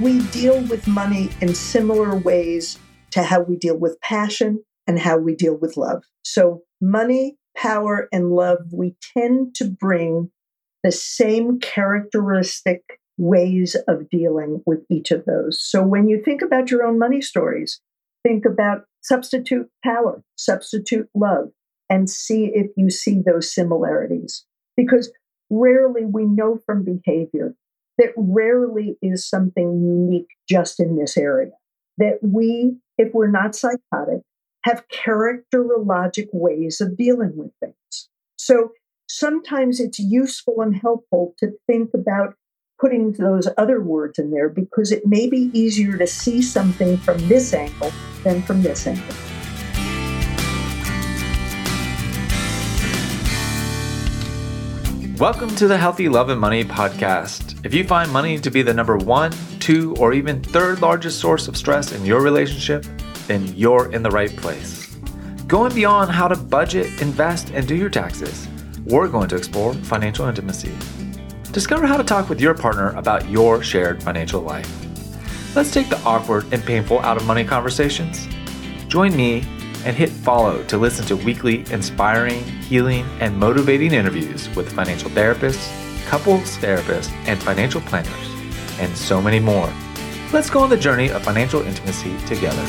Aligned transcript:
we 0.00 0.20
deal 0.28 0.60
with 0.62 0.86
money 0.88 1.30
in 1.40 1.54
similar 1.54 2.16
ways 2.16 2.78
to 3.10 3.22
how 3.22 3.40
we 3.40 3.56
deal 3.56 3.76
with 3.76 4.00
passion 4.00 4.62
and 4.86 4.98
how 4.98 5.16
we 5.16 5.36
deal 5.36 5.56
with 5.56 5.76
love. 5.76 6.02
So, 6.24 6.62
money, 6.80 7.36
power, 7.56 8.08
and 8.12 8.30
love, 8.30 8.58
we 8.72 8.96
tend 9.16 9.54
to 9.56 9.64
bring 9.64 10.30
the 10.82 10.90
same 10.90 11.60
characteristic 11.60 12.82
ways 13.16 13.76
of 13.86 14.10
dealing 14.10 14.62
with 14.66 14.80
each 14.90 15.12
of 15.12 15.24
those. 15.26 15.62
So, 15.62 15.86
when 15.86 16.08
you 16.08 16.20
think 16.20 16.42
about 16.42 16.70
your 16.70 16.84
own 16.84 16.98
money 16.98 17.20
stories, 17.20 17.80
think 18.24 18.44
about 18.44 18.86
substitute 19.00 19.70
power, 19.84 20.22
substitute 20.36 21.08
love, 21.14 21.50
and 21.88 22.10
see 22.10 22.50
if 22.52 22.66
you 22.76 22.90
see 22.90 23.22
those 23.24 23.54
similarities. 23.54 24.44
Because 24.76 25.12
rarely 25.50 26.04
we 26.04 26.24
know 26.24 26.58
from 26.66 26.84
behavior 26.84 27.54
that 27.98 28.12
rarely 28.16 28.96
is 29.02 29.28
something 29.28 29.82
unique 29.82 30.28
just 30.48 30.80
in 30.80 30.96
this 30.96 31.16
area. 31.16 31.52
That 31.98 32.18
we, 32.22 32.76
if 32.98 33.12
we're 33.14 33.30
not 33.30 33.54
psychotic, 33.54 34.20
have 34.64 34.84
characterologic 34.88 36.28
ways 36.32 36.80
of 36.80 36.96
dealing 36.96 37.32
with 37.36 37.52
things. 37.60 38.08
So 38.36 38.70
sometimes 39.08 39.80
it's 39.80 39.98
useful 39.98 40.60
and 40.60 40.74
helpful 40.74 41.34
to 41.38 41.52
think 41.66 41.90
about 41.94 42.34
putting 42.80 43.12
those 43.12 43.48
other 43.56 43.80
words 43.80 44.18
in 44.18 44.30
there 44.30 44.48
because 44.48 44.90
it 44.90 45.06
may 45.06 45.28
be 45.28 45.50
easier 45.52 45.96
to 45.96 46.06
see 46.06 46.42
something 46.42 46.96
from 46.98 47.18
this 47.28 47.54
angle 47.54 47.92
than 48.24 48.42
from 48.42 48.62
this 48.62 48.86
angle. 48.86 49.33
Welcome 55.24 55.56
to 55.56 55.66
the 55.66 55.78
Healthy 55.78 56.10
Love 56.10 56.28
and 56.28 56.38
Money 56.38 56.64
podcast. 56.64 57.64
If 57.64 57.72
you 57.72 57.82
find 57.82 58.12
money 58.12 58.38
to 58.38 58.50
be 58.50 58.60
the 58.60 58.74
number 58.74 58.98
one, 58.98 59.32
two, 59.58 59.96
or 59.96 60.12
even 60.12 60.42
third 60.42 60.82
largest 60.82 61.18
source 61.18 61.48
of 61.48 61.56
stress 61.56 61.92
in 61.92 62.04
your 62.04 62.20
relationship, 62.20 62.84
then 63.26 63.46
you're 63.56 63.90
in 63.90 64.02
the 64.02 64.10
right 64.10 64.36
place. 64.36 64.94
Going 65.46 65.74
beyond 65.74 66.10
how 66.10 66.28
to 66.28 66.36
budget, 66.36 67.00
invest, 67.00 67.52
and 67.54 67.66
do 67.66 67.74
your 67.74 67.88
taxes, 67.88 68.46
we're 68.84 69.08
going 69.08 69.30
to 69.30 69.36
explore 69.36 69.72
financial 69.72 70.26
intimacy. 70.26 70.74
Discover 71.52 71.86
how 71.86 71.96
to 71.96 72.04
talk 72.04 72.28
with 72.28 72.38
your 72.38 72.52
partner 72.52 72.90
about 72.90 73.26
your 73.30 73.62
shared 73.62 74.02
financial 74.02 74.42
life. 74.42 74.70
Let's 75.56 75.72
take 75.72 75.88
the 75.88 76.00
awkward 76.00 76.52
and 76.52 76.62
painful 76.62 76.98
out 76.98 77.16
of 77.16 77.24
money 77.24 77.44
conversations. 77.44 78.28
Join 78.88 79.16
me 79.16 79.42
and 79.84 79.94
hit 79.94 80.08
follow 80.08 80.64
to 80.64 80.78
listen 80.78 81.04
to 81.06 81.16
weekly 81.16 81.64
inspiring, 81.70 82.42
healing, 82.62 83.04
and 83.20 83.38
motivating 83.38 83.92
interviews 83.92 84.48
with 84.56 84.72
financial 84.72 85.10
therapists, 85.10 85.70
couples 86.06 86.56
therapists, 86.56 87.12
and 87.26 87.42
financial 87.42 87.82
planners, 87.82 88.28
and 88.80 88.96
so 88.96 89.20
many 89.20 89.38
more. 89.38 89.70
Let's 90.32 90.48
go 90.48 90.60
on 90.60 90.70
the 90.70 90.76
journey 90.76 91.10
of 91.10 91.22
financial 91.22 91.60
intimacy 91.62 92.16
together. 92.26 92.64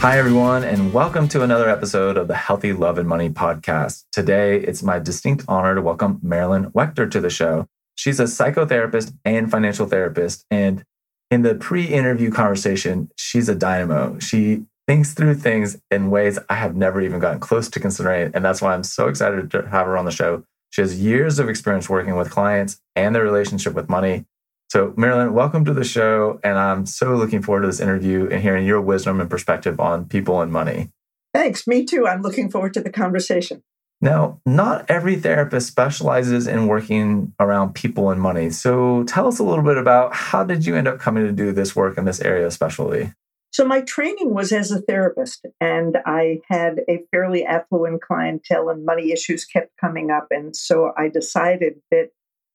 Hi, 0.00 0.18
everyone, 0.18 0.64
and 0.64 0.92
welcome 0.92 1.28
to 1.28 1.44
another 1.44 1.68
episode 1.68 2.16
of 2.16 2.26
the 2.26 2.34
Healthy 2.34 2.72
Love 2.72 2.98
and 2.98 3.08
Money 3.08 3.30
podcast. 3.30 4.04
Today, 4.10 4.58
it's 4.58 4.82
my 4.82 4.98
distinct 4.98 5.44
honor 5.46 5.76
to 5.76 5.80
welcome 5.80 6.18
Marilyn 6.20 6.72
Wechter 6.72 7.08
to 7.08 7.20
the 7.20 7.30
show. 7.30 7.68
She's 7.94 8.18
a 8.18 8.24
psychotherapist 8.24 9.16
and 9.24 9.48
financial 9.48 9.86
therapist, 9.86 10.44
and 10.50 10.84
in 11.32 11.40
the 11.40 11.54
pre-interview 11.54 12.30
conversation, 12.30 13.10
she's 13.16 13.48
a 13.48 13.54
dynamo. 13.54 14.18
She 14.18 14.66
thinks 14.86 15.14
through 15.14 15.36
things 15.36 15.80
in 15.90 16.10
ways 16.10 16.38
I 16.50 16.56
have 16.56 16.76
never 16.76 17.00
even 17.00 17.20
gotten 17.20 17.40
close 17.40 17.70
to 17.70 17.80
considering. 17.80 18.30
And 18.34 18.44
that's 18.44 18.60
why 18.60 18.74
I'm 18.74 18.82
so 18.82 19.08
excited 19.08 19.50
to 19.52 19.62
have 19.62 19.86
her 19.86 19.96
on 19.96 20.04
the 20.04 20.10
show. 20.10 20.44
She 20.68 20.82
has 20.82 21.00
years 21.00 21.38
of 21.38 21.48
experience 21.48 21.88
working 21.88 22.16
with 22.16 22.30
clients 22.30 22.82
and 22.94 23.14
their 23.14 23.22
relationship 23.22 23.72
with 23.72 23.88
money. 23.88 24.26
So, 24.70 24.92
Marilyn, 24.98 25.32
welcome 25.32 25.64
to 25.64 25.72
the 25.72 25.84
show. 25.84 26.38
And 26.44 26.58
I'm 26.58 26.84
so 26.84 27.16
looking 27.16 27.40
forward 27.40 27.62
to 27.62 27.66
this 27.66 27.80
interview 27.80 28.28
and 28.30 28.42
hearing 28.42 28.66
your 28.66 28.82
wisdom 28.82 29.18
and 29.18 29.30
perspective 29.30 29.80
on 29.80 30.04
people 30.04 30.42
and 30.42 30.52
money. 30.52 30.90
Thanks. 31.32 31.66
Me 31.66 31.86
too. 31.86 32.06
I'm 32.06 32.20
looking 32.20 32.50
forward 32.50 32.74
to 32.74 32.82
the 32.82 32.90
conversation. 32.90 33.62
Now, 34.02 34.40
not 34.44 34.84
every 34.90 35.14
therapist 35.14 35.68
specializes 35.68 36.48
in 36.48 36.66
working 36.66 37.32
around 37.38 37.74
people 37.74 38.10
and 38.10 38.20
money. 38.20 38.50
So 38.50 39.04
tell 39.04 39.28
us 39.28 39.38
a 39.38 39.44
little 39.44 39.62
bit 39.62 39.78
about 39.78 40.12
how 40.12 40.42
did 40.42 40.66
you 40.66 40.74
end 40.74 40.88
up 40.88 40.98
coming 40.98 41.24
to 41.24 41.32
do 41.32 41.52
this 41.52 41.76
work 41.76 41.96
in 41.96 42.04
this 42.04 42.20
area 42.20 42.46
especially? 42.48 43.12
So 43.52 43.64
my 43.64 43.82
training 43.82 44.34
was 44.34 44.50
as 44.50 44.72
a 44.72 44.80
therapist 44.80 45.46
and 45.60 45.98
I 46.04 46.40
had 46.48 46.80
a 46.88 47.02
fairly 47.12 47.44
affluent 47.44 48.02
clientele 48.02 48.70
and 48.70 48.84
money 48.84 49.12
issues 49.12 49.44
kept 49.44 49.70
coming 49.80 50.10
up 50.10 50.26
and 50.30 50.56
so 50.56 50.92
I 50.96 51.08
decided 51.08 51.74
that 51.90 52.08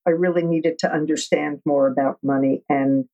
I 0.05 0.11
really 0.11 0.43
needed 0.43 0.79
to 0.79 0.91
understand 0.91 1.61
more 1.65 1.87
about 1.87 2.17
money 2.23 2.63
and 2.67 3.05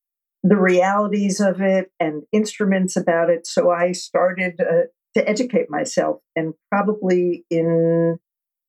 the 0.42 0.56
realities 0.56 1.40
of 1.40 1.60
it 1.60 1.90
and 2.00 2.22
instruments 2.32 2.96
about 2.96 3.30
it. 3.30 3.46
So 3.46 3.70
I 3.70 3.92
started 3.92 4.60
uh, 4.60 4.86
to 5.16 5.28
educate 5.28 5.70
myself. 5.70 6.20
And 6.36 6.54
probably 6.70 7.44
in 7.50 8.18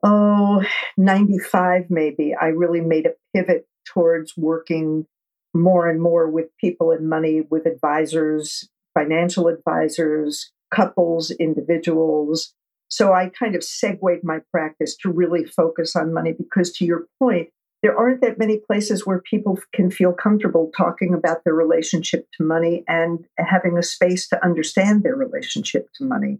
oh, 0.05 0.63
95 0.97 1.89
maybe, 1.89 2.33
I 2.39 2.47
really 2.47 2.81
made 2.81 3.07
a 3.07 3.15
pivot 3.35 3.67
towards 3.85 4.37
working 4.37 5.05
more 5.53 5.89
and 5.89 6.01
more 6.01 6.29
with 6.29 6.55
people 6.59 6.91
and 6.91 7.09
money, 7.09 7.41
with 7.49 7.65
advisors, 7.65 8.69
financial 8.93 9.47
advisors, 9.47 10.51
couples, 10.73 11.31
individuals. 11.31 12.53
So 12.87 13.13
I 13.13 13.29
kind 13.37 13.55
of 13.55 13.63
segued 13.63 14.23
my 14.23 14.39
practice 14.51 14.95
to 14.97 15.11
really 15.11 15.43
focus 15.43 15.95
on 15.95 16.13
money 16.13 16.33
because, 16.33 16.71
to 16.73 16.85
your 16.85 17.07
point, 17.19 17.49
there 17.81 17.97
aren't 17.97 18.21
that 18.21 18.37
many 18.37 18.59
places 18.59 19.05
where 19.05 19.21
people 19.21 19.59
can 19.73 19.89
feel 19.89 20.13
comfortable 20.13 20.71
talking 20.77 21.13
about 21.13 21.43
their 21.43 21.53
relationship 21.53 22.27
to 22.37 22.43
money 22.43 22.83
and 22.87 23.25
having 23.37 23.77
a 23.77 23.83
space 23.83 24.27
to 24.29 24.43
understand 24.43 25.03
their 25.03 25.15
relationship 25.15 25.87
to 25.95 26.05
money 26.05 26.39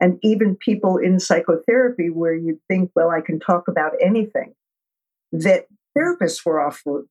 and 0.00 0.18
even 0.22 0.56
people 0.56 0.96
in 0.96 1.20
psychotherapy 1.20 2.08
where 2.08 2.34
you 2.34 2.58
think, 2.68 2.90
well, 2.96 3.10
I 3.10 3.20
can 3.20 3.38
talk 3.38 3.68
about 3.68 3.92
anything, 4.00 4.54
that 5.32 5.66
therapists 5.96 6.44
were 6.44 6.60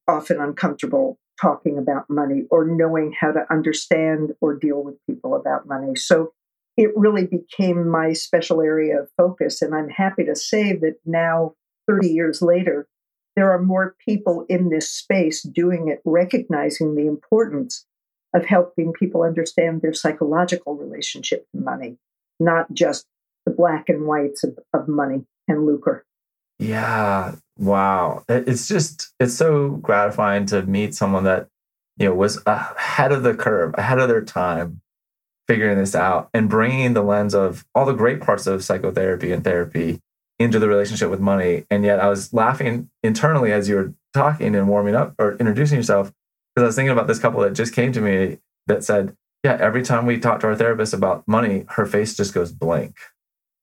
often 0.08 0.42
uncomfortable 0.42 1.20
talking 1.40 1.78
about 1.78 2.10
money 2.10 2.44
or 2.50 2.66
knowing 2.66 3.14
how 3.18 3.32
to 3.32 3.46
understand 3.52 4.32
or 4.42 4.56
deal 4.56 4.84
with 4.84 4.96
people 5.08 5.36
about 5.36 5.68
money. 5.68 5.96
So 5.96 6.34
it 6.76 6.92
really 6.96 7.26
became 7.26 7.90
my 7.90 8.14
special 8.14 8.62
area 8.62 9.02
of 9.02 9.10
focus. 9.18 9.62
And 9.62 9.76
I'm 9.76 9.90
happy 9.90 10.26
to 10.26 10.36
say 10.36 10.74
that 10.78 10.96
now, 11.06 11.54
30 11.88 12.10
years 12.10 12.42
later, 12.42 12.88
there 13.36 13.52
are 13.52 13.62
more 13.62 13.96
people 14.06 14.46
in 14.50 14.70
this 14.70 14.90
space 14.90 15.44
doing 15.44 15.88
it, 15.88 16.02
recognizing 16.04 16.96
the 16.96 17.08
importance 17.08 17.86
of 18.34 18.46
helping 18.46 18.94
people 18.94 19.24
understand 19.24 19.82
their 19.82 19.94
psychological 19.94 20.76
relationship 20.76 21.48
to 21.52 21.62
money 21.62 21.98
not 22.40 22.74
just 22.74 23.06
the 23.46 23.52
black 23.52 23.90
and 23.90 24.06
whites 24.06 24.44
of, 24.44 24.58
of 24.74 24.88
money 24.88 25.26
and 25.48 25.66
lucre. 25.66 26.06
Yeah. 26.60 27.36
Wow. 27.58 28.24
It's 28.28 28.68
just, 28.68 29.14
it's 29.20 29.36
so 29.36 29.72
gratifying 29.72 30.46
to 30.48 30.64
meet 30.64 30.94
someone 30.94 31.24
that, 31.24 31.48
you 31.98 32.08
know, 32.08 32.14
was 32.14 32.42
ahead 32.46 33.12
of 33.12 33.24
the 33.24 33.34
curve, 33.34 33.74
ahead 33.78 34.00
of 34.00 34.08
their 34.08 34.24
time, 34.24 34.82
figuring 35.48 35.78
this 35.78 35.96
out 35.96 36.30
and 36.34 36.50
bringing 36.50 36.94
the 36.94 37.02
lens 37.02 37.34
of 37.34 37.66
all 37.74 37.86
the 37.86 37.94
great 37.94 38.22
parts 38.22 38.46
of 38.46 38.64
psychotherapy 38.64 39.32
and 39.32 39.44
therapy 39.44 40.02
into 40.38 40.60
the 40.60 40.68
relationship 40.68 41.10
with 41.10 41.20
money. 41.20 41.66
And 41.70 41.84
yet 41.84 42.00
I 42.00 42.08
was 42.08 42.34
laughing 42.34 42.90
internally 43.04 43.52
as 43.52 43.68
you 43.68 43.76
were 43.76 43.94
talking 44.14 44.56
and 44.56 44.68
warming 44.68 44.96
up 44.96 45.16
or 45.20 45.36
introducing 45.38 45.78
yourself 45.78 46.14
because 46.56 46.64
I 46.64 46.68
was 46.68 46.76
thinking 46.76 46.92
about 46.92 47.08
this 47.08 47.20
couple 47.20 47.42
that 47.42 47.54
just 47.54 47.74
came 47.74 47.92
to 47.94 48.02
me 48.02 48.40
that 48.68 48.84
said, 48.84 49.16
yeah, 49.44 49.58
every 49.60 49.84
time 49.84 50.06
we 50.06 50.20
talk 50.20 50.42
to 50.42 50.48
our 50.48 50.56
therapist 50.56 50.94
about 50.94 51.28
money, 51.28 51.66
her 51.70 51.86
face 51.86 52.16
just 52.16 52.34
goes 52.34 52.52
blank. 52.52 52.98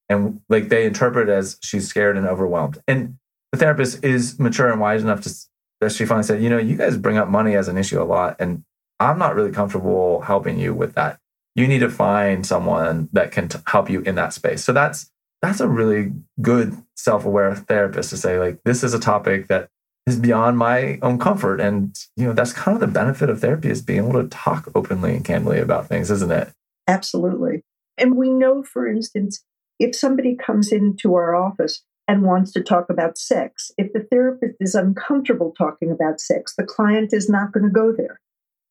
And 0.09 0.41
like 0.48 0.69
they 0.69 0.87
interpret 0.87 1.28
it 1.28 1.32
as 1.32 1.59
she's 1.62 1.88
scared 1.88 2.16
and 2.16 2.26
overwhelmed. 2.26 2.78
And 2.87 3.19
the 3.53 3.59
therapist 3.59 4.04
is 4.04 4.39
mature 4.39 4.71
and 4.71 4.80
wise 4.80 5.03
enough 5.03 5.22
to 5.22 5.34
that 5.80 5.92
she 5.92 6.06
finally 6.06 6.24
said, 6.24 6.42
you 6.42 6.48
know, 6.48 6.59
you 6.59 6.77
guys 6.77 6.97
bring 6.97 7.18
up 7.18 7.28
money 7.28 7.54
as 7.54 7.68
an 7.68 7.77
issue 7.77 8.00
a 8.00 8.04
lot. 8.04 8.36
And 8.39 8.65
I'm 8.98 9.18
not 9.18 9.34
really 9.34 9.53
comfortable 9.53 10.22
helping 10.22 10.59
you 10.59 10.72
with 10.72 10.95
that. 10.95 11.18
You 11.54 11.66
need 11.68 11.80
to 11.80 11.91
find 11.91 12.47
someone 12.47 13.09
that 13.12 13.30
can 13.30 13.48
t- 13.48 13.59
help 13.66 13.91
you 13.91 14.00
in 14.00 14.15
that 14.15 14.33
space. 14.33 14.65
So 14.65 14.72
that's 14.72 15.10
that's 15.42 15.60
a 15.60 15.68
really 15.68 16.12
good 16.41 16.77
self-aware 16.97 17.54
therapist 17.54 18.10
to 18.10 18.16
say 18.16 18.39
like 18.39 18.59
this 18.65 18.83
is 18.83 18.95
a 18.95 18.98
topic 18.98 19.48
that 19.48 19.68
is 20.06 20.18
beyond 20.18 20.56
my 20.56 20.98
own 21.03 21.18
comfort. 21.18 21.60
And, 21.60 21.98
you 22.16 22.26
know, 22.26 22.32
that's 22.32 22.53
kind 22.53 22.74
of 22.74 22.80
the 22.80 22.86
benefit 22.86 23.28
of 23.28 23.41
therapy 23.41 23.70
is 23.70 23.82
being 23.82 23.98
able 23.98 24.22
to 24.22 24.28
talk 24.28 24.68
openly 24.74 25.16
and 25.16 25.24
candidly 25.24 25.58
about 25.58 25.88
things, 25.88 26.10
isn't 26.10 26.30
it? 26.30 26.53
Absolutely. 26.86 27.62
And 27.98 28.16
we 28.16 28.30
know, 28.30 28.62
for 28.62 28.86
instance, 28.86 29.44
if 29.78 29.94
somebody 29.97 30.36
comes 30.36 30.70
into 30.70 31.14
our 31.14 31.34
office 31.34 31.82
and 32.06 32.22
wants 32.22 32.53
to 32.53 32.62
talk 32.62 32.88
about 32.88 33.18
sex, 33.18 33.72
if 33.76 33.92
the 33.92 34.06
therapist 34.10 34.54
is 34.60 34.74
uncomfortable 34.74 35.53
talking 35.56 35.91
about 35.91 36.20
sex, 36.20 36.54
the 36.56 36.64
client 36.64 37.12
is 37.12 37.28
not 37.28 37.52
going 37.52 37.64
to 37.64 37.70
go 37.70 37.92
there. 37.92 38.20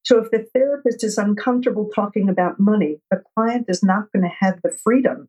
So 0.04 0.20
if 0.20 0.32
the 0.32 0.48
therapist 0.54 1.04
is 1.04 1.18
uncomfortable 1.18 1.90
talking 1.94 2.30
about 2.30 2.60
money, 2.60 3.02
the 3.12 3.24
client 3.36 3.66
is 3.68 3.84
not 3.84 4.12
going 4.14 4.24
to 4.24 4.36
have 4.40 4.62
the 4.64 4.70
freedom 4.70 5.28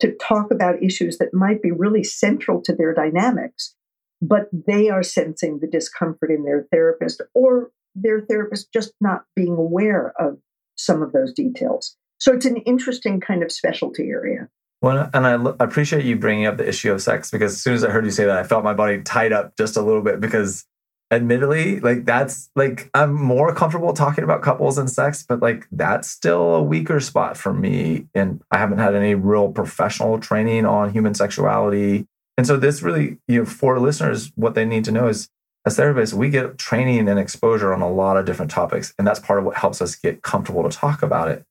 to 0.00 0.14
talk 0.16 0.50
about 0.50 0.82
issues 0.82 1.18
that 1.18 1.32
might 1.32 1.62
be 1.62 1.70
really 1.70 2.04
central 2.04 2.60
to 2.62 2.74
their 2.74 2.92
dynamics 2.92 3.74
but 4.20 4.48
they 4.52 4.88
are 4.88 5.02
sensing 5.02 5.60
the 5.60 5.66
discomfort 5.66 6.30
in 6.30 6.44
their 6.44 6.66
therapist 6.72 7.22
or 7.34 7.70
their 7.94 8.20
therapist 8.20 8.72
just 8.72 8.92
not 9.00 9.24
being 9.34 9.56
aware 9.56 10.12
of 10.18 10.38
some 10.76 11.02
of 11.02 11.12
those 11.12 11.32
details. 11.32 11.96
So 12.18 12.32
it's 12.32 12.46
an 12.46 12.56
interesting 12.58 13.20
kind 13.20 13.42
of 13.42 13.52
specialty 13.52 14.08
area. 14.08 14.48
Well, 14.80 15.10
and 15.12 15.26
I 15.26 15.34
appreciate 15.58 16.04
you 16.04 16.16
bringing 16.16 16.46
up 16.46 16.56
the 16.56 16.68
issue 16.68 16.92
of 16.92 17.02
sex 17.02 17.30
because 17.30 17.52
as 17.52 17.62
soon 17.62 17.74
as 17.74 17.84
I 17.84 17.90
heard 17.90 18.04
you 18.04 18.12
say 18.12 18.24
that, 18.26 18.38
I 18.38 18.44
felt 18.44 18.62
my 18.62 18.74
body 18.74 19.02
tied 19.02 19.32
up 19.32 19.56
just 19.56 19.76
a 19.76 19.82
little 19.82 20.02
bit 20.02 20.20
because 20.20 20.64
admittedly, 21.10 21.80
like 21.80 22.04
that's 22.04 22.50
like 22.54 22.90
I'm 22.94 23.12
more 23.12 23.52
comfortable 23.54 23.92
talking 23.92 24.22
about 24.22 24.42
couples 24.42 24.78
and 24.78 24.88
sex, 24.88 25.24
but 25.28 25.40
like 25.40 25.66
that's 25.72 26.08
still 26.08 26.54
a 26.54 26.62
weaker 26.62 27.00
spot 27.00 27.36
for 27.36 27.52
me. 27.52 28.06
And 28.14 28.40
I 28.52 28.58
haven't 28.58 28.78
had 28.78 28.94
any 28.94 29.14
real 29.14 29.50
professional 29.50 30.18
training 30.20 30.64
on 30.64 30.92
human 30.92 31.14
sexuality. 31.14 32.06
And 32.38 32.46
so 32.46 32.56
this 32.56 32.82
really, 32.82 33.18
you 33.26 33.40
know, 33.40 33.44
for 33.44 33.78
listeners, 33.80 34.30
what 34.36 34.54
they 34.54 34.64
need 34.64 34.84
to 34.84 34.92
know 34.92 35.08
is 35.08 35.28
as 35.66 35.76
therapists, 35.76 36.14
we 36.14 36.30
get 36.30 36.56
training 36.56 37.08
and 37.08 37.18
exposure 37.18 37.74
on 37.74 37.82
a 37.82 37.90
lot 37.90 38.16
of 38.16 38.24
different 38.24 38.52
topics. 38.52 38.94
And 38.96 39.06
that's 39.06 39.18
part 39.18 39.40
of 39.40 39.44
what 39.44 39.56
helps 39.56 39.82
us 39.82 39.96
get 39.96 40.22
comfortable 40.22 40.62
to 40.62 40.74
talk 40.74 41.02
about 41.02 41.28
it. 41.28 41.44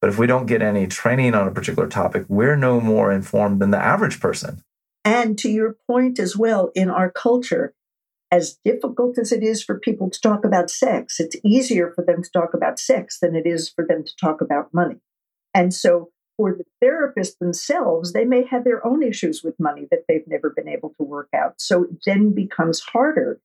But 0.00 0.10
if 0.10 0.18
we 0.18 0.26
don't 0.26 0.46
get 0.46 0.60
any 0.60 0.88
training 0.88 1.34
on 1.34 1.46
a 1.46 1.52
particular 1.52 1.88
topic, 1.88 2.24
we're 2.28 2.56
no 2.56 2.80
more 2.80 3.12
informed 3.12 3.62
than 3.62 3.70
the 3.70 3.78
average 3.78 4.18
person. 4.18 4.64
And 5.04 5.38
to 5.38 5.48
your 5.48 5.76
point 5.86 6.18
as 6.18 6.36
well, 6.36 6.72
in 6.74 6.90
our 6.90 7.08
culture, 7.08 7.72
as 8.32 8.58
difficult 8.64 9.18
as 9.18 9.30
it 9.30 9.44
is 9.44 9.62
for 9.62 9.78
people 9.78 10.10
to 10.10 10.20
talk 10.20 10.44
about 10.44 10.70
sex, 10.70 11.20
it's 11.20 11.36
easier 11.44 11.92
for 11.94 12.04
them 12.04 12.20
to 12.20 12.30
talk 12.30 12.52
about 12.52 12.80
sex 12.80 13.18
than 13.20 13.36
it 13.36 13.46
is 13.46 13.68
for 13.68 13.86
them 13.86 14.02
to 14.04 14.12
talk 14.20 14.40
about 14.40 14.74
money. 14.74 14.96
And 15.54 15.72
so 15.72 16.10
for 16.42 16.52
the 16.52 16.64
therapists 16.84 17.38
themselves, 17.38 18.12
they 18.12 18.24
may 18.24 18.44
have 18.44 18.64
their 18.64 18.84
own 18.84 19.00
issues 19.00 19.44
with 19.44 19.54
money 19.60 19.86
that 19.92 20.00
they've 20.08 20.26
never 20.26 20.50
been 20.50 20.66
able 20.66 20.92
to 20.96 21.04
work 21.04 21.28
out. 21.32 21.54
So 21.58 21.84
it 21.84 21.90
then 22.04 22.34
becomes 22.34 22.80
harder 22.80 23.38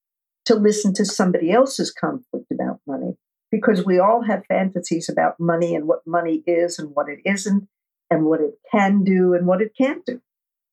to 0.46 0.56
listen 0.56 0.96
to 0.96 1.06
somebody 1.06 1.52
else's 1.52 1.92
conflict 1.92 2.48
about 2.52 2.80
money 2.88 3.16
because 3.52 3.86
we 3.86 4.00
all 4.00 4.24
have 4.24 4.48
fantasies 4.48 5.10
about 5.10 5.40
money 5.40 5.76
and 5.76 5.88
what 5.88 6.08
money 6.08 6.42
is 6.48 6.80
and 6.80 6.96
what 6.96 7.08
it 7.08 7.20
isn't 7.24 7.68
and 8.10 8.26
what 8.26 8.42
it 8.42 8.56
can 8.72 9.04
do 9.04 9.36
and 9.36 9.46
what 9.46 9.62
it 9.62 9.74
can't 9.78 10.04
do. 10.04 10.20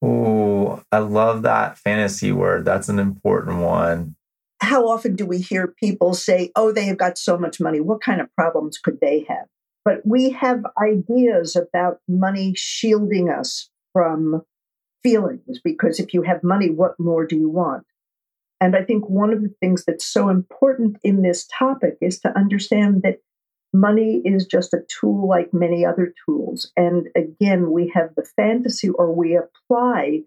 Oh, 0.00 0.82
I 0.91 0.99
love 0.99 1.43
that 1.43 1.76
fantasy 1.76 2.32
word. 2.32 2.65
That's 2.65 2.88
an 2.88 2.99
important 2.99 3.59
one. 3.59 4.17
How 4.62 4.88
often 4.88 5.15
do 5.15 5.26
we 5.26 5.43
hear 5.43 5.69
people 5.69 6.15
say, 6.15 6.53
oh, 6.56 6.73
they 6.73 6.87
have 6.87 6.97
got 6.97 7.19
so 7.19 7.37
much 7.37 7.61
money? 7.61 7.81
What 7.81 8.00
kind 8.00 8.23
of 8.23 8.35
problems 8.35 8.79
could 8.79 8.99
they 9.03 9.26
have? 9.29 9.44
But 9.84 10.00
we 10.04 10.31
have 10.31 10.64
ideas 10.81 11.56
about 11.56 11.98
money 12.08 12.54
shielding 12.56 13.28
us 13.28 13.69
from 13.92 14.42
feelings 15.02 15.60
because 15.62 16.00
if 16.00 16.14
you 16.14 16.22
have 16.22 16.42
money, 16.42 16.70
what 16.70 16.98
more 16.98 17.26
do 17.26 17.36
you 17.36 17.50
want? 17.50 17.84
And 18.60 18.75
I 18.75 18.82
think 18.82 19.08
one 19.08 19.32
of 19.32 19.42
the 19.42 19.54
things 19.60 19.84
that's 19.84 20.06
so 20.06 20.31
important 20.31 20.96
in 21.04 21.22
this 21.22 21.46
topic 21.46 21.98
is 22.00 22.19
to 22.20 22.36
understand 22.36 23.02
that 23.02 23.19
money 23.75 24.22
is 24.25 24.46
just 24.46 24.72
a 24.72 24.84
tool 25.00 25.28
like 25.28 25.52
many 25.52 25.84
other 25.84 26.14
tools. 26.25 26.70
And 26.76 27.08
again, 27.16 27.72
we 27.72 27.90
have 27.94 28.14
the 28.16 28.26
fantasy 28.37 28.88
or 28.88 29.12
we 29.12 29.37
apply 29.37 30.22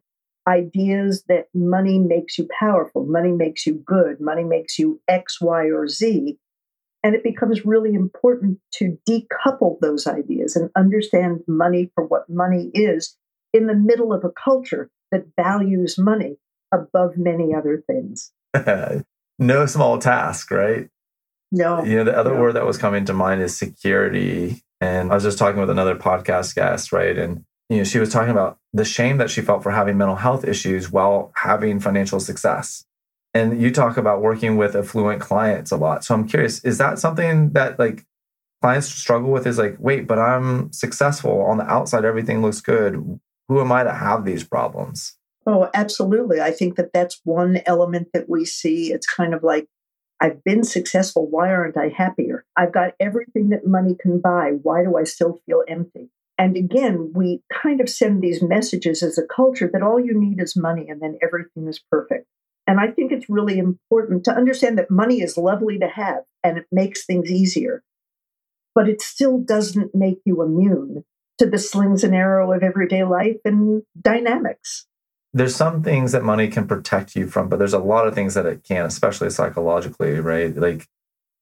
ideas 0.47 1.23
that 1.27 1.47
money 1.53 1.97
makes 1.97 2.37
you 2.37 2.47
powerful, 2.59 3.05
money 3.05 3.31
makes 3.31 3.65
you 3.65 3.73
good, 3.73 4.21
money 4.21 4.43
makes 4.43 4.77
you 4.77 5.01
X, 5.07 5.41
Y, 5.41 5.65
or 5.71 5.87
Z. 5.87 6.37
And 7.07 7.15
it 7.15 7.23
becomes 7.23 7.63
really 7.63 7.93
important 7.93 8.59
to 8.73 8.97
decouple 9.09 9.79
those 9.79 10.07
ideas 10.07 10.57
and 10.57 10.69
understand 10.75 11.39
money 11.47 11.89
for 11.95 12.05
what 12.05 12.29
money 12.29 12.69
is 12.73 13.15
in 13.53 13.67
the 13.67 13.73
middle 13.73 14.11
of 14.11 14.25
a 14.25 14.29
culture 14.29 14.89
that 15.13 15.27
values 15.37 15.97
money 15.97 16.35
above 16.73 17.11
many 17.15 17.55
other 17.55 17.81
things. 17.87 18.33
no 19.39 19.65
small 19.67 19.99
task, 19.99 20.51
right? 20.51 20.89
No. 21.49 21.81
You 21.81 21.95
know, 21.95 22.03
the 22.03 22.17
other 22.17 22.33
no. 22.33 22.41
word 22.41 22.55
that 22.55 22.65
was 22.65 22.77
coming 22.77 23.05
to 23.05 23.13
mind 23.13 23.41
is 23.41 23.57
security. 23.57 24.61
And 24.81 25.09
I 25.09 25.15
was 25.15 25.23
just 25.23 25.37
talking 25.37 25.61
with 25.61 25.69
another 25.69 25.95
podcast 25.95 26.55
guest, 26.55 26.91
right? 26.91 27.17
And, 27.17 27.45
you 27.69 27.77
know, 27.77 27.83
she 27.85 27.99
was 27.99 28.11
talking 28.11 28.31
about 28.31 28.57
the 28.73 28.83
shame 28.83 29.15
that 29.19 29.29
she 29.29 29.39
felt 29.39 29.63
for 29.63 29.71
having 29.71 29.97
mental 29.97 30.17
health 30.17 30.43
issues 30.43 30.91
while 30.91 31.31
having 31.37 31.79
financial 31.79 32.19
success. 32.19 32.83
And 33.37 33.61
you 33.61 33.71
talk 33.71 33.97
about 33.97 34.21
working 34.21 34.57
with 34.57 34.75
affluent 34.75 35.21
clients 35.21 35.71
a 35.71 35.77
lot. 35.77 36.03
So 36.03 36.15
I'm 36.15 36.27
curious, 36.27 36.63
is 36.63 36.79
that 36.79 36.97
something 36.97 37.51
that 37.51 37.77
like 37.77 38.03
clients 38.61 38.87
struggle 38.87 39.31
with? 39.31 39.45
Is 39.45 39.59
like, 39.59 39.75
wait, 39.79 40.07
but 40.07 40.17
I'm 40.17 40.73
successful 40.73 41.41
on 41.43 41.57
the 41.57 41.65
outside, 41.65 42.03
everything 42.03 42.41
looks 42.41 42.61
good. 42.61 42.93
Who 43.47 43.61
am 43.61 43.71
I 43.71 43.83
to 43.83 43.93
have 43.93 44.25
these 44.25 44.43
problems? 44.43 45.17
Oh, 45.45 45.69
absolutely. 45.73 46.41
I 46.41 46.51
think 46.51 46.75
that 46.75 46.91
that's 46.93 47.21
one 47.23 47.61
element 47.65 48.07
that 48.13 48.27
we 48.27 48.43
see. 48.43 48.91
It's 48.91 49.05
kind 49.05 49.33
of 49.33 49.43
like, 49.43 49.67
I've 50.19 50.43
been 50.43 50.63
successful. 50.63 51.29
Why 51.29 51.51
aren't 51.51 51.77
I 51.77 51.89
happier? 51.89 52.43
I've 52.57 52.73
got 52.73 52.95
everything 52.99 53.49
that 53.49 53.67
money 53.67 53.95
can 53.97 54.19
buy. 54.19 54.53
Why 54.63 54.83
do 54.83 54.97
I 54.97 55.03
still 55.03 55.39
feel 55.45 55.63
empty? 55.67 56.09
And 56.39 56.57
again, 56.57 57.13
we 57.13 57.41
kind 57.53 57.81
of 57.81 57.89
send 57.89 58.21
these 58.21 58.41
messages 58.41 59.03
as 59.03 59.17
a 59.17 59.25
culture 59.25 59.69
that 59.71 59.83
all 59.83 59.99
you 59.99 60.19
need 60.19 60.41
is 60.41 60.57
money 60.57 60.87
and 60.89 61.01
then 61.01 61.17
everything 61.21 61.67
is 61.67 61.79
perfect. 61.91 62.25
And 62.67 62.79
I 62.79 62.87
think 62.87 63.11
it's 63.11 63.29
really 63.29 63.57
important 63.57 64.25
to 64.25 64.31
understand 64.31 64.77
that 64.77 64.91
money 64.91 65.21
is 65.21 65.37
lovely 65.37 65.79
to 65.79 65.87
have 65.87 66.23
and 66.43 66.57
it 66.57 66.65
makes 66.71 67.05
things 67.05 67.31
easier, 67.31 67.81
but 68.75 68.89
it 68.89 69.01
still 69.01 69.39
doesn't 69.39 69.95
make 69.95 70.19
you 70.25 70.41
immune 70.41 71.05
to 71.37 71.45
the 71.45 71.57
slings 71.57 72.03
and 72.03 72.13
arrow 72.13 72.51
of 72.51 72.63
everyday 72.63 73.03
life 73.03 73.37
and 73.45 73.83
dynamics 73.99 74.87
there's 75.33 75.55
some 75.55 75.83
things 75.83 76.11
that 76.13 76.23
money 76.23 76.47
can 76.47 76.67
protect 76.67 77.15
you 77.15 77.27
from, 77.27 77.49
but 77.49 77.59
there's 77.59 77.73
a 77.73 77.79
lot 77.79 78.07
of 78.07 78.15
things 78.15 78.33
that 78.33 78.45
it 78.45 78.63
can't, 78.63 78.87
especially 78.87 79.29
psychologically, 79.29 80.19
right? 80.19 80.55
Like 80.55 80.87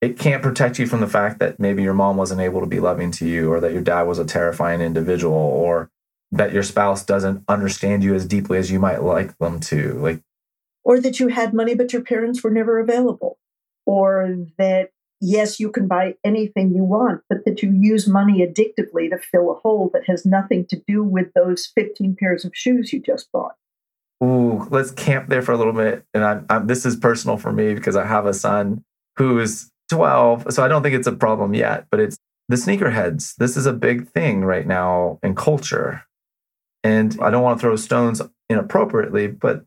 it 0.01 0.19
can't 0.19 0.43
protect 0.43 0.79
you 0.79 0.87
from 0.87 1.01
the 1.01 1.07
fact 1.07 1.39
that 1.39 1.59
maybe 1.59 1.83
your 1.83 1.93
mom 1.93 2.17
wasn't 2.17 2.41
able 2.41 2.59
to 2.61 2.67
be 2.67 2.79
loving 2.79 3.11
to 3.11 3.27
you, 3.27 3.51
or 3.51 3.59
that 3.61 3.73
your 3.73 3.81
dad 3.81 4.03
was 4.03 4.19
a 4.19 4.25
terrifying 4.25 4.81
individual, 4.81 5.33
or 5.33 5.89
that 6.31 6.51
your 6.51 6.63
spouse 6.63 7.05
doesn't 7.05 7.43
understand 7.47 8.03
you 8.03 8.13
as 8.13 8.25
deeply 8.25 8.57
as 8.57 8.71
you 8.71 8.79
might 8.79 9.03
like 9.03 9.37
them 9.37 9.59
to. 9.61 9.93
Like, 9.93 10.21
or 10.85 11.01
that 11.01 11.19
you 11.19 11.27
had 11.27 11.53
money, 11.53 11.75
but 11.75 11.91
your 11.91 12.03
parents 12.03 12.41
were 12.43 12.51
never 12.51 12.79
available, 12.79 13.37
or 13.85 14.37
that 14.57 14.91
yes, 15.19 15.59
you 15.59 15.69
can 15.69 15.87
buy 15.87 16.15
anything 16.23 16.73
you 16.73 16.83
want, 16.83 17.21
but 17.27 17.43
that 17.45 17.61
you 17.61 17.71
use 17.71 18.07
money 18.07 18.45
addictively 18.45 19.09
to 19.09 19.17
fill 19.17 19.51
a 19.51 19.55
hole 19.55 19.89
that 19.93 20.05
has 20.07 20.25
nothing 20.25 20.65
to 20.69 20.81
do 20.87 21.03
with 21.03 21.33
those 21.33 21.71
15 21.75 22.15
pairs 22.17 22.45
of 22.45 22.51
shoes 22.55 22.93
you 22.93 23.01
just 23.01 23.29
bought 23.33 23.55
ooh, 24.23 24.67
let's 24.69 24.91
camp 24.91 25.29
there 25.29 25.41
for 25.41 25.51
a 25.51 25.57
little 25.57 25.73
bit. 25.73 26.05
And 26.13 26.23
I'm, 26.23 26.45
I'm, 26.49 26.67
this 26.67 26.85
is 26.85 26.95
personal 26.95 27.37
for 27.37 27.51
me 27.51 27.73
because 27.73 27.95
I 27.95 28.05
have 28.05 28.25
a 28.25 28.33
son 28.33 28.83
who 29.17 29.39
is 29.39 29.71
12. 29.89 30.53
So 30.53 30.63
I 30.63 30.67
don't 30.67 30.83
think 30.83 30.95
it's 30.95 31.07
a 31.07 31.11
problem 31.11 31.53
yet, 31.53 31.87
but 31.91 31.99
it's 31.99 32.17
the 32.49 32.55
sneakerheads. 32.55 33.35
This 33.35 33.57
is 33.57 33.65
a 33.65 33.73
big 33.73 34.09
thing 34.09 34.43
right 34.43 34.67
now 34.67 35.19
in 35.23 35.35
culture. 35.35 36.03
And 36.83 37.17
I 37.21 37.29
don't 37.29 37.43
want 37.43 37.59
to 37.59 37.61
throw 37.61 37.75
stones 37.75 38.21
inappropriately, 38.49 39.27
but 39.27 39.65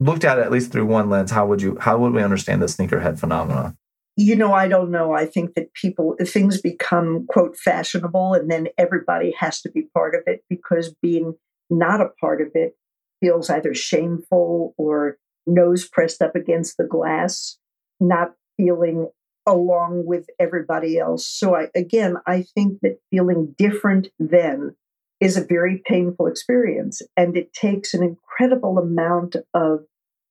looked 0.00 0.24
at 0.24 0.38
it 0.38 0.42
at 0.42 0.50
least 0.50 0.72
through 0.72 0.86
one 0.86 1.08
lens, 1.08 1.30
how 1.30 1.46
would 1.46 1.62
you, 1.62 1.76
how 1.80 1.98
would 1.98 2.12
we 2.12 2.22
understand 2.22 2.60
the 2.60 2.66
sneakerhead 2.66 3.18
phenomenon? 3.18 3.76
You 4.16 4.36
know, 4.36 4.52
I 4.52 4.68
don't 4.68 4.90
know. 4.90 5.12
I 5.12 5.26
think 5.26 5.54
that 5.54 5.74
people, 5.74 6.14
things 6.20 6.60
become, 6.60 7.26
quote, 7.28 7.56
fashionable, 7.56 8.34
and 8.34 8.50
then 8.50 8.68
everybody 8.78 9.34
has 9.38 9.60
to 9.62 9.70
be 9.70 9.88
part 9.94 10.14
of 10.14 10.22
it 10.26 10.44
because 10.48 10.94
being 11.02 11.34
not 11.68 12.00
a 12.00 12.10
part 12.20 12.40
of 12.40 12.48
it 12.54 12.76
feels 13.20 13.50
either 13.50 13.74
shameful 13.74 14.74
or 14.78 15.16
nose 15.46 15.88
pressed 15.88 16.22
up 16.22 16.36
against 16.36 16.76
the 16.76 16.84
glass, 16.84 17.58
not 17.98 18.34
feeling 18.56 19.08
along 19.46 20.04
with 20.06 20.26
everybody 20.38 20.98
else. 20.98 21.26
So, 21.26 21.56
I, 21.56 21.68
again, 21.74 22.16
I 22.26 22.44
think 22.54 22.80
that 22.82 22.98
feeling 23.10 23.54
different 23.58 24.08
then 24.18 24.76
is 25.24 25.36
a 25.36 25.44
very 25.44 25.82
painful 25.86 26.26
experience. 26.26 27.02
And 27.16 27.36
it 27.36 27.52
takes 27.52 27.94
an 27.94 28.02
incredible 28.02 28.78
amount 28.78 29.36
of 29.54 29.80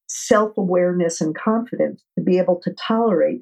self 0.08 0.58
awareness 0.58 1.20
and 1.20 1.36
confidence 1.36 2.04
to 2.18 2.24
be 2.24 2.38
able 2.38 2.60
to 2.64 2.74
tolerate 2.74 3.42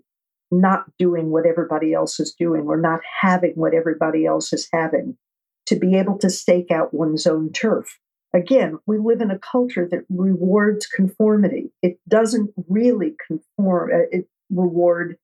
not 0.49 0.85
doing 0.97 1.29
what 1.29 1.45
everybody 1.45 1.93
else 1.93 2.19
is 2.19 2.33
doing 2.33 2.63
or 2.67 2.79
not 2.79 2.99
having 3.21 3.53
what 3.55 3.73
everybody 3.73 4.25
else 4.25 4.51
is 4.51 4.67
having, 4.73 5.17
to 5.65 5.75
be 5.75 5.95
able 5.95 6.17
to 6.17 6.29
stake 6.29 6.71
out 6.71 6.93
one's 6.93 7.27
own 7.27 7.51
turf 7.51 7.99
again, 8.33 8.79
we 8.85 8.97
live 8.97 9.21
in 9.21 9.31
a 9.31 9.39
culture 9.39 9.87
that 9.89 10.05
rewards 10.09 10.85
conformity. 10.85 11.71
It 11.81 11.99
doesn't 12.07 12.51
really 12.69 13.15
conform, 13.27 13.91
uh, 13.93 14.07
it 14.11 14.27
reward 14.49 15.17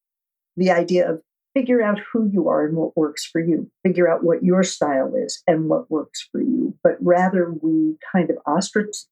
the 0.55 0.71
idea 0.71 1.09
of 1.09 1.21
figure 1.57 1.81
out 1.81 1.99
who 2.13 2.29
you 2.31 2.47
are 2.47 2.65
and 2.65 2.77
what 2.77 2.95
works 2.95 3.25
for 3.25 3.41
you, 3.41 3.69
figure 3.83 4.07
out 4.07 4.23
what 4.23 4.43
your 4.43 4.61
style 4.61 5.13
is 5.15 5.41
and 5.47 5.67
what 5.67 5.89
works 5.89 6.27
for 6.31 6.39
you. 6.39 6.75
But 6.83 6.97
rather, 6.99 7.51
we 7.51 7.95
kind 8.11 8.29
of 8.29 8.37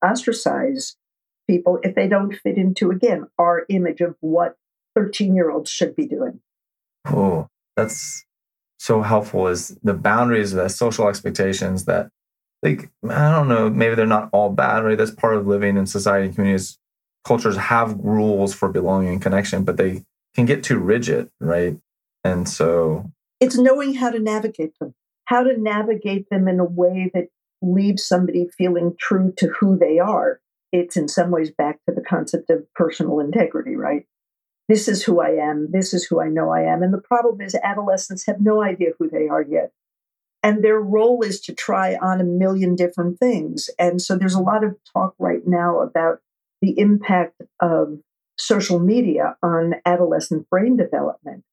ostracize 0.04 0.96
people 1.50 1.80
if 1.82 1.96
they 1.96 2.08
don't 2.08 2.36
fit 2.36 2.58
into, 2.58 2.92
again, 2.92 3.26
our 3.40 3.66
image 3.70 4.02
of 4.02 4.16
what 4.20 4.58
13 4.96 5.36
year 5.36 5.50
olds 5.50 5.72
should 5.72 5.96
be 5.96 6.06
doing. 6.06 6.40
Oh, 7.08 7.48
that's 7.76 8.24
so 8.78 9.02
helpful 9.02 9.48
is 9.48 9.78
the 9.82 9.96
boundaries, 9.96 10.52
the 10.52 10.70
social 10.70 11.08
expectations 11.08 11.86
that 11.86 12.10
like 12.62 12.92
I 13.10 13.32
don't 13.32 13.48
know, 13.48 13.72
maybe 13.72 13.96
they're 13.96 14.06
not 14.06 14.30
all 14.32 14.52
bad, 14.52 14.84
right? 14.84 14.98
That's 14.98 15.12
part 15.12 15.36
of 15.36 15.48
living 15.48 15.78
in 15.78 15.88
society 15.88 16.28
and 16.28 16.36
communities. 16.36 16.78
cultures 17.24 17.58
have 17.58 17.98
rules 18.00 18.54
for 18.54 18.70
belonging 18.70 19.14
and 19.14 19.22
connection, 19.22 19.64
but 19.64 19.78
they 19.78 20.04
can 20.36 20.46
get 20.46 20.64
too 20.64 20.78
rigid, 20.78 21.30
right? 21.40 21.78
And 22.26 22.50
so 22.50 23.12
it's 23.40 23.56
knowing 23.56 23.94
how 23.94 24.10
to 24.10 24.20
navigate 24.20 24.74
them, 24.80 24.96
how 25.26 25.44
to 25.44 25.56
navigate 25.56 26.28
them 26.32 26.48
in 26.48 26.60
a 26.60 26.66
way 26.66 27.12
that 27.14 27.28
leaves 27.62 28.04
somebody 28.04 28.48
feeling 28.58 28.96
true 29.00 29.32
to 29.38 29.50
who 29.60 29.78
they 29.78 30.00
are. 30.00 30.40
It's 30.72 30.98
in 30.98 31.08
some 31.08 31.30
ways 31.30 31.52
back 31.52 31.80
to 31.88 31.94
the 31.94 32.02
concept 32.02 32.50
of 32.50 32.66
personal 32.74 33.20
integrity, 33.20 33.76
right? 33.76 34.08
This 34.68 34.88
is 34.88 35.04
who 35.04 35.22
I 35.22 35.34
am. 35.34 35.68
This 35.72 35.94
is 35.94 36.06
who 36.06 36.20
I 36.20 36.30
know 36.30 36.50
I 36.50 36.62
am. 36.62 36.82
And 36.82 36.92
the 36.92 36.98
problem 37.02 37.42
is, 37.42 37.54
adolescents 37.54 38.26
have 38.26 38.42
no 38.42 38.64
idea 38.64 38.90
who 38.98 39.08
they 39.08 39.28
are 39.28 39.44
yet. 39.44 39.72
And 40.42 40.64
their 40.64 40.80
role 40.80 41.22
is 41.22 41.40
to 41.42 41.54
try 41.54 41.96
on 42.02 42.20
a 42.20 42.24
million 42.24 42.76
different 42.76 43.20
things. 43.20 43.70
And 43.78 44.02
so 44.02 44.18
there's 44.18 44.34
a 44.34 44.42
lot 44.42 44.64
of 44.64 44.76
talk 44.92 45.14
right 45.20 45.46
now 45.46 45.80
about 45.82 46.22
the 46.64 46.80
impact 46.80 47.40
of 47.62 48.00
social 48.36 48.80
media 48.80 49.36
on 49.44 49.76
adolescent 49.86 50.50
brain 50.50 50.76
development. 50.76 51.44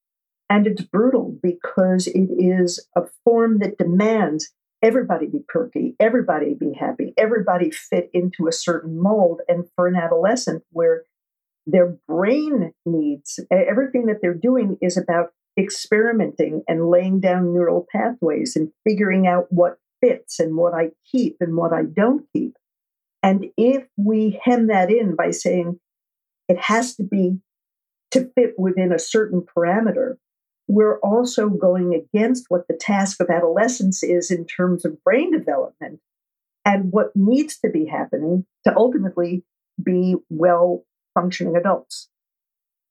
And 0.52 0.66
it's 0.66 0.82
brutal 0.82 1.34
because 1.42 2.06
it 2.06 2.28
is 2.36 2.86
a 2.94 3.04
form 3.24 3.60
that 3.60 3.78
demands 3.78 4.52
everybody 4.82 5.26
be 5.26 5.38
perky, 5.48 5.96
everybody 5.98 6.52
be 6.52 6.74
happy, 6.78 7.14
everybody 7.16 7.70
fit 7.70 8.10
into 8.12 8.46
a 8.46 8.52
certain 8.52 9.00
mold. 9.00 9.40
And 9.48 9.64
for 9.74 9.86
an 9.86 9.96
adolescent, 9.96 10.62
where 10.68 11.04
their 11.66 11.96
brain 12.06 12.74
needs 12.84 13.40
everything 13.50 14.04
that 14.06 14.18
they're 14.20 14.34
doing 14.34 14.76
is 14.82 14.98
about 14.98 15.30
experimenting 15.58 16.64
and 16.68 16.86
laying 16.86 17.18
down 17.18 17.54
neural 17.54 17.86
pathways 17.90 18.54
and 18.54 18.72
figuring 18.86 19.26
out 19.26 19.46
what 19.48 19.78
fits 20.02 20.38
and 20.38 20.54
what 20.54 20.74
I 20.74 20.90
keep 21.10 21.38
and 21.40 21.56
what 21.56 21.72
I 21.72 21.84
don't 21.84 22.26
keep. 22.36 22.58
And 23.22 23.46
if 23.56 23.84
we 23.96 24.38
hem 24.44 24.66
that 24.66 24.90
in 24.90 25.16
by 25.16 25.30
saying 25.30 25.80
it 26.46 26.58
has 26.58 26.94
to 26.96 27.04
be 27.04 27.38
to 28.10 28.30
fit 28.34 28.52
within 28.58 28.92
a 28.92 28.98
certain 28.98 29.40
parameter, 29.40 30.16
we're 30.68 30.98
also 31.00 31.48
going 31.48 31.94
against 31.94 32.46
what 32.48 32.66
the 32.68 32.74
task 32.74 33.20
of 33.20 33.30
adolescence 33.30 34.02
is 34.02 34.30
in 34.30 34.46
terms 34.46 34.84
of 34.84 35.02
brain 35.04 35.30
development 35.30 36.00
and 36.64 36.92
what 36.92 37.14
needs 37.14 37.58
to 37.58 37.68
be 37.68 37.86
happening 37.86 38.46
to 38.64 38.76
ultimately 38.76 39.44
be 39.82 40.16
well 40.30 40.84
functioning 41.14 41.56
adults. 41.56 42.08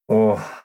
Oh, 0.09 0.63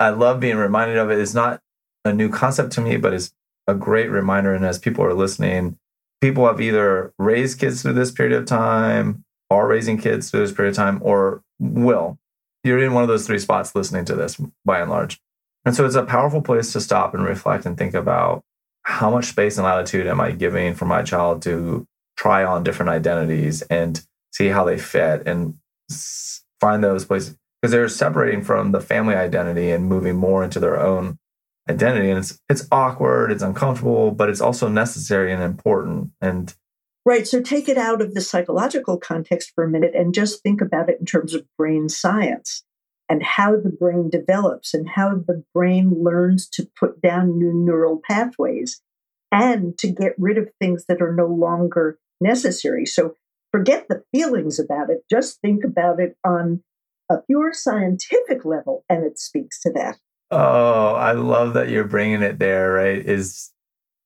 I 0.00 0.10
love 0.10 0.40
being 0.40 0.56
reminded 0.56 0.96
of 0.96 1.10
it. 1.10 1.18
It's 1.18 1.34
not 1.34 1.60
a 2.04 2.12
new 2.12 2.30
concept 2.30 2.72
to 2.72 2.80
me, 2.80 2.96
but 2.96 3.12
it's 3.12 3.32
a 3.66 3.74
great 3.74 4.10
reminder. 4.10 4.54
And 4.54 4.64
as 4.64 4.78
people 4.78 5.04
are 5.04 5.14
listening, 5.14 5.78
people 6.20 6.46
have 6.46 6.60
either 6.60 7.12
raised 7.18 7.60
kids 7.60 7.82
through 7.82 7.92
this 7.94 8.10
period 8.10 8.36
of 8.36 8.46
time, 8.46 9.24
are 9.50 9.66
raising 9.66 9.98
kids 9.98 10.30
through 10.30 10.40
this 10.40 10.52
period 10.52 10.70
of 10.70 10.76
time, 10.76 11.00
or 11.02 11.42
will. 11.58 12.18
You're 12.64 12.82
in 12.82 12.94
one 12.94 13.02
of 13.02 13.08
those 13.08 13.26
three 13.26 13.38
spots 13.38 13.74
listening 13.74 14.04
to 14.06 14.14
this 14.14 14.40
by 14.64 14.80
and 14.80 14.90
large. 14.90 15.20
And 15.68 15.76
so 15.76 15.84
it's 15.84 15.96
a 15.96 16.02
powerful 16.02 16.40
place 16.40 16.72
to 16.72 16.80
stop 16.80 17.12
and 17.12 17.22
reflect 17.22 17.66
and 17.66 17.76
think 17.76 17.92
about 17.92 18.42
how 18.84 19.10
much 19.10 19.26
space 19.26 19.58
and 19.58 19.66
latitude 19.66 20.06
am 20.06 20.18
I 20.18 20.30
giving 20.30 20.72
for 20.72 20.86
my 20.86 21.02
child 21.02 21.42
to 21.42 21.86
try 22.16 22.42
on 22.42 22.64
different 22.64 22.88
identities 22.88 23.60
and 23.60 24.02
see 24.32 24.46
how 24.46 24.64
they 24.64 24.78
fit 24.78 25.26
and 25.26 25.56
find 26.58 26.82
those 26.82 27.04
places. 27.04 27.36
Because 27.60 27.72
they're 27.72 27.88
separating 27.90 28.44
from 28.44 28.72
the 28.72 28.80
family 28.80 29.14
identity 29.14 29.70
and 29.70 29.84
moving 29.84 30.16
more 30.16 30.42
into 30.42 30.58
their 30.58 30.80
own 30.80 31.18
identity. 31.68 32.08
And 32.08 32.20
it's 32.20 32.40
it's 32.48 32.66
awkward 32.72 33.30
it's 33.30 33.42
uncomfortable 33.42 34.10
but 34.10 34.30
it's 34.30 34.40
also 34.40 34.68
necessary 34.68 35.34
and 35.34 35.42
important. 35.42 36.12
And 36.22 36.54
right 37.04 37.28
so 37.28 37.42
take 37.42 37.68
it 37.68 37.76
out 37.76 38.00
of 38.00 38.14
the 38.14 38.22
psychological 38.22 38.96
context 38.96 39.52
for 39.54 39.64
a 39.64 39.68
minute 39.68 39.94
and 39.94 40.14
just 40.14 40.42
think 40.42 40.62
about 40.62 40.88
it 40.88 40.98
in 40.98 41.04
terms 41.04 41.34
of 41.34 41.44
brain 41.58 41.90
science 41.90 42.64
and 43.08 43.22
how 43.22 43.56
the 43.56 43.70
brain 43.70 44.10
develops 44.10 44.74
and 44.74 44.88
how 44.88 45.14
the 45.14 45.42
brain 45.54 45.92
learns 46.02 46.48
to 46.50 46.68
put 46.78 47.00
down 47.00 47.38
new 47.38 47.52
neural 47.52 48.00
pathways 48.08 48.82
and 49.32 49.76
to 49.78 49.88
get 49.88 50.14
rid 50.18 50.38
of 50.38 50.48
things 50.60 50.84
that 50.88 51.02
are 51.02 51.14
no 51.14 51.26
longer 51.26 51.98
necessary. 52.20 52.86
So 52.86 53.14
forget 53.52 53.86
the 53.88 54.02
feelings 54.12 54.58
about 54.58 54.90
it. 54.90 55.04
Just 55.10 55.40
think 55.40 55.64
about 55.64 56.00
it 56.00 56.16
on 56.24 56.62
a 57.10 57.18
pure 57.18 57.52
scientific 57.52 58.44
level 58.44 58.84
and 58.88 59.04
it 59.04 59.18
speaks 59.18 59.60
to 59.62 59.72
that. 59.72 59.96
Oh, 60.30 60.94
I 60.94 61.12
love 61.12 61.54
that 61.54 61.70
you're 61.70 61.84
bringing 61.84 62.22
it 62.22 62.38
there, 62.38 62.72
right? 62.72 62.98
Is 62.98 63.50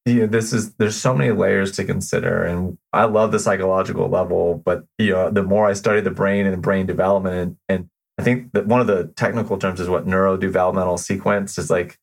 you 0.04 0.20
know, 0.20 0.26
this 0.26 0.52
is 0.52 0.74
there's 0.74 0.96
so 0.96 1.14
many 1.14 1.30
layers 1.30 1.72
to 1.72 1.84
consider 1.84 2.44
and 2.44 2.78
I 2.92 3.04
love 3.04 3.32
the 3.32 3.38
psychological 3.38 4.08
level, 4.08 4.60
but 4.64 4.84
you 4.98 5.10
know, 5.10 5.30
the 5.30 5.42
more 5.42 5.66
I 5.66 5.74
study 5.74 6.00
the 6.00 6.10
brain 6.10 6.46
and 6.46 6.62
brain 6.62 6.86
development 6.86 7.58
and, 7.68 7.88
I 8.18 8.22
think 8.22 8.52
that 8.52 8.66
one 8.66 8.80
of 8.80 8.86
the 8.86 9.12
technical 9.16 9.58
terms 9.58 9.80
is 9.80 9.88
what 9.88 10.06
neurodevelopmental 10.06 10.98
sequence 10.98 11.58
is 11.58 11.70
like 11.70 11.98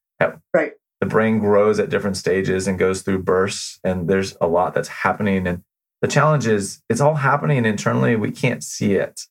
right. 0.54 0.74
The 1.00 1.06
brain 1.06 1.40
grows 1.40 1.80
at 1.80 1.90
different 1.90 2.18
stages 2.18 2.68
and 2.68 2.78
goes 2.78 3.04
through 3.04 3.24
bursts 3.24 3.80
and 3.84 4.10
there's 4.10 4.36
a 4.42 4.48
lot 4.48 4.74
that's 4.74 4.90
happening 4.90 5.48
and 5.48 5.64
the 6.02 6.08
challenge 6.08 6.48
is 6.48 6.82
it's 6.90 7.02
all 7.02 7.16
happening 7.16 7.66
internally. 7.66 8.16
We 8.16 8.32
can't 8.32 8.64
see 8.64 8.94
it 8.94 9.28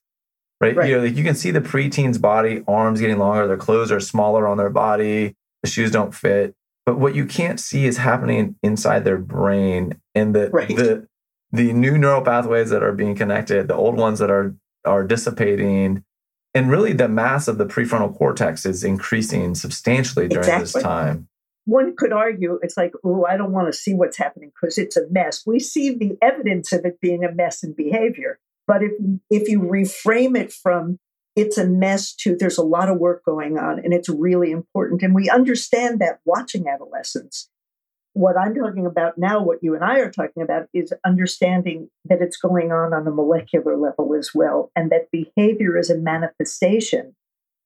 right? 0.61 0.75
right? 0.75 0.89
You 0.89 0.97
know, 0.97 1.03
like 1.03 1.15
you 1.15 1.23
can 1.23 1.35
see 1.35 1.51
the 1.51 1.61
preteen's 1.61 2.17
body, 2.17 2.63
arms 2.67 2.99
getting 2.99 3.17
longer, 3.17 3.47
their 3.47 3.57
clothes 3.57 3.91
are 3.91 3.99
smaller 3.99 4.47
on 4.47 4.57
their 4.57 4.69
body, 4.69 5.35
the 5.63 5.69
shoes 5.69 5.91
don't 5.91 6.13
fit. 6.13 6.55
But 6.85 6.99
what 6.99 7.15
you 7.15 7.25
can't 7.25 7.59
see 7.59 7.85
is 7.85 7.97
happening 7.97 8.55
inside 8.63 9.03
their 9.03 9.17
brain 9.17 9.99
and 10.15 10.33
the 10.33 10.49
right. 10.49 10.67
the 10.67 11.07
the 11.51 11.73
new 11.73 11.97
neural 11.97 12.21
pathways 12.21 12.69
that 12.69 12.83
are 12.83 12.93
being 12.93 13.15
connected, 13.15 13.67
the 13.67 13.75
old 13.75 13.95
ones 13.95 14.19
that 14.19 14.31
are 14.31 14.55
are 14.85 15.03
dissipating. 15.03 16.03
And 16.53 16.69
really 16.69 16.93
the 16.93 17.07
mass 17.07 17.47
of 17.47 17.57
the 17.57 17.65
prefrontal 17.65 18.15
cortex 18.17 18.65
is 18.65 18.83
increasing 18.83 19.55
substantially 19.55 20.27
during 20.27 20.45
exactly. 20.45 20.65
this 20.65 20.83
time. 20.83 21.27
One 21.65 21.95
could 21.95 22.11
argue 22.11 22.59
it's 22.63 22.75
like, 22.75 22.93
oh, 23.03 23.25
I 23.25 23.37
don't 23.37 23.51
want 23.51 23.67
to 23.67 23.77
see 23.77 23.93
what's 23.93 24.17
happening 24.17 24.51
because 24.59 24.79
it's 24.79 24.97
a 24.97 25.07
mess. 25.11 25.43
We 25.45 25.59
see 25.59 25.93
the 25.93 26.17
evidence 26.21 26.71
of 26.73 26.85
it 26.85 26.99
being 26.99 27.23
a 27.23 27.31
mess 27.31 27.63
in 27.63 27.73
behavior. 27.73 28.39
But 28.65 28.83
if 28.83 28.91
if 29.29 29.49
you 29.49 29.59
reframe 29.61 30.37
it 30.37 30.51
from 30.51 30.99
it's 31.35 31.57
a 31.57 31.65
mess 31.65 32.13
to 32.15 32.35
there's 32.35 32.57
a 32.57 32.63
lot 32.63 32.89
of 32.89 32.97
work 32.97 33.23
going 33.23 33.57
on 33.57 33.79
and 33.79 33.93
it's 33.93 34.09
really 34.09 34.51
important, 34.51 35.03
and 35.03 35.13
we 35.13 35.29
understand 35.29 35.99
that 35.99 36.19
watching 36.25 36.67
adolescence. 36.67 37.49
What 38.19 38.35
I'm 38.35 38.53
talking 38.53 38.85
about 38.85 39.17
now, 39.17 39.41
what 39.41 39.59
you 39.61 39.75
and 39.75 39.81
I 39.81 39.99
are 39.99 40.11
talking 40.11 40.43
about, 40.43 40.67
is 40.73 40.91
understanding 41.05 41.89
that 42.03 42.21
it's 42.21 42.35
going 42.35 42.69
on 42.69 42.93
on 42.93 43.07
a 43.07 43.11
molecular 43.11 43.77
level 43.77 44.13
as 44.13 44.31
well, 44.35 44.73
and 44.75 44.91
that 44.91 45.09
behavior 45.09 45.77
is 45.77 45.89
a 45.89 45.97
manifestation, 45.97 47.15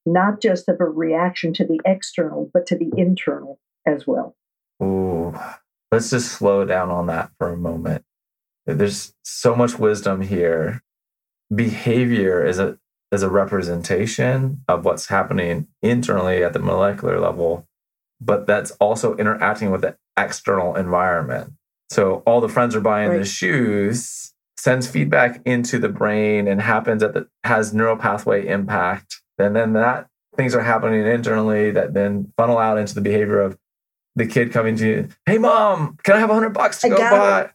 not 0.05 0.43
just 0.43 0.69
of 0.69 0.79
a 0.79 0.85
reaction 0.85 1.53
to 1.53 1.65
the 1.65 1.79
external, 1.85 2.51
but 2.53 2.67
to 2.67 2.77
the 2.77 2.91
internal 2.95 3.59
as 3.87 4.05
well. 4.05 4.35
Ooh, 4.83 5.33
let's 5.91 6.11
just 6.11 6.31
slow 6.31 6.65
down 6.65 6.91
on 6.91 7.07
that 7.07 7.31
for 7.39 7.51
a 7.51 7.57
moment. 7.57 8.05
There's 8.67 9.15
so 9.23 9.55
much 9.55 9.79
wisdom 9.79 10.21
here 10.21 10.83
behavior 11.53 12.45
is 12.45 12.59
a 12.59 12.77
is 13.11 13.23
a 13.23 13.29
representation 13.29 14.61
of 14.67 14.85
what's 14.85 15.07
happening 15.07 15.69
internally 15.81 16.43
at 16.43 16.53
the 16.53 16.59
molecular 16.59 17.19
level, 17.19 17.67
but 18.21 18.45
that's 18.45 18.69
also 18.73 19.15
interacting 19.17 19.71
with 19.71 19.81
the 19.81 19.97
external 20.17 20.75
environment. 20.75 21.53
So 21.89 22.23
all 22.25 22.41
the 22.41 22.49
friends 22.49 22.75
are 22.75 22.81
buying 22.81 23.09
right. 23.09 23.19
the 23.19 23.25
shoes, 23.25 24.33
sends 24.57 24.87
feedback 24.87 25.41
into 25.45 25.77
the 25.77 25.89
brain 25.89 26.47
and 26.47 26.61
happens 26.61 27.03
at 27.03 27.13
the 27.13 27.27
has 27.43 27.73
neural 27.73 27.97
pathway 27.97 28.47
impact. 28.47 29.21
And 29.37 29.55
then 29.55 29.73
that 29.73 30.07
things 30.35 30.55
are 30.55 30.61
happening 30.61 31.05
internally 31.05 31.71
that 31.71 31.93
then 31.93 32.31
funnel 32.37 32.57
out 32.57 32.77
into 32.77 32.95
the 32.95 33.01
behavior 33.01 33.39
of 33.39 33.57
the 34.15 34.25
kid 34.25 34.51
coming 34.51 34.75
to 34.77 34.87
you, 34.87 35.09
hey 35.25 35.37
mom, 35.37 35.97
can 36.03 36.15
I 36.15 36.19
have 36.19 36.29
a 36.29 36.33
hundred 36.33 36.53
bucks 36.53 36.81
to 36.81 36.87
I 36.87 36.89
go 36.89 36.97
buy? 36.97 37.41
It. 37.41 37.51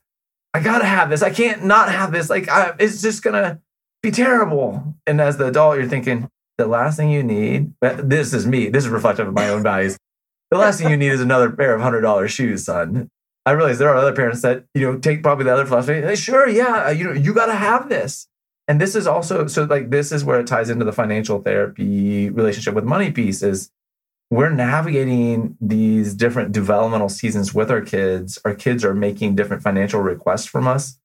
I 0.55 0.61
gotta 0.61 0.85
have 0.85 1.11
this. 1.11 1.23
I 1.23 1.31
can't 1.31 1.65
not 1.65 1.91
have 1.91 2.13
this. 2.13 2.31
Like 2.31 2.49
I, 2.49 2.75
it's 2.79 3.01
just 3.01 3.23
gonna 3.23 3.61
be 4.03 4.11
terrible. 4.11 4.95
And 5.07 5.21
as 5.21 5.37
the 5.37 5.47
adult, 5.47 5.79
you're 5.79 5.89
thinking, 5.89 6.29
the 6.59 6.67
last 6.67 6.97
thing 6.97 7.11
you 7.11 7.23
need, 7.23 7.73
but 7.81 8.11
this 8.11 8.35
is 8.35 8.47
me, 8.47 8.69
this 8.69 8.85
is 8.85 8.91
reflective 8.91 9.29
of 9.29 9.35
my 9.35 9.49
own 9.49 9.63
values. 9.63 9.97
The 10.51 10.59
last 10.59 10.81
thing 10.81 10.91
you 10.91 10.97
need 10.97 11.13
is 11.13 11.21
another 11.21 11.51
pair 11.51 11.75
of 11.75 11.81
hundred 11.81 12.03
dollar 12.03 12.29
shoes, 12.29 12.65
son. 12.65 13.11
I 13.45 13.53
realize 13.53 13.79
there 13.79 13.89
are 13.89 13.97
other 13.97 14.15
parents 14.15 14.43
that, 14.43 14.65
you 14.75 14.83
know, 14.83 14.99
take 14.99 15.23
probably 15.23 15.45
the 15.45 15.53
other 15.53 15.67
philosophy. 15.67 16.03
Hey, 16.03 16.17
sure, 16.17 16.49
yeah, 16.49 16.87
uh, 16.87 16.91
you 16.91 17.05
know, 17.05 17.13
you 17.13 17.33
gotta 17.33 17.55
have 17.55 17.89
this. 17.89 18.29
And 18.67 18.81
this 18.81 18.95
is 18.95 19.07
also 19.07 19.47
so 19.47 19.65
like 19.65 19.91
this 19.91 20.13
is 20.13 20.25
where 20.25 20.41
it 20.41 20.47
ties 20.47 20.69
into 20.71 20.85
the 20.85 20.93
financial 20.93 21.41
therapy 21.41 22.29
relationship 22.31 22.75
with 22.75 22.85
money 22.85 23.11
piece 23.11 23.43
is 23.43 23.71
we're 24.31 24.51
navigating 24.51 25.57
these 25.61 26.13
different 26.15 26.53
developmental 26.53 27.09
seasons 27.09 27.55
with 27.55 27.71
our 27.71 27.81
kids. 27.81 28.39
Our 28.45 28.55
kids 28.55 28.85
are 28.85 28.93
making 28.93 29.37
different 29.37 29.63
financial 29.63 30.01
requests 30.01 30.45
from 30.47 30.69
us 30.69 30.99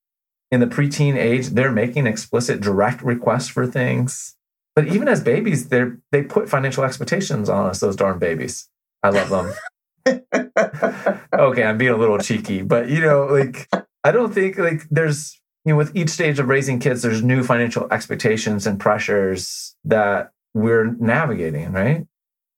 in 0.54 0.60
the 0.60 0.68
preteen 0.68 1.16
age, 1.16 1.48
they're 1.48 1.72
making 1.72 2.06
explicit 2.06 2.62
direct 2.62 3.02
requests 3.02 3.48
for 3.48 3.66
things. 3.66 4.36
But 4.76 4.88
even 4.88 5.08
as 5.08 5.20
babies, 5.20 5.70
they 5.70 5.86
they 6.12 6.22
put 6.22 6.48
financial 6.48 6.84
expectations 6.84 7.50
on 7.50 7.66
us, 7.66 7.80
those 7.80 7.96
darn 7.96 8.20
babies. 8.20 8.70
I 9.04 9.10
love 9.10 9.30
them. 9.30 9.54
okay, 11.34 11.64
I'm 11.64 11.78
being 11.78 11.92
a 11.92 11.98
little 11.98 12.18
cheeky, 12.20 12.62
but 12.62 12.90
you 12.90 13.02
know, 13.02 13.26
like 13.26 13.68
I 14.04 14.12
don't 14.12 14.34
think 14.34 14.58
like 14.58 14.84
there's 14.90 15.40
you 15.66 15.74
know, 15.74 15.78
with 15.78 15.96
each 15.96 16.10
stage 16.10 16.40
of 16.40 16.48
raising 16.48 16.80
kids, 16.80 17.02
there's 17.02 17.24
new 17.24 17.44
financial 17.44 17.88
expectations 17.92 18.68
and 18.68 18.80
pressures 18.80 19.76
that 19.86 20.32
we're 20.54 20.94
navigating, 20.96 21.72
right? 21.72 22.06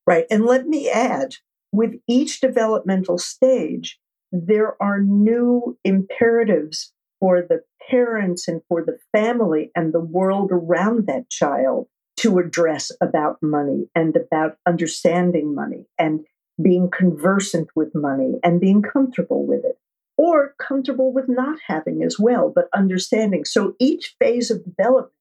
Right. 0.08 0.26
And 0.30 0.46
let 0.46 0.68
me 0.68 0.90
add 0.90 1.36
with 1.72 1.96
each 2.08 2.42
developmental 2.42 3.18
stage, 3.18 4.00
there 4.32 4.82
are 4.82 5.02
new 5.02 5.78
imperatives 5.84 6.94
for 7.20 7.42
the 7.42 7.62
parents 7.90 8.48
and 8.48 8.62
for 8.68 8.84
the 8.84 8.98
family 9.12 9.72
and 9.76 9.94
the 9.94 10.00
world 10.00 10.50
around 10.52 11.08
that 11.08 11.30
child 11.30 11.88
to 12.18 12.40
address 12.40 12.92
about 13.02 13.38
money 13.42 13.88
and 13.94 14.16
about 14.16 14.58
understanding 14.66 15.54
money 15.54 15.86
and 16.00 16.22
being 16.62 16.90
conversant 16.90 17.70
with 17.76 17.94
money 17.94 18.40
and 18.44 18.62
being 18.62 18.82
comfortable 18.82 19.46
with 19.46 19.66
it 19.66 19.78
or 20.18 20.56
comfortable 20.58 21.12
with 21.12 21.28
not 21.28 21.60
having 21.68 22.02
as 22.02 22.18
well, 22.18 22.52
but 22.54 22.70
understanding. 22.74 23.44
So 23.44 23.76
each 23.80 24.16
phase 24.20 24.50
of 24.50 24.64
development 24.64 25.12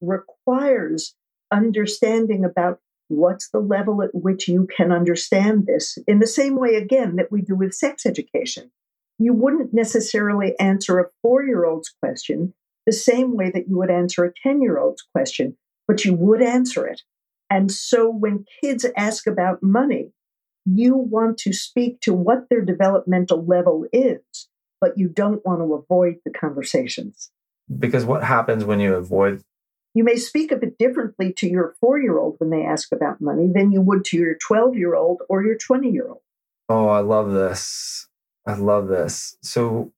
requires 0.00 1.14
understanding 1.50 2.44
about 2.44 2.80
what's 3.08 3.50
the 3.50 3.58
level 3.58 4.02
at 4.02 4.14
which 4.14 4.48
you 4.48 4.68
can 4.76 4.92
understand 4.92 5.66
this 5.66 5.98
in 6.06 6.18
the 6.18 6.26
same 6.26 6.56
way, 6.56 6.74
again, 6.74 7.16
that 7.16 7.30
we 7.30 7.40
do 7.40 7.54
with 7.56 7.74
sex 7.74 8.06
education. 8.06 8.70
You 9.18 9.32
wouldn't 9.32 9.72
necessarily 9.72 10.58
answer 10.58 10.98
a 10.98 11.08
four 11.22 11.44
year 11.44 11.64
old's 11.64 11.92
question 12.00 12.54
the 12.84 12.92
same 12.92 13.36
way 13.36 13.50
that 13.50 13.68
you 13.68 13.78
would 13.78 13.90
answer 13.90 14.24
a 14.24 14.32
10 14.42 14.62
year 14.62 14.78
old's 14.78 15.02
question, 15.14 15.56
but 15.88 16.04
you 16.04 16.14
would 16.14 16.42
answer 16.42 16.86
it. 16.86 17.02
And 17.50 17.70
so 17.70 18.08
when 18.08 18.44
kids 18.62 18.86
ask 18.96 19.26
about 19.26 19.62
money, 19.62 20.12
you 20.66 20.96
want 20.96 21.38
to 21.38 21.52
speak 21.52 22.00
to 22.00 22.12
what 22.12 22.48
their 22.50 22.60
developmental 22.60 23.44
level 23.44 23.86
is, 23.92 24.20
but 24.80 24.98
you 24.98 25.08
don't 25.08 25.44
want 25.46 25.60
to 25.60 25.74
avoid 25.74 26.16
the 26.24 26.30
conversations. 26.30 27.30
Because 27.78 28.04
what 28.04 28.24
happens 28.24 28.64
when 28.64 28.80
you 28.80 28.94
avoid? 28.94 29.42
You 29.94 30.04
may 30.04 30.16
speak 30.16 30.52
of 30.52 30.62
it 30.62 30.76
differently 30.76 31.32
to 31.38 31.48
your 31.48 31.74
four 31.80 31.98
year 31.98 32.18
old 32.18 32.36
when 32.38 32.50
they 32.50 32.64
ask 32.64 32.92
about 32.92 33.20
money 33.20 33.48
than 33.52 33.72
you 33.72 33.80
would 33.80 34.04
to 34.06 34.16
your 34.16 34.34
12 34.34 34.76
year 34.76 34.94
old 34.94 35.22
or 35.28 35.42
your 35.42 35.56
20 35.56 35.90
year 35.90 36.08
old. 36.08 36.20
Oh, 36.68 36.88
I 36.88 36.98
love 36.98 37.32
this. 37.32 38.08
I 38.46 38.54
love 38.54 38.88
this. 38.88 39.36
So, 39.42 39.92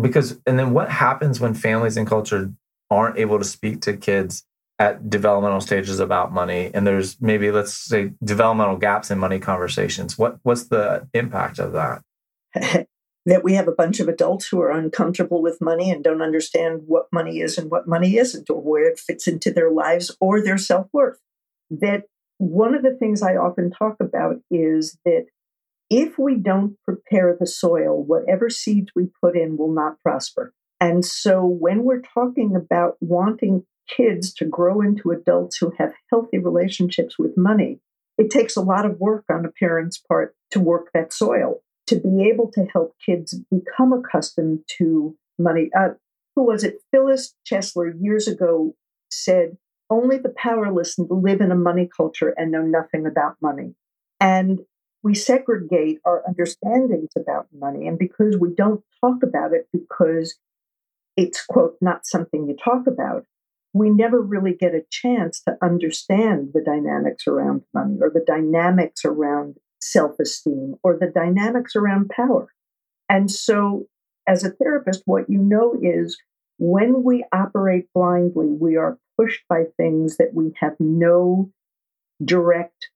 because, 0.00 0.40
and 0.46 0.58
then 0.58 0.72
what 0.72 0.90
happens 0.90 1.38
when 1.38 1.54
families 1.54 1.96
and 1.96 2.06
culture 2.06 2.52
aren't 2.90 3.18
able 3.18 3.38
to 3.38 3.44
speak 3.44 3.80
to 3.82 3.96
kids 3.96 4.44
at 4.78 5.08
developmental 5.08 5.60
stages 5.60 6.00
about 6.00 6.32
money 6.32 6.70
and 6.74 6.86
there's 6.86 7.20
maybe 7.20 7.50
let's 7.50 7.74
say 7.74 8.12
developmental 8.22 8.76
gaps 8.76 9.10
in 9.10 9.18
money 9.18 9.38
conversations. 9.38 10.18
What 10.18 10.38
what's 10.42 10.64
the 10.64 11.08
impact 11.14 11.58
of 11.58 11.72
that? 11.72 12.86
That 13.26 13.42
we 13.42 13.54
have 13.54 13.68
a 13.68 13.72
bunch 13.72 14.00
of 14.00 14.08
adults 14.08 14.48
who 14.48 14.60
are 14.60 14.70
uncomfortable 14.70 15.40
with 15.40 15.62
money 15.62 15.90
and 15.90 16.04
don't 16.04 16.20
understand 16.20 16.82
what 16.84 17.06
money 17.10 17.40
is 17.40 17.56
and 17.56 17.70
what 17.70 17.88
money 17.88 18.18
isn't 18.18 18.50
or 18.50 18.60
where 18.60 18.86
it 18.86 18.98
fits 18.98 19.26
into 19.26 19.50
their 19.50 19.70
lives 19.70 20.14
or 20.20 20.42
their 20.42 20.58
self-worth. 20.58 21.18
That 21.70 22.02
one 22.36 22.74
of 22.74 22.82
the 22.82 22.94
things 22.94 23.22
i 23.22 23.34
often 23.34 23.70
talk 23.70 23.96
about 23.98 24.36
is 24.50 24.98
that 25.06 25.24
if 25.88 26.18
we 26.18 26.34
don't 26.34 26.76
prepare 26.84 27.34
the 27.40 27.46
soil 27.46 28.04
whatever 28.04 28.50
seeds 28.50 28.90
we 28.94 29.08
put 29.22 29.38
in 29.38 29.56
will 29.56 29.72
not 29.72 29.98
prosper. 30.02 30.52
And 30.78 31.02
so 31.02 31.46
when 31.46 31.84
we're 31.84 32.02
talking 32.02 32.54
about 32.54 32.96
wanting 33.00 33.64
kids 33.88 34.32
to 34.34 34.44
grow 34.44 34.80
into 34.80 35.10
adults 35.10 35.56
who 35.56 35.72
have 35.78 35.94
healthy 36.10 36.38
relationships 36.38 37.18
with 37.18 37.36
money, 37.36 37.80
it 38.18 38.30
takes 38.30 38.56
a 38.56 38.62
lot 38.62 38.86
of 38.86 39.00
work 39.00 39.24
on 39.30 39.44
a 39.44 39.50
parent's 39.50 39.98
part 39.98 40.34
to 40.52 40.60
work 40.60 40.90
that 40.94 41.12
soil, 41.12 41.62
to 41.86 41.96
be 41.96 42.28
able 42.32 42.50
to 42.52 42.64
help 42.72 42.94
kids 43.04 43.38
become 43.50 43.92
accustomed 43.92 44.60
to 44.78 45.16
money. 45.38 45.70
Uh, 45.76 45.90
who 46.36 46.44
was 46.44 46.64
it? 46.64 46.78
Phyllis 46.90 47.34
Chesler 47.48 47.92
years 48.00 48.28
ago 48.28 48.74
said, 49.10 49.56
Only 49.90 50.18
the 50.18 50.34
powerless 50.36 50.96
live 50.98 51.40
in 51.40 51.50
a 51.50 51.56
money 51.56 51.88
culture 51.94 52.34
and 52.36 52.50
know 52.50 52.62
nothing 52.62 53.06
about 53.06 53.36
money. 53.40 53.74
And 54.20 54.60
we 55.02 55.14
segregate 55.14 56.00
our 56.04 56.22
understandings 56.26 57.10
about 57.16 57.48
money. 57.52 57.86
And 57.86 57.98
because 57.98 58.38
we 58.38 58.54
don't 58.54 58.82
talk 59.00 59.22
about 59.22 59.52
it 59.52 59.68
because 59.72 60.36
it's, 61.16 61.44
quote, 61.44 61.76
not 61.80 62.06
something 62.06 62.48
you 62.48 62.56
talk 62.56 62.86
about, 62.86 63.26
we 63.74 63.90
never 63.90 64.20
really 64.20 64.54
get 64.54 64.74
a 64.74 64.84
chance 64.90 65.40
to 65.42 65.58
understand 65.60 66.52
the 66.54 66.62
dynamics 66.62 67.26
around 67.26 67.62
money 67.74 67.98
or 68.00 68.08
the 68.08 68.24
dynamics 68.24 69.04
around 69.04 69.56
self 69.80 70.18
esteem 70.20 70.76
or 70.82 70.96
the 70.96 71.08
dynamics 71.12 71.74
around 71.76 72.08
power. 72.08 72.46
And 73.08 73.30
so, 73.30 73.86
as 74.26 74.44
a 74.44 74.50
therapist, 74.50 75.02
what 75.04 75.28
you 75.28 75.38
know 75.38 75.74
is 75.82 76.16
when 76.58 77.02
we 77.02 77.24
operate 77.32 77.88
blindly, 77.92 78.46
we 78.46 78.76
are 78.76 78.96
pushed 79.18 79.42
by 79.48 79.64
things 79.76 80.16
that 80.16 80.32
we 80.32 80.52
have 80.60 80.76
no 80.78 81.50
direct 82.24 82.88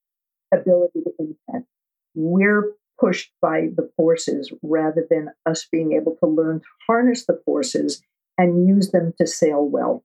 ability 0.54 1.00
to 1.00 1.12
impact. 1.18 1.66
We're 2.14 2.72
pushed 2.98 3.32
by 3.42 3.68
the 3.76 3.90
forces 3.96 4.52
rather 4.62 5.06
than 5.10 5.30
us 5.44 5.66
being 5.70 5.92
able 5.92 6.16
to 6.16 6.26
learn 6.26 6.60
to 6.60 6.66
harness 6.86 7.26
the 7.26 7.40
forces 7.44 8.02
and 8.38 8.66
use 8.66 8.92
them 8.92 9.12
to 9.18 9.26
sail 9.26 9.68
well. 9.68 10.04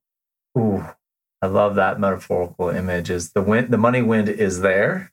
Ooh, 0.57 0.85
I 1.41 1.47
love 1.47 1.75
that 1.75 1.99
metaphorical 1.99 2.69
image. 2.69 3.09
Is 3.09 3.31
the 3.31 3.41
wind, 3.41 3.71
the 3.71 3.77
money 3.77 4.01
wind 4.01 4.29
is 4.29 4.61
there, 4.61 5.11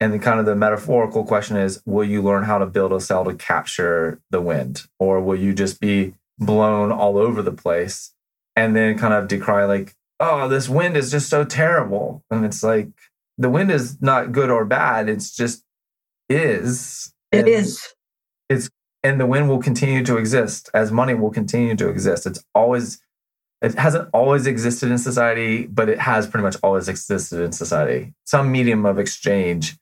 and 0.00 0.12
the 0.12 0.18
kind 0.18 0.40
of 0.40 0.46
the 0.46 0.54
metaphorical 0.56 1.24
question 1.24 1.56
is: 1.56 1.82
Will 1.86 2.04
you 2.04 2.22
learn 2.22 2.44
how 2.44 2.58
to 2.58 2.66
build 2.66 2.92
a 2.92 3.00
cell 3.00 3.24
to 3.24 3.34
capture 3.34 4.20
the 4.30 4.40
wind, 4.40 4.84
or 4.98 5.20
will 5.20 5.38
you 5.38 5.52
just 5.52 5.80
be 5.80 6.14
blown 6.38 6.90
all 6.92 7.16
over 7.16 7.42
the 7.42 7.52
place 7.52 8.12
and 8.56 8.74
then 8.74 8.98
kind 8.98 9.14
of 9.14 9.28
decry 9.28 9.64
like, 9.64 9.94
"Oh, 10.20 10.48
this 10.48 10.68
wind 10.68 10.96
is 10.96 11.10
just 11.10 11.28
so 11.28 11.44
terrible," 11.44 12.22
and 12.30 12.44
it's 12.44 12.62
like 12.62 12.88
the 13.38 13.50
wind 13.50 13.70
is 13.70 14.00
not 14.00 14.32
good 14.32 14.50
or 14.50 14.64
bad; 14.64 15.08
it's 15.08 15.34
just 15.34 15.64
is. 16.28 17.12
It 17.32 17.48
is. 17.48 17.94
It's 18.48 18.70
and 19.02 19.20
the 19.20 19.26
wind 19.26 19.48
will 19.48 19.60
continue 19.60 20.02
to 20.04 20.16
exist 20.16 20.70
as 20.72 20.90
money 20.90 21.14
will 21.14 21.30
continue 21.30 21.76
to 21.76 21.88
exist. 21.88 22.26
It's 22.26 22.42
always 22.54 23.00
it 23.64 23.74
hasn't 23.74 24.08
always 24.12 24.46
existed 24.46 24.90
in 24.90 24.98
society, 24.98 25.66
but 25.66 25.88
it 25.88 25.98
has 25.98 26.26
pretty 26.26 26.42
much 26.42 26.56
always 26.62 26.88
existed 26.88 27.40
in 27.40 27.52
society. 27.52 28.12
Some 28.24 28.52
medium 28.52 28.84
of 28.84 28.98
exchange 28.98 29.76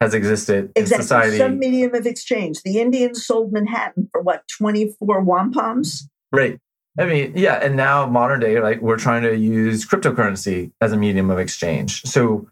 has 0.00 0.14
existed 0.14 0.72
exactly. 0.76 0.94
in 0.96 1.02
society. 1.02 1.38
Some 1.38 1.58
medium 1.58 1.94
of 1.94 2.06
exchange. 2.06 2.62
The 2.62 2.80
Indians 2.80 3.24
sold 3.24 3.52
Manhattan 3.52 4.08
for 4.12 4.22
what, 4.22 4.42
24 4.58 5.24
wampums? 5.24 6.02
Right. 6.32 6.58
I 6.98 7.06
mean, 7.06 7.32
yeah. 7.36 7.54
And 7.54 7.76
now, 7.76 8.06
modern 8.06 8.40
day, 8.40 8.60
like 8.60 8.80
we're 8.80 8.98
trying 8.98 9.22
to 9.22 9.36
use 9.36 9.86
cryptocurrency 9.86 10.72
as 10.80 10.92
a 10.92 10.96
medium 10.96 11.30
of 11.30 11.38
exchange. 11.38 12.02
So, 12.02 12.48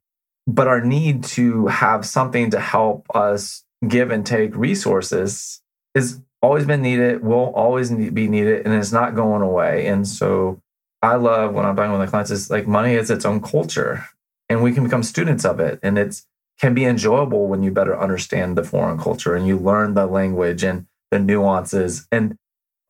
but 0.46 0.68
our 0.68 0.80
need 0.80 1.24
to 1.24 1.66
have 1.66 2.06
something 2.06 2.50
to 2.50 2.60
help 2.60 3.06
us 3.14 3.64
give 3.86 4.12
and 4.12 4.24
take 4.24 4.54
resources 4.54 5.60
is 5.94 6.20
always 6.42 6.64
been 6.64 6.82
needed, 6.82 7.24
will 7.24 7.52
always 7.54 7.90
be 7.90 8.28
needed, 8.28 8.64
and 8.64 8.74
it's 8.74 8.92
not 8.92 9.16
going 9.16 9.42
away. 9.42 9.86
And 9.86 10.06
so, 10.06 10.60
I 11.06 11.14
love 11.14 11.54
when 11.54 11.64
I'm 11.64 11.76
talking 11.76 11.92
with 11.92 12.00
my 12.00 12.06
clients 12.06 12.32
is 12.32 12.50
like 12.50 12.66
money 12.66 12.94
is 12.94 13.10
its 13.10 13.24
own 13.24 13.40
culture 13.40 14.04
and 14.48 14.60
we 14.60 14.72
can 14.72 14.82
become 14.82 15.04
students 15.04 15.44
of 15.44 15.60
it. 15.60 15.78
And 15.82 15.98
it's 15.98 16.26
can 16.58 16.74
be 16.74 16.84
enjoyable 16.84 17.46
when 17.46 17.62
you 17.62 17.70
better 17.70 17.98
understand 17.98 18.56
the 18.56 18.64
foreign 18.64 18.98
culture 18.98 19.36
and 19.36 19.46
you 19.46 19.56
learn 19.56 19.94
the 19.94 20.06
language 20.06 20.64
and 20.64 20.86
the 21.10 21.18
nuances. 21.20 22.08
And 22.10 22.36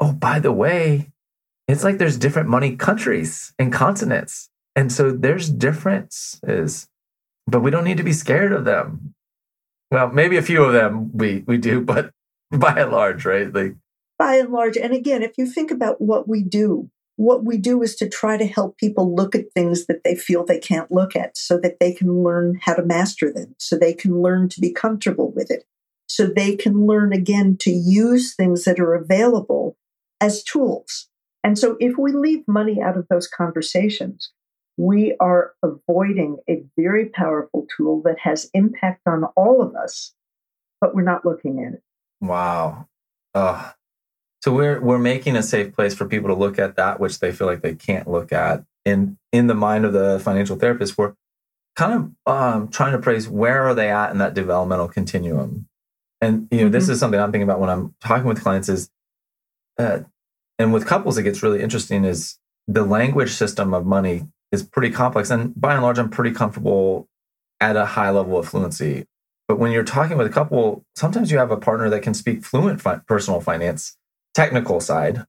oh, 0.01 0.13
by 0.13 0.39
the 0.39 0.53
way, 0.53 1.11
it's 1.69 1.85
like 1.85 1.99
there's 1.99 2.17
different 2.17 2.49
money 2.49 2.77
countries 2.77 3.53
and 3.59 3.73
continents. 3.73 4.49
And 4.77 4.91
so 4.91 5.11
there's 5.11 5.51
differences, 5.51 6.89
but 7.47 7.61
we 7.61 7.71
don't 7.71 7.85
need 7.85 7.97
to 7.97 8.03
be 8.05 8.13
scared 8.13 8.53
of 8.53 8.65
them. 8.65 9.15
Well, 9.91 10.09
maybe 10.09 10.37
a 10.37 10.43
few 10.43 10.63
of 10.63 10.73
them 10.73 11.11
we 11.13 11.45
we 11.47 11.59
do, 11.59 11.81
but 11.81 12.13
by 12.51 12.81
and 12.81 12.93
large, 12.93 13.27
right? 13.27 13.53
Like 13.53 13.75
by 14.19 14.37
and 14.37 14.53
large. 14.53 14.77
And 14.77 14.95
again, 14.95 15.23
if 15.23 15.37
you 15.37 15.47
think 15.47 15.71
about 15.71 16.01
what 16.01 16.29
we 16.29 16.43
do, 16.43 16.91
what 17.17 17.45
we 17.45 17.57
do 17.57 17.83
is 17.83 17.97
to 17.97 18.09
try 18.09 18.37
to 18.37 18.47
help 18.47 18.77
people 18.77 19.15
look 19.15 19.35
at 19.35 19.53
things 19.53 19.87
that 19.87 20.05
they 20.05 20.15
feel 20.15 20.45
they 20.45 20.59
can't 20.59 20.93
look 20.93 21.17
at 21.17 21.37
so 21.37 21.59
that 21.59 21.79
they 21.81 21.93
can 21.93 22.23
learn 22.23 22.59
how 22.63 22.75
to 22.75 22.85
master 22.85 23.33
them, 23.33 23.55
so 23.59 23.77
they 23.77 23.95
can 23.95 24.23
learn 24.23 24.49
to 24.51 24.61
be 24.61 24.73
comfortable 24.73 25.33
with 25.33 25.51
it, 25.51 25.65
so 26.09 26.27
they 26.27 26.55
can 26.55 26.87
learn 26.87 27.13
again 27.13 27.57
to 27.61 27.71
use 27.71 28.35
things 28.35 28.65
that 28.65 28.79
are 28.79 28.95
available 28.95 29.77
as 30.21 30.43
tools. 30.45 31.09
And 31.43 31.59
so 31.59 31.77
if 31.81 31.97
we 31.97 32.13
leave 32.13 32.43
money 32.47 32.83
out 32.83 32.97
of 32.97 33.07
those 33.09 33.29
conversations, 33.29 34.33
we 34.77 35.17
are 35.21 35.55
avoiding 35.63 36.39
a 36.51 36.63
very 36.79 37.07
powerful 37.07 37.67
tool 37.77 38.03
that 38.05 38.19
has 38.21 38.51
impact 38.53 39.03
on 39.07 39.25
all 39.37 39.63
of 39.63 39.75
us, 39.75 40.13
but 40.81 40.95
we're 40.95 41.03
not 41.03 41.25
looking 41.25 41.65
at 41.65 41.75
it. 41.75 41.83
Wow. 42.21 42.89
Oh, 43.35 43.73
so 44.42 44.53
we're 44.53 44.81
we're 44.81 44.99
making 44.99 45.37
a 45.37 45.42
safe 45.42 45.75
place 45.75 45.94
for 45.94 46.07
people 46.07 46.29
to 46.29 46.35
look 46.35 46.59
at 46.59 46.77
that 46.77 47.01
which 47.01 47.20
they 47.20 47.33
feel 47.33 47.46
like 47.46 47.62
they 47.62 47.75
can't 47.75 48.09
look 48.09 48.33
at. 48.33 48.64
And 48.85 49.16
in 49.33 49.46
the 49.46 49.55
mind 49.55 49.85
of 49.85 49.92
the 49.92 50.20
financial 50.20 50.57
therapist, 50.57 50.96
we're 50.96 51.14
kind 51.75 51.92
of 52.27 52.33
um, 52.33 52.68
trying 52.68 52.92
to 52.92 52.99
praise 52.99 53.29
where 53.29 53.62
are 53.64 53.75
they 53.75 53.90
at 53.90 54.11
in 54.11 54.18
that 54.18 54.35
developmental 54.35 54.88
continuum. 54.88 55.68
And 56.20 56.49
you 56.51 56.59
know, 56.59 56.64
mm-hmm. 56.64 56.72
this 56.72 56.88
is 56.88 56.99
something 56.99 57.20
I'm 57.20 57.33
thinking 57.33 57.49
about 57.49 57.61
when 57.61 57.70
I'm 57.70 57.94
talking 58.01 58.27
with 58.27 58.42
clients 58.42 58.68
is, 58.68 58.90
uh, 59.79 60.01
and 60.59 60.72
with 60.72 60.87
couples, 60.87 61.18
it 61.18 61.25
gets 61.25 61.42
really 61.42 61.62
interesting. 61.62 62.05
Is 62.05 62.38
the 62.66 62.85
language 62.85 63.33
system 63.33 63.75
of 63.75 63.85
money 63.85 64.27
is 64.53 64.62
pretty 64.62 64.90
complex. 64.90 65.31
And 65.31 65.59
by 65.61 65.75
and 65.75 65.83
large, 65.83 65.99
I'm 65.99 66.11
pretty 66.11 66.35
comfortable 66.35 67.09
at 67.61 67.77
a 67.77 67.85
high 67.85 68.11
level 68.11 68.38
of 68.38 68.49
fluency. 68.49 69.07
But 69.49 69.59
when 69.59 69.70
you're 69.70 69.85
talking 69.85 70.16
with 70.16 70.27
a 70.27 70.31
couple, 70.31 70.85
sometimes 70.96 71.31
you 71.31 71.38
have 71.38 71.51
a 71.51 71.57
partner 71.57 71.88
that 71.90 72.03
can 72.03 72.14
speak 72.14 72.44
fluent 72.44 72.81
fi- 72.81 73.01
personal 73.07 73.40
finance, 73.40 73.96
technical 74.37 74.81
side. 74.81 75.25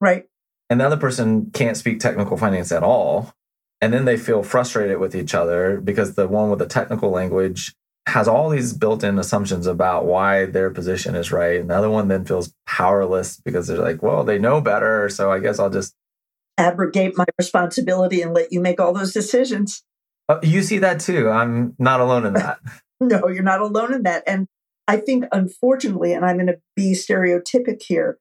Right. 0.00 0.24
And 0.70 0.80
the 0.80 0.86
other 0.86 0.96
person 0.96 1.50
can't 1.52 1.76
speak 1.76 1.98
technical 1.98 2.36
finance 2.36 2.70
at 2.70 2.82
all. 2.82 3.32
And 3.80 3.92
then 3.92 4.04
they 4.04 4.16
feel 4.16 4.42
frustrated 4.42 4.98
with 4.98 5.14
each 5.14 5.34
other 5.34 5.80
because 5.80 6.14
the 6.14 6.28
one 6.28 6.48
with 6.48 6.60
the 6.60 6.66
technical 6.66 7.10
language 7.10 7.74
has 8.06 8.28
all 8.28 8.48
these 8.48 8.72
built 8.72 9.02
in 9.02 9.18
assumptions 9.18 9.66
about 9.66 10.06
why 10.06 10.46
their 10.46 10.70
position 10.70 11.16
is 11.16 11.32
right. 11.32 11.60
And 11.60 11.68
the 11.68 11.74
other 11.74 11.90
one 11.90 12.08
then 12.08 12.24
feels 12.24 12.54
powerless 12.66 13.40
because 13.44 13.66
they're 13.66 13.78
like, 13.78 14.00
well, 14.00 14.22
they 14.22 14.38
know 14.38 14.60
better. 14.60 15.08
So 15.08 15.32
I 15.32 15.40
guess 15.40 15.58
I'll 15.58 15.70
just 15.70 15.94
abrogate 16.56 17.18
my 17.18 17.26
responsibility 17.38 18.22
and 18.22 18.32
let 18.32 18.52
you 18.52 18.60
make 18.60 18.80
all 18.80 18.92
those 18.92 19.12
decisions. 19.12 19.82
Uh, 20.28 20.38
you 20.42 20.62
see 20.62 20.78
that 20.78 21.00
too. 21.00 21.28
I'm 21.28 21.74
not 21.78 22.00
alone 22.00 22.26
in 22.26 22.34
that. 22.34 22.58
no, 23.00 23.28
you're 23.28 23.42
not 23.42 23.60
alone 23.60 23.92
in 23.92 24.04
that. 24.04 24.22
And 24.26 24.46
I 24.88 24.98
think, 24.98 25.24
unfortunately, 25.32 26.12
and 26.12 26.24
I'm 26.24 26.36
going 26.36 26.46
to 26.46 26.60
be 26.76 26.92
stereotypic 26.92 27.82
here, 27.82 28.18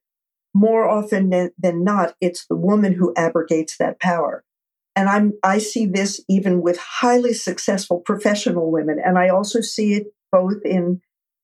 more 0.55 0.89
often 0.89 1.29
than, 1.29 1.83
not, 1.83 2.15
it's 2.21 2.47
the 2.47 2.55
woman 2.55 2.93
who 2.93 3.13
abrogates 3.17 3.77
that 3.77 3.99
power. 3.99 4.43
And 4.95 5.09
I'm, 5.09 5.33
I 5.43 5.57
see 5.57 5.85
this 5.85 6.23
even 6.29 6.61
with 6.61 6.77
highly 6.77 7.33
successful 7.33 7.99
professional 7.99 8.71
women. 8.71 8.97
And 9.03 9.17
I 9.19 9.27
also 9.27 9.59
see 9.59 9.95
it 9.95 10.07
both 10.31 10.61
in 10.63 11.01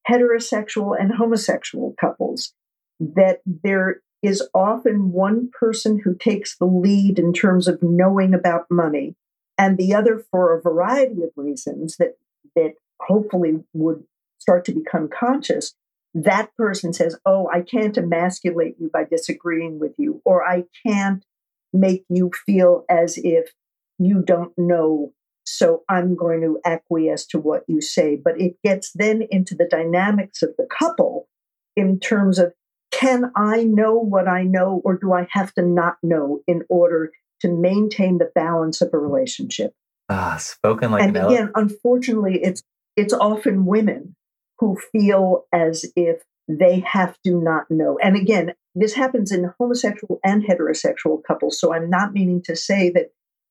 heterosexual 0.09 0.95
and 0.97 1.11
homosexual 1.13 1.93
couples 1.99 2.53
that 3.01 3.39
there 3.45 4.01
is 4.23 4.47
often 4.53 5.11
one 5.11 5.49
person 5.51 5.99
who 6.03 6.15
takes 6.15 6.57
the 6.57 6.65
lead 6.65 7.19
in 7.19 7.33
terms 7.33 7.67
of 7.67 7.79
knowing 7.81 8.33
about 8.33 8.65
money 8.71 9.15
and 9.57 9.77
the 9.77 9.93
other 9.93 10.23
for 10.31 10.55
a 10.55 10.61
variety 10.61 11.21
of 11.23 11.31
reasons 11.35 11.97
that 11.97 12.15
that 12.55 12.73
hopefully 13.01 13.59
would 13.73 14.03
start 14.39 14.63
to 14.65 14.71
become 14.71 15.09
conscious 15.09 15.73
that 16.13 16.55
person 16.55 16.93
says 16.93 17.17
oh 17.25 17.49
i 17.53 17.61
can't 17.61 17.97
emasculate 17.97 18.75
you 18.79 18.89
by 18.91 19.03
disagreeing 19.03 19.79
with 19.79 19.93
you 19.97 20.21
or 20.25 20.45
i 20.45 20.63
can't 20.85 21.25
make 21.73 22.03
you 22.09 22.31
feel 22.45 22.83
as 22.89 23.17
if 23.17 23.51
you 23.97 24.21
don't 24.21 24.53
know 24.57 25.13
so 25.45 25.83
i'm 25.89 26.15
going 26.15 26.41
to 26.41 26.59
acquiesce 26.65 27.25
to 27.25 27.39
what 27.39 27.63
you 27.67 27.81
say 27.81 28.15
but 28.15 28.39
it 28.39 28.53
gets 28.63 28.91
then 28.93 29.21
into 29.29 29.55
the 29.55 29.67
dynamics 29.69 30.41
of 30.41 30.49
the 30.57 30.67
couple 30.69 31.27
in 31.75 31.99
terms 31.99 32.37
of 32.37 32.53
can 32.91 33.31
I 33.35 33.63
know 33.63 33.93
what 33.93 34.27
I 34.27 34.43
know, 34.43 34.81
or 34.83 34.97
do 34.97 35.13
I 35.13 35.27
have 35.31 35.53
to 35.53 35.61
not 35.61 35.95
know 36.03 36.41
in 36.45 36.63
order 36.69 37.11
to 37.41 37.49
maintain 37.49 38.17
the 38.17 38.29
balance 38.35 38.81
of 38.81 38.89
a 38.93 38.97
relationship? 38.97 39.73
Ah, 40.09 40.37
spoken 40.37 40.91
like 40.91 41.03
and 41.03 41.15
an 41.15 41.25
again, 41.25 41.51
unfortunately, 41.55 42.39
it's 42.43 42.61
it's 42.95 43.13
often 43.13 43.65
women 43.65 44.15
who 44.61 44.77
feel 44.91 45.45
as 45.51 45.91
if 45.95 46.21
they 46.47 46.83
have 46.85 47.17
to 47.25 47.41
not 47.41 47.65
know. 47.69 47.97
And 48.01 48.15
again, 48.15 48.53
this 48.75 48.93
happens 48.93 49.31
in 49.31 49.51
homosexual 49.59 50.19
and 50.23 50.43
heterosexual 50.43 51.21
couples. 51.27 51.59
So 51.59 51.73
I'm 51.73 51.89
not 51.89 52.13
meaning 52.13 52.41
to 52.43 52.55
say 52.55 52.89
that 52.91 53.07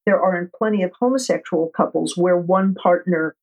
there 0.07 0.21
aren't 0.21 0.53
plenty 0.53 0.83
of 0.83 0.93
homosexual 0.99 1.71
couples 1.77 2.17
where 2.17 2.39
one 2.39 2.75
partner 2.75 3.37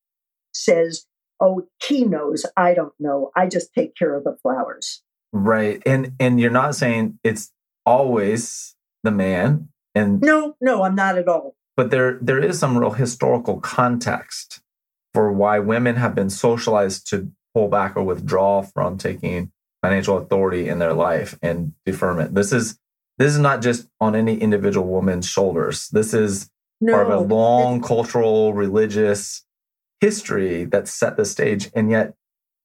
says, 0.52 1.04
Oh, 1.40 1.68
he 1.84 2.04
knows, 2.04 2.44
I 2.56 2.74
don't 2.74 2.94
know. 2.98 3.30
I 3.36 3.46
just 3.46 3.72
take 3.72 3.94
care 3.94 4.16
of 4.16 4.24
the 4.24 4.36
flowers. 4.42 5.02
Right. 5.32 5.80
And 5.86 6.14
and 6.18 6.40
you're 6.40 6.50
not 6.50 6.74
saying 6.74 7.18
it's 7.22 7.52
always 7.86 8.74
the 9.04 9.12
man 9.12 9.68
and 9.94 10.20
No, 10.20 10.56
no, 10.60 10.82
I'm 10.82 10.96
not 10.96 11.18
at 11.18 11.28
all. 11.28 11.54
But 11.76 11.90
there 11.90 12.18
there 12.22 12.40
is 12.40 12.58
some 12.58 12.78
real 12.78 12.92
historical 12.92 13.60
context 13.60 14.60
for 15.14 15.32
why 15.32 15.58
women 15.58 15.96
have 15.96 16.14
been 16.14 16.30
socialized 16.30 17.08
to 17.10 17.30
pull 17.54 17.68
back 17.68 17.96
or 17.96 18.02
withdraw 18.02 18.62
from 18.62 18.98
taking 18.98 19.52
financial 19.82 20.18
authority 20.18 20.68
in 20.68 20.78
their 20.78 20.92
life 20.92 21.38
and 21.42 21.72
deferment. 21.86 22.34
This 22.34 22.52
is 22.52 22.78
this 23.18 23.32
is 23.32 23.38
not 23.38 23.62
just 23.62 23.88
on 24.00 24.14
any 24.14 24.38
individual 24.38 24.86
woman's 24.86 25.26
shoulders. 25.26 25.88
This 25.88 26.14
is 26.14 26.50
no, 26.80 26.92
part 26.92 27.10
of 27.10 27.12
a 27.12 27.34
long 27.34 27.80
cultural, 27.82 28.54
religious 28.54 29.44
history 30.00 30.64
that 30.66 30.86
set 30.86 31.16
the 31.16 31.24
stage. 31.24 31.68
And 31.74 31.90
yet 31.90 32.14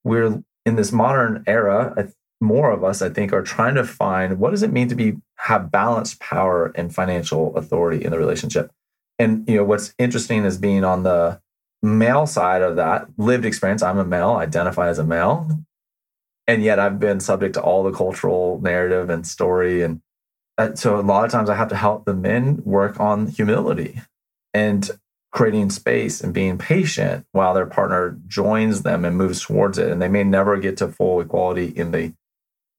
we're 0.03 0.43
in 0.65 0.75
this 0.75 0.91
modern 0.91 1.43
era, 1.47 2.11
more 2.39 2.71
of 2.71 2.83
us, 2.83 3.01
I 3.01 3.09
think, 3.09 3.33
are 3.33 3.41
trying 3.41 3.75
to 3.75 3.83
find 3.83 4.37
what 4.37 4.51
does 4.51 4.63
it 4.63 4.71
mean 4.71 4.89
to 4.89 4.95
be 4.95 5.15
have 5.37 5.71
balanced 5.71 6.19
power 6.19 6.71
and 6.75 6.93
financial 6.93 7.55
authority 7.55 8.03
in 8.03 8.11
the 8.11 8.19
relationship. 8.19 8.71
And 9.17 9.47
you 9.47 9.55
know 9.55 9.63
what's 9.63 9.93
interesting 9.97 10.43
is 10.43 10.57
being 10.57 10.83
on 10.83 11.03
the 11.03 11.41
male 11.83 12.25
side 12.25 12.61
of 12.61 12.77
that 12.77 13.07
lived 13.17 13.45
experience. 13.45 13.83
I'm 13.83 13.99
a 13.99 14.05
male, 14.05 14.31
identify 14.31 14.87
as 14.87 14.99
a 14.99 15.03
male, 15.03 15.47
and 16.47 16.63
yet 16.63 16.79
I've 16.79 16.99
been 16.99 17.19
subject 17.19 17.53
to 17.55 17.61
all 17.61 17.83
the 17.83 17.91
cultural 17.91 18.59
narrative 18.61 19.09
and 19.09 19.27
story, 19.27 19.83
and 19.83 20.01
uh, 20.57 20.75
so 20.75 20.99
a 20.99 21.01
lot 21.01 21.25
of 21.25 21.31
times 21.31 21.49
I 21.49 21.55
have 21.55 21.69
to 21.69 21.75
help 21.75 22.05
the 22.05 22.13
men 22.13 22.61
work 22.63 22.99
on 22.99 23.27
humility 23.27 24.01
and 24.53 24.89
creating 25.31 25.71
space 25.71 26.21
and 26.21 26.31
being 26.31 26.59
patient 26.59 27.25
while 27.31 27.55
their 27.55 27.65
partner 27.65 28.19
joins 28.27 28.83
them 28.83 29.03
and 29.03 29.17
moves 29.17 29.41
towards 29.41 29.79
it. 29.79 29.91
And 29.91 29.99
they 29.99 30.07
may 30.07 30.23
never 30.23 30.57
get 30.57 30.77
to 30.77 30.87
full 30.87 31.19
equality 31.21 31.65
in 31.65 31.91
the 31.91 32.13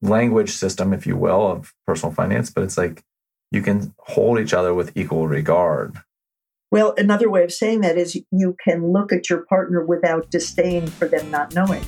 language 0.01 0.51
system, 0.51 0.93
if 0.93 1.05
you 1.05 1.17
will, 1.17 1.51
of 1.51 1.75
personal 1.85 2.15
finance, 2.15 2.51
but 2.51 2.63
it's 2.63 2.79
like 2.79 3.03
you 3.51 3.61
can 3.61 3.93
hold 3.99 4.39
each 4.39 4.55
other 4.55 4.73
with 4.73 4.97
equal 4.97 5.27
regard. 5.27 6.01
Well, 6.75 6.93
another 6.99 7.31
way 7.31 7.45
of 7.45 7.53
saying 7.53 7.83
that 7.83 7.97
is 7.97 8.21
you 8.33 8.57
can 8.65 8.91
look 8.91 9.13
at 9.13 9.31
your 9.31 9.45
partner 9.47 9.85
without 9.85 10.29
disdain 10.33 10.89
for 10.89 11.07
them 11.07 11.31
not 11.31 11.55
knowing. 11.55 11.85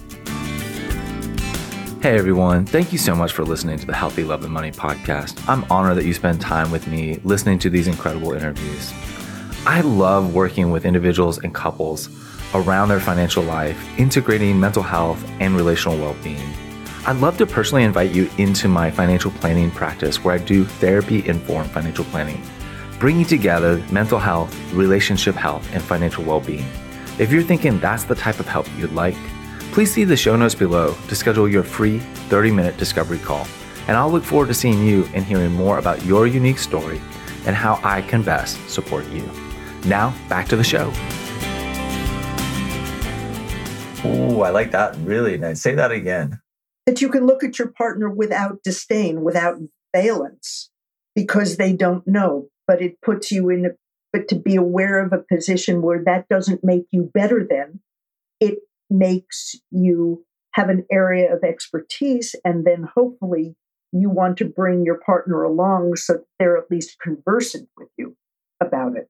Hey 2.01 2.17
everyone, 2.17 2.67
thank 2.67 2.93
you 2.93 2.99
so 2.99 3.13
much 3.17 3.33
for 3.33 3.45
listening 3.45 3.81
to 3.81 3.87
the 3.87 3.93
Healthy 3.93 4.23
Love 4.23 4.45
and 4.45 4.53
Money 4.53 4.71
podcast. 4.71 5.43
I'm 5.49 5.65
honored 5.73 5.97
that 5.97 6.05
you 6.05 6.15
spend 6.15 6.41
time 6.41 6.71
with 6.71 6.87
me 6.87 7.19
listening 7.25 7.59
to 7.61 7.69
these 7.69 7.89
incredible 7.89 8.33
interviews. 8.33 8.93
I 9.67 9.81
love 9.81 10.35
working 10.35 10.71
with 10.71 10.85
individuals 10.85 11.39
and 11.39 11.53
couples 11.53 12.09
around 12.55 12.89
their 12.89 13.01
financial 13.01 13.43
life, 13.43 13.99
integrating 13.99 14.61
mental 14.61 14.85
health 14.85 15.21
and 15.41 15.57
relational 15.57 15.99
well 15.99 16.15
being. 16.23 16.49
I'd 17.07 17.17
love 17.17 17.37
to 17.39 17.47
personally 17.47 17.83
invite 17.83 18.13
you 18.13 18.31
into 18.39 18.69
my 18.69 18.93
financial 18.93 19.33
planning 19.33 19.73
practice 19.73 20.23
where 20.23 20.37
I 20.37 20.39
do 20.39 20.65
therapy 20.65 21.27
informed 21.27 21.73
financial 21.73 22.05
planning, 22.05 22.41
bringing 22.99 23.25
together 23.25 23.85
mental 23.91 24.19
health, 24.19 24.55
relationship 24.73 25.35
health, 25.35 25.69
and 25.73 25.83
financial 25.83 26.25
well 26.25 26.41
being. 26.41 26.65
If 27.19 27.33
you're 27.33 27.43
thinking 27.43 27.79
that's 27.79 28.05
the 28.05 28.15
type 28.15 28.41
of 28.41 28.47
help 28.47 28.67
you'd 28.77 28.93
like, 28.93 29.17
please 29.73 29.93
see 29.93 30.05
the 30.05 30.17
show 30.17 30.37
notes 30.37 30.55
below 30.55 30.95
to 31.09 31.15
schedule 31.15 31.49
your 31.49 31.63
free 31.63 31.99
30 32.29 32.51
minute 32.51 32.77
discovery 32.77 33.19
call. 33.19 33.47
And 33.89 33.97
I'll 33.97 34.11
look 34.11 34.25
forward 34.25 34.49
to 34.49 34.55
seeing 34.55 34.85
you 34.85 35.09
and 35.15 35.25
hearing 35.25 35.53
more 35.53 35.79
about 35.79 36.05
your 36.05 36.27
unique 36.27 36.59
story 36.59 37.01
and 37.47 37.55
how 37.55 37.81
I 37.85 38.03
can 38.03 38.23
best 38.23 38.59
support 38.69 39.07
you. 39.11 39.29
Now, 39.85 40.15
back 40.29 40.49
to 40.49 40.57
the 40.57 40.65
show. 40.65 40.93
Oh, 44.05 44.43
I 44.43 44.51
like 44.51 44.73
that. 44.73 44.97
Really 44.99 45.39
nice. 45.39 45.63
Say 45.63 45.75
that 45.75 45.93
again 45.93 46.41
that 46.87 47.03
you 47.03 47.09
can 47.09 47.27
look 47.27 47.43
at 47.43 47.59
your 47.59 47.69
partner 47.69 48.09
without 48.09 48.63
disdain, 48.63 49.23
without 49.23 49.59
valence, 49.95 50.71
because 51.15 51.57
they 51.57 51.73
don't 51.73 52.07
know. 52.07 52.49
But 52.67 52.83
it 52.83 53.01
puts 53.01 53.31
you 53.31 53.49
in 53.51 53.67
a, 53.67 53.71
but 54.13 54.29
to 54.29 54.35
be 54.35 54.57
aware 54.57 55.05
of 55.05 55.13
a 55.13 55.25
position 55.33 55.83
where 55.83 56.03
that 56.05 56.29
doesn't 56.29 56.65
make 56.65 56.87
you 56.91 57.11
better 57.15 57.47
than, 57.49 57.81
it 58.41 58.59
makes 58.91 59.55
you 59.71 60.25
have 60.53 60.69
an 60.69 60.85
area 60.91 61.33
of 61.33 61.45
expertise. 61.45 62.35
And 62.45 62.65
then 62.65 62.89
hopefully 62.95 63.55
you 63.93 64.11
want 64.11 64.39
to 64.39 64.45
bring 64.45 64.85
your 64.85 64.99
partner 64.99 65.43
along 65.43 65.97
so 65.97 66.25
they're 66.39 66.57
at 66.57 66.71
least 66.71 66.99
conversant 67.01 67.69
with 67.77 67.89
you 67.97 68.17
about 68.61 68.97
it. 68.97 69.09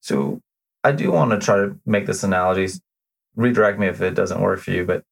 So 0.00 0.40
I 0.82 0.92
do 0.92 1.12
want 1.12 1.30
to 1.30 1.38
try 1.38 1.56
to 1.56 1.78
make 1.86 2.06
this 2.06 2.24
analogy. 2.24 2.68
Redirect 3.36 3.78
me 3.78 3.86
if 3.88 4.00
it 4.00 4.14
doesn't 4.14 4.40
work 4.40 4.60
for 4.60 4.70
you, 4.70 4.84
but 4.84 5.02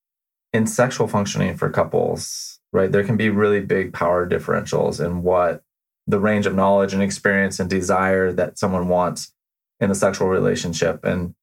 in 0.53 0.67
sexual 0.67 1.09
functioning 1.09 1.57
for 1.57 1.71
couples, 1.71 2.61
right, 2.73 2.93
there 2.93 3.05
can 3.05 3.17
be 3.17 3.31
really 3.31 3.61
big 3.61 3.93
power 3.93 4.29
differentials 4.29 5.05
in 5.05 5.23
what 5.23 5.63
the 6.07 6.21
range 6.21 6.47
of 6.47 6.55
knowledge 6.55 6.93
and 6.93 7.03
experience 7.03 7.61
and 7.61 7.71
desire 7.71 8.33
that 8.33 8.59
someone 8.59 8.89
wants 8.89 9.33
in 9.81 9.91
a 9.91 9.95
sexual 9.95 10.29
relationship. 10.29 11.05
And 11.05 11.35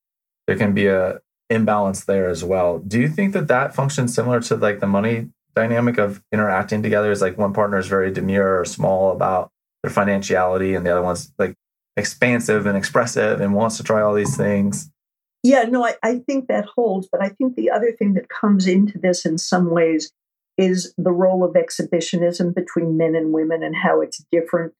there 0.46 0.56
can 0.56 0.74
be 0.74 0.86
a 0.86 1.20
imbalance 1.48 2.04
there 2.04 2.28
as 2.28 2.44
well. 2.44 2.78
Do 2.78 3.00
you 3.00 3.08
think 3.08 3.32
that 3.32 3.48
that 3.48 3.74
functions 3.74 4.14
similar 4.14 4.40
to 4.42 4.56
like 4.56 4.80
the 4.80 4.86
money 4.86 5.28
dynamic 5.54 5.98
of 5.98 6.22
interacting 6.32 6.82
together? 6.82 7.10
Is 7.10 7.20
like 7.20 7.38
one 7.38 7.52
partner 7.52 7.78
is 7.78 7.88
very 7.88 8.12
demure 8.12 8.60
or 8.60 8.64
small 8.64 9.12
about 9.12 9.50
their 9.82 9.90
financiality, 9.90 10.74
and 10.74 10.86
the 10.86 10.90
other 10.90 11.02
one's 11.02 11.32
like 11.38 11.54
expansive 11.96 12.66
and 12.66 12.76
expressive 12.76 13.40
and 13.40 13.54
wants 13.54 13.76
to 13.78 13.82
try 13.82 14.00
all 14.00 14.14
these 14.14 14.36
things. 14.36 14.90
Yeah, 15.42 15.62
no, 15.62 15.84
I, 15.84 15.94
I 16.02 16.18
think 16.18 16.48
that 16.48 16.66
holds. 16.66 17.08
But 17.10 17.22
I 17.22 17.30
think 17.30 17.56
the 17.56 17.70
other 17.70 17.92
thing 17.92 18.14
that 18.14 18.28
comes 18.28 18.66
into 18.66 18.98
this 18.98 19.24
in 19.24 19.38
some 19.38 19.70
ways 19.70 20.12
is 20.60 20.94
the 20.98 21.12
role 21.12 21.42
of 21.42 21.56
exhibitionism 21.56 22.52
between 22.52 22.98
men 22.98 23.14
and 23.14 23.32
women 23.32 23.62
and 23.62 23.74
how 23.74 24.00
it's 24.00 24.24
different 24.30 24.74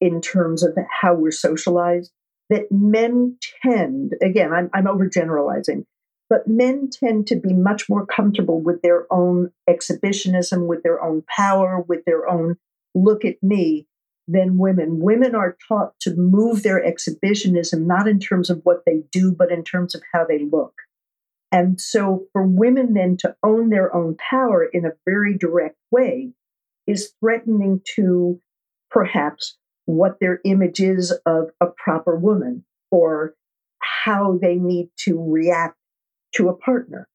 in 0.00 0.20
terms 0.20 0.62
of 0.62 0.76
how 1.00 1.14
we're 1.14 1.30
socialized 1.30 2.12
that 2.50 2.70
men 2.70 3.38
tend, 3.62 4.12
again, 4.22 4.52
I'm, 4.52 4.68
I'm 4.74 4.84
overgeneralizing, 4.84 5.86
but 6.28 6.46
men 6.46 6.90
tend 6.92 7.26
to 7.28 7.36
be 7.36 7.54
much 7.54 7.88
more 7.88 8.04
comfortable 8.04 8.60
with 8.60 8.82
their 8.82 9.06
own 9.10 9.50
exhibitionism, 9.68 10.66
with 10.66 10.82
their 10.82 11.02
own 11.02 11.22
power, 11.34 11.82
with 11.88 12.04
their 12.04 12.28
own 12.28 12.56
look 12.94 13.24
at 13.24 13.42
me 13.42 13.86
than 14.28 14.58
women. 14.58 15.00
Women 15.00 15.34
are 15.34 15.56
taught 15.66 15.92
to 16.00 16.14
move 16.14 16.62
their 16.62 16.84
exhibitionism 16.84 17.86
not 17.86 18.06
in 18.06 18.18
terms 18.18 18.50
of 18.50 18.60
what 18.64 18.82
they 18.84 19.02
do, 19.10 19.32
but 19.32 19.50
in 19.50 19.64
terms 19.64 19.94
of 19.94 20.02
how 20.12 20.26
they 20.26 20.44
look. 20.44 20.74
And 21.52 21.78
so 21.78 22.24
for 22.32 22.42
women 22.44 22.94
then 22.94 23.18
to 23.18 23.36
own 23.42 23.68
their 23.68 23.94
own 23.94 24.16
power 24.16 24.64
in 24.64 24.86
a 24.86 24.96
very 25.04 25.36
direct 25.36 25.76
way 25.90 26.32
is 26.86 27.12
threatening 27.20 27.82
to 27.94 28.40
perhaps 28.90 29.56
what 29.84 30.18
their 30.18 30.40
image 30.44 30.80
is 30.80 31.12
of 31.26 31.50
a 31.60 31.66
proper 31.66 32.16
woman 32.16 32.64
or 32.90 33.34
how 33.80 34.38
they 34.40 34.56
need 34.56 34.88
to 34.96 35.22
react 35.22 35.76
to 36.34 36.48
a 36.48 36.56
partner. 36.56 37.06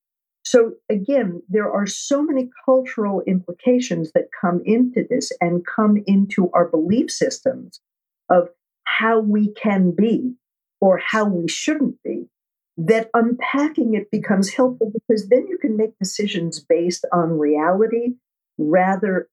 So, 0.44 0.74
again, 0.90 1.42
there 1.50 1.70
are 1.72 1.88
so 1.88 2.22
many 2.22 2.50
cultural 2.64 3.22
implications 3.28 4.12
that 4.14 4.30
come 4.40 4.62
into 4.64 5.06
this 5.10 5.32
and 5.42 5.66
come 5.66 5.98
into 6.06 6.50
our 6.54 6.70
belief 6.70 7.12
systems 7.12 7.82
of 8.30 8.50
how 8.86 9.20
we 9.20 9.52
can 9.54 9.92
be 9.92 10.36
or 10.80 11.02
how 11.06 11.26
we 11.26 11.50
shouldn't 11.50 12.02
be 12.04 12.30
that 12.78 13.10
unpacking 13.14 13.96
it 13.96 14.12
becomes 14.12 14.54
helpful 14.54 14.92
because 14.94 15.28
then 15.30 15.48
you 15.48 15.58
can 15.58 15.76
make 15.76 15.98
decisions 16.00 16.60
based 16.60 17.06
on 17.12 17.40
reality 17.40 18.14
rather 18.58 19.28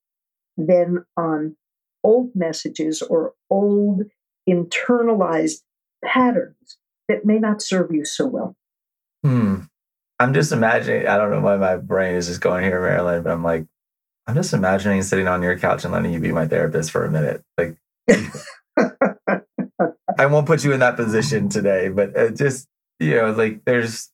than 0.57 1.05
on 1.15 1.55
old 2.03 2.31
messages 2.35 3.01
or 3.01 3.33
old 3.49 4.03
internalized 4.49 5.61
patterns 6.03 6.77
that 7.07 7.25
may 7.25 7.37
not 7.37 7.61
serve 7.61 7.91
you 7.91 8.03
so 8.03 8.25
well. 8.25 8.55
Hmm. 9.23 9.61
I'm 10.19 10.33
just 10.33 10.51
imagining, 10.51 11.07
I 11.07 11.17
don't 11.17 11.29
know 11.29 11.41
why 11.41 11.57
my 11.57 11.75
brain 11.75 12.15
is 12.15 12.27
just 12.27 12.41
going 12.41 12.63
here, 12.63 12.81
Marilyn, 12.81 13.21
but 13.21 13.31
I'm 13.31 13.43
like, 13.43 13.65
I'm 14.27 14.35
just 14.35 14.53
imagining 14.53 15.03
sitting 15.03 15.27
on 15.27 15.43
your 15.43 15.59
couch 15.59 15.83
and 15.83 15.93
letting 15.93 16.13
you 16.13 16.19
be 16.19 16.31
my 16.31 16.47
therapist 16.47 16.89
for 16.89 17.05
a 17.05 17.11
minute. 17.11 17.43
Like, 17.57 17.75
I 20.17 20.25
won't 20.27 20.47
put 20.47 20.63
you 20.63 20.71
in 20.71 20.79
that 20.79 20.95
position 20.95 21.49
today, 21.49 21.89
but 21.89 22.17
uh, 22.17 22.29
just, 22.29 22.67
you 22.99 23.15
know, 23.15 23.31
like 23.31 23.65
there's, 23.65 24.09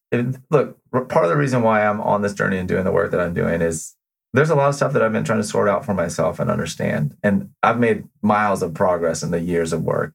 look, 0.50 0.78
part 0.92 1.26
of 1.26 1.30
the 1.30 1.38
reason 1.38 1.62
why 1.62 1.86
I'm 1.86 2.02
on 2.02 2.22
this 2.22 2.34
journey 2.34 2.58
and 2.58 2.68
doing 2.68 2.84
the 2.84 2.92
work 2.92 3.12
that 3.12 3.20
I'm 3.20 3.34
doing 3.34 3.62
is 3.62 3.96
there's 4.34 4.50
a 4.50 4.56
lot 4.56 4.70
of 4.70 4.76
stuff 4.76 4.94
that 4.94 5.02
I've 5.02 5.12
been 5.12 5.24
trying 5.24 5.42
to 5.42 5.48
sort 5.48 5.68
out 5.68 5.86
for 5.86 5.94
myself 5.94 6.40
and 6.40 6.50
understand. 6.50 7.16
And 7.24 7.52
I've 7.62 7.80
made 7.80 8.06
miles 8.22 8.64
of 8.64 8.74
progress 8.74 9.24
in 9.24 9.32
the 9.32 9.42
years 9.42 9.74
of 9.74 9.84
work. 9.84 10.14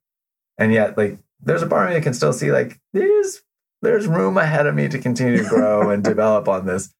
And 0.59 0.72
yet, 0.72 0.96
like, 0.96 1.18
there's 1.40 1.62
a 1.62 1.66
part 1.66 1.85
of 1.85 1.90
me 1.90 1.96
that 1.96 2.02
can 2.02 2.14
still 2.14 2.33
see, 2.33 2.50
like, 2.50 2.81
there's 2.92 3.42
there's 3.83 4.07
room 4.07 4.38
ahead 4.38 4.66
of 4.66 4.74
me 4.74 4.88
to 4.88 4.98
continue 4.98 5.42
to 5.42 5.48
grow 5.48 5.90
and 5.90 6.02
develop 6.05 6.48
on 6.48 6.64
this. 6.64 6.92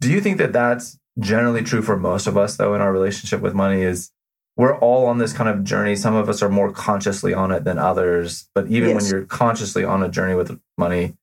Do 0.00 0.10
you 0.10 0.22
think 0.22 0.38
that 0.38 0.54
that's 0.54 0.98
generally 1.18 1.62
true 1.62 1.82
for 1.82 1.98
most 1.98 2.26
of 2.26 2.36
us, 2.36 2.56
though, 2.56 2.74
in 2.74 2.80
our 2.80 2.92
relationship 2.92 3.40
with 3.42 3.54
money? 3.54 3.82
Is 3.82 4.10
we're 4.56 4.78
all 4.78 5.06
on 5.06 5.18
this 5.18 5.32
kind 5.32 5.48
of 5.48 5.64
journey. 5.64 5.96
Some 5.96 6.14
of 6.14 6.28
us 6.28 6.42
are 6.42 6.48
more 6.48 6.72
consciously 6.72 7.34
on 7.34 7.50
it 7.50 7.64
than 7.64 7.78
others. 7.78 8.48
But 8.54 8.68
even 8.68 8.90
yes. 8.90 9.02
when 9.02 9.10
you're 9.10 9.26
consciously 9.26 9.84
on 9.84 10.02
a 10.02 10.08
journey 10.08 10.34
with 10.34 10.58
money, 10.78 11.16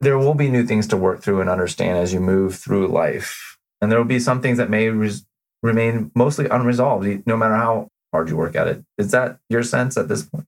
there 0.00 0.18
will 0.18 0.34
be 0.34 0.50
new 0.50 0.66
things 0.66 0.86
to 0.88 0.96
work 0.96 1.22
through 1.22 1.40
and 1.40 1.48
understand 1.48 1.98
as 1.98 2.12
you 2.12 2.20
move 2.20 2.56
through 2.56 2.88
life 2.88 3.54
and 3.84 3.92
there 3.92 3.98
will 3.98 4.06
be 4.06 4.18
some 4.18 4.40
things 4.40 4.56
that 4.56 4.70
may 4.70 4.88
res- 4.88 5.26
remain 5.62 6.10
mostly 6.14 6.46
unresolved, 6.48 7.26
no 7.26 7.36
matter 7.36 7.54
how 7.54 7.88
hard 8.12 8.30
you 8.30 8.36
work 8.36 8.56
at 8.56 8.66
it. 8.66 8.82
Is 8.96 9.10
that 9.10 9.38
your 9.50 9.62
sense 9.62 9.98
at 9.98 10.08
this 10.08 10.22
point? 10.22 10.46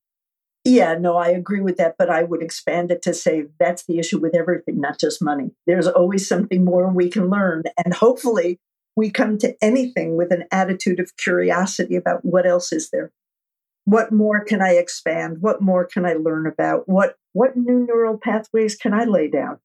Yeah, 0.65 0.95
no, 0.99 1.17
I 1.17 1.29
agree 1.29 1.61
with 1.61 1.77
that, 1.77 1.97
but 1.99 2.09
I 2.09 2.23
would 2.23 2.43
expand 2.43 2.91
it 2.91 3.03
to 3.03 3.13
say 3.13 3.49
that's 3.61 3.85
the 3.85 3.99
issue 3.99 4.19
with 4.19 4.35
everything, 4.35 4.81
not 4.81 4.99
just 4.99 5.23
money. 5.23 5.51
There's 5.67 5.87
always 5.87 6.27
something 6.27 6.65
more 6.65 6.91
we 6.91 7.11
can 7.11 7.29
learn. 7.29 7.65
And 7.85 7.93
hopefully, 7.93 8.59
we 8.97 9.11
come 9.11 9.39
to 9.39 9.55
anything 9.63 10.17
with 10.17 10.33
an 10.33 10.45
attitude 10.51 10.99
of 10.99 11.17
curiosity 11.17 11.95
about 11.95 12.25
what 12.25 12.47
else 12.47 12.73
is 12.73 12.91
there. 12.91 13.13
What 13.85 14.11
more 14.11 14.43
can 14.43 14.61
I 14.61 14.73
expand? 14.73 15.39
What 15.41 15.61
more 15.61 15.85
can 15.85 16.05
I 16.05 16.15
learn 16.15 16.47
about? 16.47 16.89
What 16.89 17.17
what 17.33 17.57
new 17.57 17.87
neural 17.87 18.19
pathways 18.19 18.75
can 18.75 18.93
I 18.93 19.05
lay 19.05 19.29
down? 19.29 19.61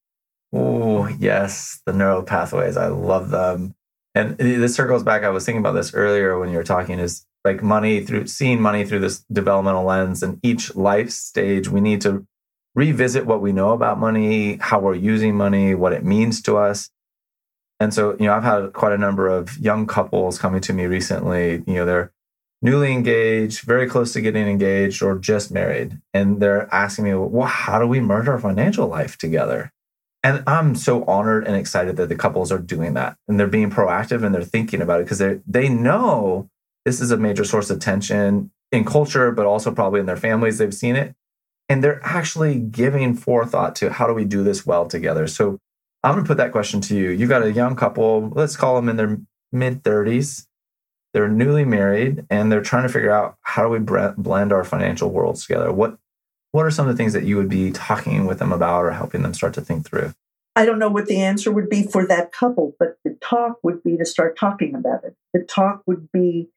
Oh, 0.54 1.08
yes, 1.08 1.82
the 1.86 1.94
neural 1.94 2.24
pathways. 2.24 2.76
I 2.76 2.88
love 2.88 3.30
them. 3.30 3.74
And 4.13 4.38
this 4.38 4.76
circles 4.76 5.04
back. 5.04 5.24
I 5.24 5.30
was 5.30 5.46
thinking 5.46 5.62
about 5.62 5.72
this 5.72 5.94
earlier 5.94 6.38
when 6.38 6.50
you 6.50 6.58
were 6.58 6.63
talking 6.63 7.00
is 7.00 7.26
like 7.46 7.63
money 7.63 8.06
through 8.06 8.28
seeing 8.28 8.62
money 8.62 8.86
through 8.86 9.00
this 9.00 9.24
developmental 9.32 9.86
lens 9.86 10.22
and 10.22 10.39
each 10.44 10.76
life 10.76 11.10
stage 11.10 11.70
we 11.70 11.82
need 11.82 12.02
to 12.02 12.28
revisit 12.76 13.26
what 13.26 13.41
we 13.41 13.52
know 13.52 13.72
about 13.72 14.00
money, 14.00 14.58
how 14.58 14.80
we're 14.80 14.96
using 14.96 15.36
money, 15.36 15.74
what 15.74 15.94
it 15.94 16.06
means 16.06 16.41
to 16.44 16.58
us. 16.58 16.89
And 17.82 17.91
so, 17.96 18.15
you 18.20 18.28
know, 18.28 18.34
I've 18.36 18.44
had 18.44 18.74
quite 18.74 18.94
a 18.94 18.98
number 18.98 19.28
of 19.28 19.58
young 19.58 19.88
couples 19.88 20.38
coming 20.38 20.62
to 20.62 20.72
me 20.72 20.86
recently. 20.86 21.63
You 21.65 21.74
know, 21.74 21.86
they're 21.86 22.12
newly 22.62 22.94
engaged, 22.94 23.62
very 23.62 23.88
close 23.88 24.13
to 24.13 24.22
getting 24.22 24.48
engaged, 24.48 25.02
or 25.02 25.17
just 25.17 25.50
married. 25.50 26.00
And 26.13 26.39
they're 26.39 26.72
asking 26.72 27.06
me, 27.06 27.15
well, 27.15 27.48
how 27.48 27.80
do 27.80 27.88
we 27.88 28.00
merge 28.00 28.28
our 28.28 28.38
financial 28.38 28.88
life 28.88 29.17
together? 29.17 29.72
And 30.24 30.44
I'm 30.46 30.76
so 30.76 31.04
honored 31.06 31.48
and 31.48 31.56
excited 31.56 31.96
that 31.96 32.08
the 32.08 32.15
couples 32.15 32.52
are 32.52 32.60
doing 32.60 32.94
that 32.94 33.17
and 33.28 33.39
they're 33.39 33.48
being 33.48 33.72
proactive 33.72 34.24
and 34.24 34.36
they're 34.36 34.44
thinking 34.44 34.80
about 34.80 35.00
it 35.00 35.06
because 35.06 35.17
they 35.17 35.39
they 35.48 35.67
know 35.67 36.52
this 36.86 37.02
is 37.02 37.10
a 37.10 37.17
major 37.17 37.44
source 37.44 37.72
of 37.72 37.80
tension 37.80 38.52
in 38.72 38.86
culture, 38.86 39.32
but 39.32 39.48
also 39.48 39.74
probably 39.74 40.00
in 40.00 40.06
their 40.06 40.15
families. 40.15 40.60
They've 40.60 40.72
seen 40.72 40.96
it. 40.96 41.15
And 41.67 41.84
they're 41.84 42.02
actually 42.04 42.60
giving 42.60 43.15
forethought 43.15 43.76
to 43.78 43.91
how 43.91 44.06
do 44.06 44.13
we 44.13 44.26
do 44.26 44.44
this 44.44 44.67
well 44.67 44.86
together. 44.86 45.26
So 45.26 45.58
I'm 46.04 46.14
going 46.14 46.24
to 46.24 46.28
put 46.28 46.38
that 46.38 46.52
question 46.52 46.82
to 46.82 46.96
you. 46.96 47.10
You've 47.12 47.30
got 47.30 47.44
a 47.44 47.52
young 47.52 47.76
couple, 47.76 48.30
let's 48.30 48.56
call 48.56 48.76
them 48.76 48.90
in 48.90 48.98
their 48.98 49.20
mid 49.52 49.84
30s. 49.84 50.48
They're 51.14 51.28
newly 51.28 51.66
married 51.66 52.26
and 52.30 52.52
they're 52.52 52.62
trying 52.62 52.84
to 52.84 52.90
figure 52.90 53.12
out 53.12 53.38
how 53.42 53.64
do 53.64 53.70
we 53.70 53.80
blend 53.80 54.54
our 54.54 54.64
financial 54.64 55.10
worlds 55.10 55.46
together? 55.46 55.72
What 55.72 55.98
what 56.52 56.66
are 56.66 56.72
some 56.72 56.88
of 56.88 56.94
the 56.94 56.98
things 56.98 57.14
that 57.14 57.24
you 57.24 57.38
would 57.38 57.50
be 57.50 57.72
talking 57.72 58.26
with 58.26 58.40
them 58.40 58.52
about 58.52 58.84
or 58.84 58.92
helping 58.92 59.22
them 59.22 59.34
start 59.34 59.54
to 59.54 59.62
think 59.62 59.86
through? 59.86 60.14
I 60.56 60.66
don't 60.66 60.80
know 60.80 60.90
what 60.90 61.06
the 61.06 61.22
answer 61.22 61.50
would 61.50 61.70
be 61.70 61.84
for 61.84 62.06
that 62.08 62.34
couple, 62.34 62.76
but 62.78 62.98
the 63.06 63.18
talk 63.22 63.58
would 63.64 63.82
be 63.84 63.96
to 63.98 64.06
start 64.06 64.38
talking 64.38 64.76
about 64.76 65.06
it. 65.06 65.16
The 65.34 65.44
talk 65.44 65.82
would 65.86 66.12
be 66.12 66.50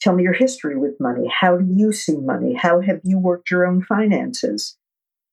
tell 0.00 0.14
me 0.14 0.22
your 0.22 0.32
history 0.32 0.76
with 0.76 1.00
money. 1.00 1.28
How 1.28 1.58
do 1.58 1.66
you 1.66 1.92
see 1.92 2.16
money? 2.16 2.54
How 2.54 2.80
have 2.80 3.00
you 3.04 3.18
worked 3.18 3.50
your 3.50 3.66
own 3.66 3.82
finances? 3.82 4.78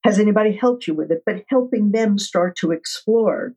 Has 0.03 0.19
anybody 0.19 0.53
helped 0.53 0.87
you 0.87 0.93
with 0.93 1.11
it? 1.11 1.23
But 1.25 1.43
helping 1.47 1.91
them 1.91 2.17
start 2.17 2.55
to 2.57 2.71
explore 2.71 3.53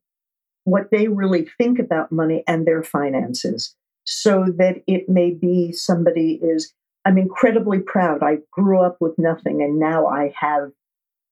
what 0.65 0.91
they 0.91 1.09
really 1.09 1.49
think 1.59 1.79
about 1.79 2.13
money 2.13 2.43
and 2.47 2.67
their 2.67 2.83
finances 2.83 3.75
so 4.05 4.47
that 4.59 4.77
it 4.87 5.09
may 5.09 5.31
be 5.31 5.73
somebody 5.73 6.39
is 6.43 6.73
I'm 7.07 7.19
incredibly 7.19 7.81
proud. 7.81 8.23
I 8.23 8.39
grew 8.51 8.81
up 8.81 8.97
with 9.01 9.19
nothing 9.19 9.63
and 9.63 9.79
now 9.79 10.07
I 10.07 10.33
have 10.39 10.71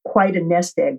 quite 0.05 0.37
a 0.37 0.43
nest 0.43 0.79
egg. 0.79 0.99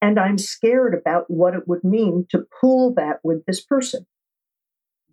And 0.00 0.18
I'm 0.18 0.38
scared 0.38 0.94
about 0.94 1.24
what 1.28 1.54
it 1.54 1.66
would 1.66 1.84
mean 1.84 2.26
to 2.30 2.46
pool 2.60 2.94
that 2.94 3.20
with 3.22 3.44
this 3.46 3.60
person. 3.60 4.06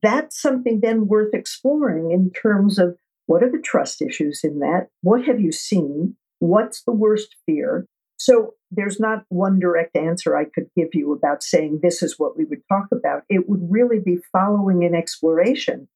That's 0.01 0.41
something 0.41 0.79
then 0.81 1.07
worth 1.07 1.33
exploring 1.33 2.11
in 2.11 2.31
terms 2.31 2.79
of 2.79 2.97
what 3.25 3.43
are 3.43 3.51
the 3.51 3.61
trust 3.61 4.01
issues 4.01 4.41
in 4.43 4.59
that? 4.59 4.87
What 5.01 5.25
have 5.25 5.39
you 5.39 5.51
seen? 5.51 6.17
What's 6.39 6.83
the 6.83 6.91
worst 6.91 7.35
fear? 7.45 7.85
So 8.23 8.53
there's 8.69 8.99
not 8.99 9.23
one 9.29 9.60
direct 9.60 9.95
answer 9.95 10.38
I 10.38 10.45
could 10.45 10.69
give 10.77 10.89
you 10.93 11.12
about 11.12 11.41
saying 11.41 11.79
this 11.81 12.03
is 12.03 12.19
what 12.19 12.38
we 12.38 12.45
would 12.45 12.62
talk 12.69 12.86
about. 12.91 13.23
It 13.29 13.49
would 13.49 13.62
really 13.67 13.97
be 13.97 14.19
following 14.31 14.84
an 14.84 14.93
exploration 14.93 15.88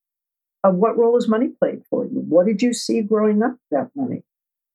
of 0.64 0.74
what 0.74 0.98
role 0.98 1.16
has 1.16 1.28
money 1.28 1.50
played 1.50 1.84
for 1.88 2.06
you? 2.06 2.24
What 2.28 2.48
did 2.48 2.64
you 2.64 2.74
see 2.74 3.04
growing 3.04 3.44
up 3.44 3.58
about 3.72 3.92
money? 3.96 4.24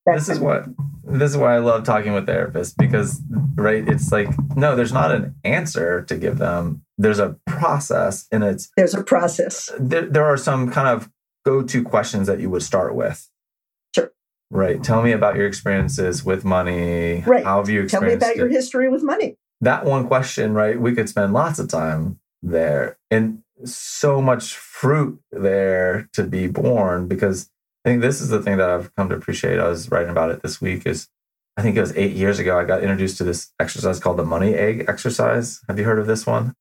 That 0.05 0.15
this 0.15 0.29
is 0.29 0.39
what 0.39 0.63
this 1.03 1.31
is 1.31 1.37
why 1.37 1.55
I 1.55 1.59
love 1.59 1.83
talking 1.83 2.13
with 2.13 2.25
therapists 2.25 2.73
because 2.75 3.21
right 3.55 3.87
it's 3.87 4.11
like 4.11 4.29
no 4.55 4.75
there's 4.75 4.93
not 4.93 5.11
an 5.11 5.35
answer 5.43 6.03
to 6.03 6.17
give 6.17 6.37
them 6.37 6.83
there's 6.97 7.19
a 7.19 7.37
process 7.45 8.27
and 8.31 8.43
it's 8.43 8.71
there's 8.77 8.95
a 8.95 9.03
process 9.03 9.69
there, 9.77 10.07
there 10.07 10.25
are 10.25 10.37
some 10.37 10.71
kind 10.71 10.87
of 10.87 11.07
go-to 11.45 11.83
questions 11.83 12.25
that 12.25 12.39
you 12.39 12.49
would 12.49 12.63
start 12.63 12.95
with 12.95 13.29
right 14.51 14.83
tell 14.83 15.01
me 15.01 15.11
about 15.11 15.35
your 15.35 15.47
experiences 15.47 16.23
with 16.23 16.45
money 16.45 17.23
right 17.25 17.43
how 17.43 17.57
have 17.57 17.69
you 17.69 17.87
tell 17.87 18.01
me 18.01 18.13
about 18.13 18.31
it? 18.31 18.37
your 18.37 18.47
history 18.47 18.87
with 18.87 19.01
money 19.01 19.35
that 19.61 19.85
one 19.85 20.07
question 20.07 20.53
right 20.53 20.79
we 20.79 20.93
could 20.93 21.09
spend 21.09 21.33
lots 21.33 21.57
of 21.57 21.67
time 21.67 22.19
there 22.43 22.97
and 23.09 23.41
so 23.65 24.21
much 24.21 24.55
fruit 24.55 25.19
there 25.31 26.09
to 26.13 26.23
be 26.23 26.47
borne 26.47 27.07
because 27.07 27.49
I 27.85 27.89
think 27.89 28.01
this 28.01 28.21
is 28.21 28.29
the 28.29 28.41
thing 28.41 28.57
that 28.57 28.69
I've 28.69 28.93
come 28.95 29.09
to 29.09 29.15
appreciate. 29.15 29.59
I 29.59 29.67
was 29.67 29.89
writing 29.89 30.11
about 30.11 30.29
it 30.29 30.41
this 30.41 30.61
week 30.61 30.85
is 30.85 31.07
I 31.57 31.61
think 31.61 31.75
it 31.75 31.81
was 31.81 31.95
eight 31.97 32.13
years 32.13 32.39
ago, 32.39 32.57
I 32.57 32.63
got 32.63 32.81
introduced 32.81 33.17
to 33.17 33.23
this 33.23 33.51
exercise 33.59 33.99
called 33.99 34.17
the 34.17 34.25
money 34.25 34.53
egg 34.55 34.85
exercise. 34.87 35.59
Have 35.67 35.77
you 35.77 35.85
heard 35.85 35.99
of 35.99 36.07
this 36.07 36.25
one? 36.25 36.55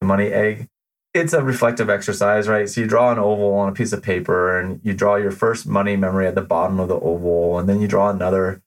The 0.00 0.06
money 0.06 0.26
egg. 0.28 0.68
It's 1.16 1.32
a 1.32 1.42
reflective 1.42 1.90
exercise, 1.90 2.48
right? 2.48 2.68
So 2.68 2.80
you 2.80 2.86
draw 2.86 3.12
an 3.12 3.18
oval 3.18 3.54
on 3.54 3.68
a 3.68 3.72
piece 3.72 3.92
of 3.92 4.02
paper 4.02 4.58
and 4.58 4.80
you 4.82 4.94
draw 4.94 5.16
your 5.16 5.30
first 5.30 5.66
money 5.66 5.96
memory 5.96 6.26
at 6.26 6.34
the 6.34 6.42
bottom 6.42 6.78
of 6.78 6.88
the 6.88 7.00
oval, 7.00 7.58
and 7.58 7.68
then 7.68 7.80
you 7.80 7.88
draw 7.88 8.10
another 8.10 8.62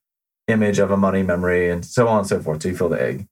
image 0.47 0.79
of 0.79 0.91
a 0.91 0.97
money 0.97 1.23
memory 1.23 1.69
and 1.69 1.85
so 1.85 2.07
on 2.07 2.19
and 2.19 2.27
so 2.27 2.41
forth. 2.41 2.63
So 2.63 2.69
you 2.69 2.75
fill 2.75 2.89
the 2.89 3.01
egg. 3.01 3.27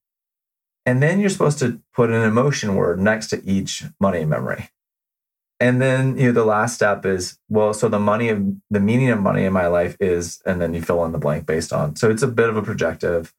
And 0.86 1.04
then 1.04 1.20
you're 1.20 1.30
supposed 1.30 1.60
to 1.60 1.82
put 1.94 2.12
an 2.12 2.24
emotion 2.24 2.76
word 2.76 3.00
next 3.00 3.28
to 3.28 3.44
each 3.44 3.84
money 4.00 4.24
memory. 4.24 4.70
And 5.60 5.82
then 5.82 6.18
you 6.18 6.28
know 6.28 6.34
the 6.34 6.46
last 6.46 6.76
step 6.76 7.06
is 7.06 7.40
well, 7.50 7.74
so 7.74 7.90
the 7.90 8.00
money 8.00 8.30
of 8.30 8.46
the 8.70 8.80
meaning 8.80 9.10
of 9.10 9.20
money 9.20 9.44
in 9.44 9.54
my 9.54 9.68
life 9.68 9.98
is, 10.00 10.40
and 10.46 10.62
then 10.62 10.74
you 10.74 10.82
fill 10.82 11.04
in 11.06 11.12
the 11.12 11.18
blank 11.18 11.48
based 11.48 11.74
on. 11.74 11.96
So 11.96 12.10
it's 12.12 12.22
a 12.22 12.28
bit 12.28 12.50
of 12.50 12.58
a 12.58 12.62
projective. 12.62 13.34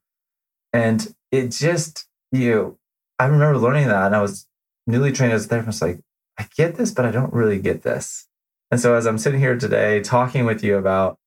And 0.73 1.15
it 1.31 1.53
just, 1.53 2.07
you 2.33 2.55
know, 2.55 2.79
I 3.21 3.27
remember 3.27 3.59
learning 3.59 3.87
that 3.89 4.07
and 4.07 4.17
I 4.17 4.21
was 4.21 4.48
newly 4.89 5.13
trained 5.13 5.33
as 5.33 5.45
a 5.45 5.49
therapist, 5.49 5.83
like, 5.83 6.01
I 6.39 6.49
get 6.57 6.77
this, 6.77 6.91
but 6.91 7.05
I 7.05 7.11
don't 7.11 7.33
really 7.33 7.61
get 7.61 7.83
this. 7.83 8.27
And 8.71 8.81
so 8.81 8.95
as 8.95 9.07
I'm 9.07 9.19
sitting 9.19 9.41
here 9.41 9.57
today 9.57 10.01
talking 10.01 10.45
with 10.45 10.65
you 10.65 10.77
about, 10.77 11.19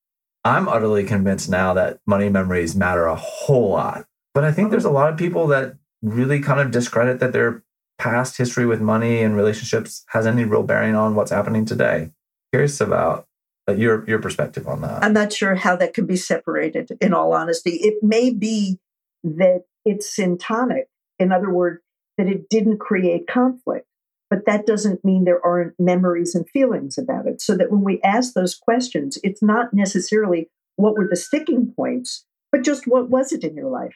I'm 0.44 0.68
utterly 0.68 1.04
convinced 1.04 1.50
now 1.50 1.74
that 1.76 2.00
money 2.06 2.30
memories 2.30 2.76
matter 2.76 3.06
a 3.06 3.16
whole 3.16 3.70
lot. 3.70 4.06
But 4.34 4.44
I 4.44 4.52
think 4.52 4.72
there's 4.72 4.86
a 4.86 4.92
lot 4.92 5.12
of 5.12 5.18
people 5.18 5.48
that 5.48 5.76
really 6.02 6.40
kind 6.40 6.60
of 6.60 6.72
discredit 6.72 7.20
that 7.20 7.34
their 7.34 7.64
past 8.00 8.38
history 8.38 8.66
with 8.66 8.82
money 8.82 9.22
and 9.22 9.36
relationships 9.36 10.04
has 10.10 10.26
any 10.26 10.44
real 10.44 10.64
bearing 10.64 10.96
on 10.96 11.14
what's 11.14 11.32
happening 11.32 11.66
today. 11.66 12.12
Curious 12.52 12.82
about 12.82 13.28
uh, 13.70 13.74
your 13.74 14.04
your 14.08 14.20
perspective 14.20 14.68
on 14.68 14.82
that. 14.82 15.04
I'm 15.04 15.14
not 15.14 15.32
sure 15.32 15.54
how 15.56 15.76
that 15.76 15.94
can 15.94 16.08
be 16.08 16.16
separated. 16.16 16.98
In 17.00 17.14
all 17.14 17.34
honesty, 17.34 17.72
it 17.72 18.02
may 18.02 18.32
be 18.32 18.80
that 19.24 19.66
it's 19.86 20.18
syntonic. 20.18 20.86
In 21.20 21.32
other 21.32 21.52
words, 21.52 21.82
that 22.22 22.32
it 22.32 22.50
didn't 22.50 22.78
create 22.78 23.26
conflict. 23.26 23.88
But 24.30 24.46
that 24.46 24.68
doesn't 24.68 25.04
mean 25.04 25.24
there 25.24 25.44
aren't 25.44 25.74
memories 25.80 26.36
and 26.36 26.48
feelings 26.48 26.98
about 26.98 27.26
it. 27.26 27.42
So 27.42 27.58
that 27.58 27.72
when 27.72 27.82
we 27.82 28.00
ask 28.04 28.34
those 28.34 28.56
questions, 28.56 29.18
it's 29.24 29.42
not 29.42 29.74
necessarily 29.74 30.50
what 30.76 30.96
were 30.96 31.08
the 31.10 31.16
sticking 31.16 31.74
points, 31.76 32.26
but 32.52 32.64
just 32.64 32.86
what 32.86 33.10
was 33.10 33.34
it 33.34 33.44
in 33.44 33.56
your 33.56 33.70
life. 33.70 33.96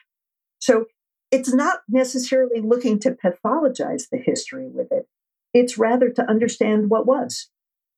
So 0.60 0.86
it's 1.32 1.54
not 1.54 1.82
necessarily 1.88 2.62
looking 2.62 2.98
to 3.00 3.12
pathologize 3.12 4.10
the 4.12 4.18
history 4.18 4.68
with 4.68 4.92
it. 4.92 5.08
It's 5.54 5.78
rather 5.78 6.10
to 6.10 6.28
understand 6.30 6.90
what 6.90 7.06
was. 7.06 7.50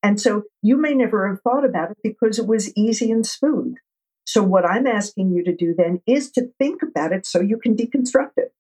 And 0.03 0.19
so 0.19 0.43
you 0.61 0.77
may 0.77 0.93
never 0.93 1.27
have 1.29 1.41
thought 1.41 1.65
about 1.65 1.91
it 1.91 1.97
because 2.03 2.37
it 2.37 2.47
was 2.47 2.75
easy 2.75 3.11
and 3.11 3.25
smooth. 3.25 3.75
So 4.25 4.43
what 4.43 4.65
I'm 4.65 4.87
asking 4.87 5.31
you 5.31 5.43
to 5.45 5.55
do 5.55 5.73
then 5.75 6.01
is 6.05 6.29
to 6.31 6.51
think 6.59 6.83
about 6.83 7.13
it 7.13 7.25
so 7.25 7.39
you 7.39 7.57
can 7.57 7.77
deconstruct 7.77 8.33
it. 8.35 8.53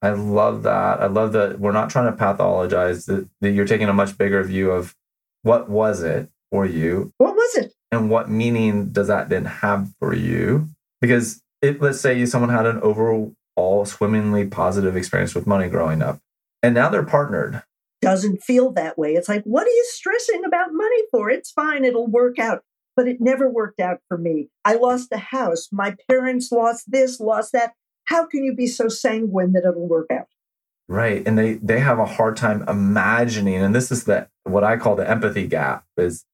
I 0.00 0.10
love 0.10 0.62
that. 0.62 1.00
I 1.00 1.06
love 1.06 1.32
that 1.32 1.58
we're 1.58 1.72
not 1.72 1.90
trying 1.90 2.12
to 2.12 2.16
pathologize 2.16 3.06
that, 3.06 3.28
that 3.40 3.50
you're 3.50 3.66
taking 3.66 3.88
a 3.88 3.92
much 3.92 4.16
bigger 4.16 4.42
view 4.42 4.70
of 4.70 4.94
what 5.42 5.68
was 5.68 6.02
it 6.02 6.30
for 6.50 6.66
you? 6.66 7.12
What 7.18 7.34
was 7.34 7.56
it? 7.56 7.74
And 7.90 8.10
what 8.10 8.30
meaning 8.30 8.90
does 8.90 9.08
that 9.08 9.28
then 9.28 9.44
have 9.44 9.88
for 9.98 10.14
you? 10.14 10.68
Because 11.00 11.42
if 11.62 11.80
let's 11.80 12.00
say 12.00 12.24
someone 12.26 12.50
had 12.50 12.66
an 12.66 12.80
overall 12.80 13.34
swimmingly 13.84 14.46
positive 14.46 14.96
experience 14.96 15.34
with 15.34 15.46
money 15.46 15.68
growing 15.68 16.00
up 16.00 16.20
and 16.62 16.74
now 16.74 16.88
they're 16.88 17.04
partnered. 17.04 17.62
Doesn't 18.00 18.42
feel 18.42 18.70
that 18.72 18.96
way. 18.96 19.14
It's 19.14 19.28
like, 19.28 19.42
what 19.42 19.66
are 19.66 19.70
you 19.70 19.84
stressing 19.88 20.44
about 20.44 20.72
money 20.72 21.02
for? 21.10 21.30
It's 21.30 21.50
fine, 21.50 21.84
it'll 21.84 22.06
work 22.06 22.38
out. 22.38 22.62
But 22.94 23.08
it 23.08 23.20
never 23.20 23.48
worked 23.48 23.80
out 23.80 24.00
for 24.08 24.18
me. 24.18 24.48
I 24.64 24.74
lost 24.74 25.10
the 25.10 25.18
house. 25.18 25.68
My 25.72 25.96
parents 26.08 26.50
lost 26.50 26.90
this, 26.90 27.20
lost 27.20 27.52
that 27.52 27.72
how 28.08 28.26
can 28.26 28.42
you 28.42 28.54
be 28.54 28.66
so 28.66 28.88
sanguine 28.88 29.52
that 29.52 29.64
it'll 29.64 29.86
work 29.86 30.06
out? 30.10 30.28
Right. 30.88 31.26
And 31.26 31.38
they 31.38 31.54
they 31.54 31.78
have 31.80 31.98
a 31.98 32.06
hard 32.06 32.36
time 32.36 32.64
imagining, 32.66 33.56
and 33.56 33.74
this 33.74 33.92
is 33.92 34.04
the 34.04 34.28
what 34.44 34.64
I 34.64 34.78
call 34.78 34.96
the 34.96 35.08
empathy 35.08 35.46
gap 35.46 35.84
is 35.98 36.24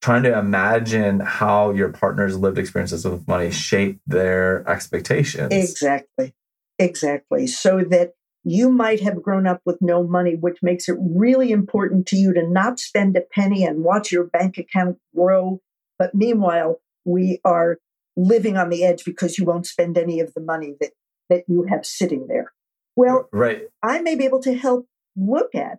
trying 0.00 0.22
to 0.22 0.38
imagine 0.38 1.18
how 1.18 1.72
your 1.72 1.88
partner's 1.88 2.38
lived 2.38 2.56
experiences 2.56 3.04
with 3.04 3.26
money 3.26 3.50
shape 3.50 4.00
their 4.06 4.68
expectations. 4.70 5.52
Exactly. 5.52 6.34
Exactly. 6.78 7.48
So 7.48 7.82
that 7.90 8.12
you 8.44 8.70
might 8.70 9.00
have 9.00 9.20
grown 9.20 9.48
up 9.48 9.60
with 9.66 9.78
no 9.80 10.04
money, 10.06 10.36
which 10.36 10.58
makes 10.62 10.88
it 10.88 10.96
really 11.00 11.50
important 11.50 12.06
to 12.06 12.16
you 12.16 12.32
to 12.32 12.48
not 12.48 12.78
spend 12.78 13.16
a 13.16 13.20
penny 13.20 13.64
and 13.64 13.82
watch 13.82 14.12
your 14.12 14.24
bank 14.24 14.56
account 14.56 14.98
grow. 15.16 15.60
But 15.98 16.14
meanwhile, 16.14 16.80
we 17.04 17.40
are 17.44 17.78
living 18.16 18.56
on 18.56 18.68
the 18.68 18.84
edge 18.84 19.04
because 19.04 19.36
you 19.38 19.44
won't 19.44 19.66
spend 19.66 19.98
any 19.98 20.20
of 20.20 20.32
the 20.34 20.40
money 20.40 20.74
that 20.80 20.92
that 21.28 21.44
you 21.48 21.64
have 21.68 21.84
sitting 21.84 22.26
there. 22.28 22.52
Well, 22.96 23.28
right. 23.32 23.62
I 23.82 24.00
may 24.00 24.16
be 24.16 24.24
able 24.24 24.40
to 24.42 24.54
help 24.54 24.86
look 25.16 25.54
at 25.54 25.78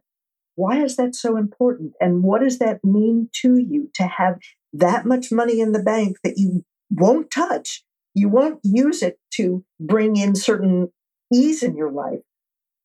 why 0.55 0.83
is 0.83 0.97
that 0.97 1.15
so 1.15 1.37
important 1.37 1.93
and 2.01 2.23
what 2.23 2.41
does 2.41 2.59
that 2.59 2.83
mean 2.83 3.29
to 3.41 3.57
you 3.57 3.89
to 3.95 4.03
have 4.03 4.39
that 4.73 5.05
much 5.05 5.31
money 5.31 5.59
in 5.59 5.71
the 5.71 5.81
bank 5.81 6.17
that 6.23 6.37
you 6.37 6.63
won't 6.91 7.31
touch. 7.31 7.83
You 8.13 8.29
won't 8.29 8.59
use 8.63 9.01
it 9.01 9.19
to 9.35 9.63
bring 9.79 10.17
in 10.17 10.35
certain 10.35 10.91
ease 11.33 11.63
in 11.63 11.75
your 11.75 11.91
life 11.91 12.19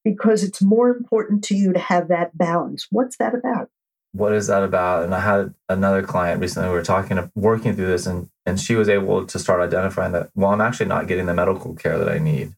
because 0.05 0.45
it's 0.45 0.63
more 0.63 0.89
important 0.89 1.43
to 1.45 1.57
you 1.57 1.73
to 1.73 1.79
have 1.79 2.09
that 2.09 2.37
balance. 2.37 2.87
What's 2.91 3.17
that 3.17 3.35
about? 3.35 3.71
What 4.15 4.33
is 4.33 4.47
that 4.47 4.63
about? 4.63 5.03
And 5.03 5.15
I 5.15 5.21
had 5.21 5.55
another 5.69 6.03
client 6.03 6.41
recently. 6.41 6.69
We 6.69 6.75
were 6.75 6.83
talking, 6.83 7.19
working 7.35 7.75
through 7.75 7.89
this, 7.89 8.07
and 8.07 8.31
and 8.47 8.61
she 8.61 8.75
was 8.75 8.89
able 8.89 9.27
to 9.27 9.39
start 9.39 9.61
identifying 9.61 10.13
that, 10.13 10.31
well, 10.35 10.51
I'm 10.51 10.61
actually 10.61 10.87
not 10.87 11.07
getting 11.07 11.27
the 11.27 11.35
medical 11.35 11.75
care 11.75 11.99
that 11.99 12.09
I 12.09 12.19
need 12.19 12.55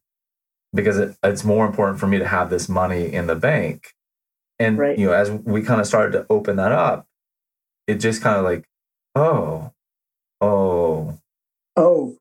because 0.74 0.98
it, 0.98 1.16
it's 1.22 1.44
more 1.44 1.66
important 1.66 2.00
for 2.00 2.06
me 2.06 2.18
to 2.18 2.26
have 2.26 2.50
this 2.50 2.68
money 2.68 3.12
in 3.12 3.26
the 3.26 3.36
bank. 3.36 3.94
And, 4.58 4.78
right. 4.78 4.98
you 4.98 5.06
know, 5.06 5.12
as 5.12 5.30
we 5.30 5.62
kind 5.62 5.80
of 5.80 5.86
started 5.86 6.12
to 6.12 6.26
open 6.28 6.56
that 6.56 6.72
up, 6.72 7.06
it 7.86 7.96
just 7.96 8.22
kind 8.22 8.36
of 8.36 8.44
like, 8.44 8.64
oh, 9.14 9.72
oh, 10.40 11.18
oh, 11.76 12.16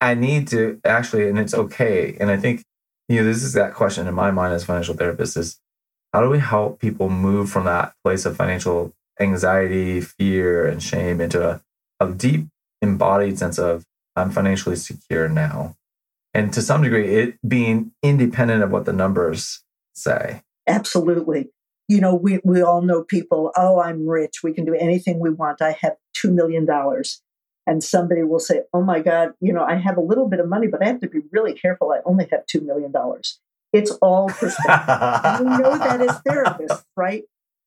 I 0.00 0.14
need 0.14 0.48
to 0.48 0.80
actually, 0.84 1.28
and 1.28 1.38
it's 1.38 1.54
okay. 1.54 2.16
And 2.18 2.30
I 2.30 2.36
think, 2.36 2.64
you 3.08 3.20
know, 3.20 3.24
this 3.24 3.44
is 3.44 3.52
that 3.52 3.74
question 3.74 4.08
in 4.08 4.14
my 4.14 4.30
mind 4.32 4.54
as 4.54 4.64
financial 4.64 4.94
therapist 4.94 5.36
is 5.36 5.60
how 6.12 6.20
do 6.20 6.28
we 6.28 6.38
help 6.38 6.80
people 6.80 7.08
move 7.08 7.50
from 7.50 7.64
that 7.64 7.94
place 8.04 8.26
of 8.26 8.36
financial 8.36 8.92
anxiety, 9.20 10.00
fear, 10.00 10.66
and 10.66 10.82
shame 10.82 11.20
into 11.20 11.48
a, 11.48 11.62
a 12.00 12.10
deep 12.10 12.46
embodied 12.82 13.38
sense 13.38 13.58
of 13.58 13.84
I'm 14.16 14.30
financially 14.30 14.76
secure 14.76 15.28
now. 15.28 15.76
And 16.34 16.52
to 16.52 16.62
some 16.62 16.82
degree, 16.82 17.14
it 17.14 17.38
being 17.46 17.92
independent 18.02 18.62
of 18.62 18.70
what 18.70 18.84
the 18.84 18.92
numbers 18.92 19.62
say. 19.94 20.42
Absolutely. 20.66 21.50
You 21.88 22.00
know, 22.00 22.14
we, 22.14 22.40
we 22.44 22.62
all 22.62 22.82
know 22.82 23.04
people, 23.04 23.52
oh, 23.56 23.80
I'm 23.80 24.06
rich. 24.06 24.42
We 24.42 24.52
can 24.52 24.64
do 24.64 24.74
anything 24.74 25.18
we 25.18 25.30
want. 25.30 25.60
I 25.60 25.76
have 25.80 25.96
$2 26.16 26.32
million. 26.32 26.66
And 27.66 27.82
somebody 27.82 28.22
will 28.22 28.40
say, 28.40 28.62
oh 28.72 28.82
my 28.82 29.00
God, 29.00 29.32
you 29.40 29.52
know, 29.52 29.64
I 29.64 29.76
have 29.76 29.96
a 29.96 30.02
little 30.02 30.28
bit 30.28 30.40
of 30.40 30.48
money, 30.48 30.66
but 30.66 30.82
I 30.82 30.86
have 30.86 31.00
to 31.00 31.08
be 31.08 31.20
really 31.30 31.54
careful. 31.54 31.92
I 31.92 32.00
only 32.04 32.26
have 32.30 32.44
$2 32.46 32.62
million. 32.62 32.92
It's 33.72 33.90
all 34.02 34.28
perspective. 34.28 35.40
we 35.40 35.46
know 35.46 35.78
that 35.78 36.00
as 36.00 36.20
therapists, 36.28 36.84
right? 36.96 37.24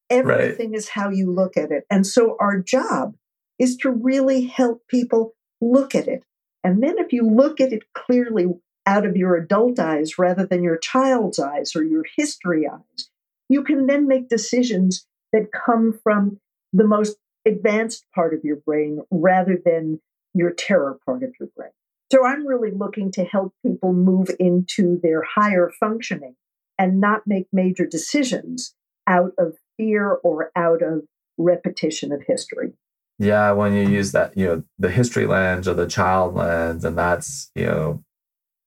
Everything 0.10 0.72
right. 0.72 0.78
is 0.78 0.90
how 0.90 1.10
you 1.10 1.32
look 1.32 1.58
at 1.58 1.72
it. 1.72 1.86
And 1.90 2.06
so 2.06 2.38
our 2.40 2.60
job 2.60 3.16
is 3.58 3.76
to 3.78 3.90
really 3.90 4.46
help 4.46 4.84
people 4.88 5.34
look 5.62 5.96
at 5.96 6.08
it. 6.08 6.24
And 6.64 6.82
then 6.84 6.98
if 7.00 7.12
you 7.12 7.28
look 7.28 7.60
at 7.60 7.74
it 7.74 7.84
clearly 7.94 8.48
out 8.86 9.06
of 9.06 9.16
your 9.16 9.36
adult 9.36 9.80
eyes 9.80 10.20
rather 10.20 10.46
than 10.46 10.64
your 10.64 10.78
child's 10.78 11.40
eyes 11.40 11.76
or 11.76 11.84
your 11.84 12.04
history 12.18 12.68
eyes, 12.68 13.10
you 13.50 13.64
can 13.64 13.88
then 13.88 14.08
make 14.08 14.30
decisions 14.30 15.08
that 15.32 15.52
come 15.52 16.00
from 16.04 16.40
the 16.74 16.88
most 16.88 17.18
advanced 17.46 18.06
part 18.14 18.34
of 18.34 18.44
your 18.44 18.58
brain 18.58 19.00
rather 19.12 19.60
than 19.64 20.00
your 20.34 20.52
terror 20.52 21.00
part 21.06 21.24
of 21.24 21.34
your 21.40 21.50
brain. 21.56 21.72
So 22.16 22.26
I'm 22.26 22.48
really 22.48 22.72
looking 22.72 23.12
to 23.14 23.26
help 23.26 23.54
people 23.62 23.92
move 23.92 24.30
into 24.40 25.02
their 25.04 25.22
higher 25.22 25.70
functioning 25.82 26.36
and 26.80 27.02
not 27.02 27.24
make 27.26 27.48
major 27.52 27.86
decisions 27.86 28.74
out 29.06 29.34
of 29.38 29.56
fear 29.76 30.12
or 30.24 30.50
out 30.56 30.82
of 30.82 31.02
repetition 31.38 32.14
of 32.14 32.24
history. 32.26 32.72
Yeah, 33.20 33.52
when 33.52 33.74
you 33.74 33.90
use 33.90 34.14
that, 34.14 34.38
you 34.38 34.46
know, 34.46 34.64
the 34.80 34.90
history 34.90 35.28
lens 35.28 35.68
or 35.68 35.74
the 35.74 35.88
child 35.88 36.36
lens, 36.36 36.86
and 36.86 36.98
that's, 36.98 37.52
you 37.54 37.66
know, 37.66 38.04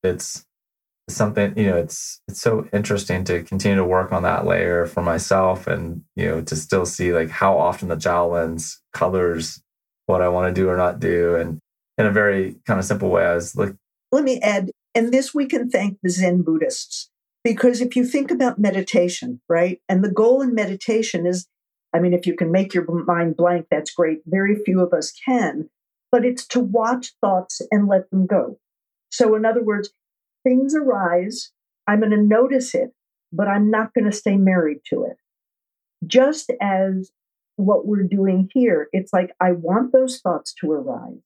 it's 0.03 0.45
something, 1.09 1.57
you 1.57 1.69
know, 1.69 1.77
it's 1.77 2.21
it's 2.29 2.43
so 2.43 2.69
interesting 2.75 3.25
to 3.25 3.43
continue 3.45 3.79
to 3.79 3.85
work 3.85 4.13
on 4.13 4.25
that 4.25 4.45
layer 4.45 4.85
for 4.85 5.03
myself 5.03 5.67
and, 5.67 6.03
you 6.17 6.27
know, 6.27 6.43
to 6.43 6.55
still 6.55 6.85
see 6.85 7.15
like 7.15 7.31
how 7.31 7.57
often 7.57 7.89
the 7.89 7.97
child 7.97 8.35
lens 8.35 8.83
colors 8.93 9.63
what 10.05 10.21
I 10.21 10.29
want 10.29 10.55
to 10.55 10.61
do 10.61 10.69
or 10.69 10.77
not 10.77 11.01
do. 11.01 11.35
And 11.37 11.61
in 11.99 12.07
a 12.07 12.13
very 12.13 12.57
kind 12.67 12.79
of 12.79 12.87
simple 12.87 13.11
way, 13.11 13.25
I 13.27 13.35
was 13.35 13.57
like 13.57 13.75
Let 14.13 14.25
me 14.25 14.41
add, 14.41 14.71
and 14.95 15.13
this 15.13 15.35
we 15.35 15.47
can 15.47 15.69
thank 15.69 15.99
the 16.03 16.11
Zen 16.11 16.43
Buddhists. 16.43 17.11
Because 17.45 17.81
if 17.81 17.97
you 17.97 18.05
think 18.05 18.31
about 18.31 18.59
meditation, 18.59 19.41
right? 19.49 19.81
And 19.89 20.05
the 20.05 20.11
goal 20.11 20.43
in 20.43 20.55
meditation 20.55 21.27
is 21.27 21.47
I 21.95 22.01
mean, 22.01 22.13
if 22.13 22.27
you 22.27 22.37
can 22.37 22.53
make 22.53 22.75
your 22.75 22.87
mind 23.05 23.37
blank, 23.37 23.67
that's 23.71 23.93
great. 23.93 24.21
Very 24.27 24.57
few 24.65 24.81
of 24.81 24.93
us 24.93 25.13
can, 25.25 25.71
but 26.13 26.25
it's 26.25 26.47
to 26.49 26.61
watch 26.61 27.15
thoughts 27.21 27.63
and 27.71 27.89
let 27.89 28.11
them 28.11 28.27
go. 28.27 28.59
So, 29.11 29.35
in 29.35 29.47
other 29.47 29.63
words, 29.63 29.91
things 30.45 30.75
arise. 30.75 31.51
I'm 31.87 32.01
going 32.01 32.11
to 32.11 32.19
notice 32.19 32.75
it, 32.75 32.93
but 33.33 33.49
I'm 33.49 33.71
not 33.71 33.95
going 33.95 34.05
to 34.05 34.13
stay 34.13 34.37
married 34.37 34.81
to 34.91 35.05
it. 35.05 35.17
just 36.07 36.51
as 36.61 37.11
what 37.57 37.87
we're 37.87 38.05
doing 38.05 38.49
here, 38.53 38.89
it's 38.93 39.13
like 39.13 39.33
I 39.41 39.53
want 39.53 39.93
those 39.93 40.21
thoughts 40.21 40.55
to 40.61 40.71
arise 40.73 41.19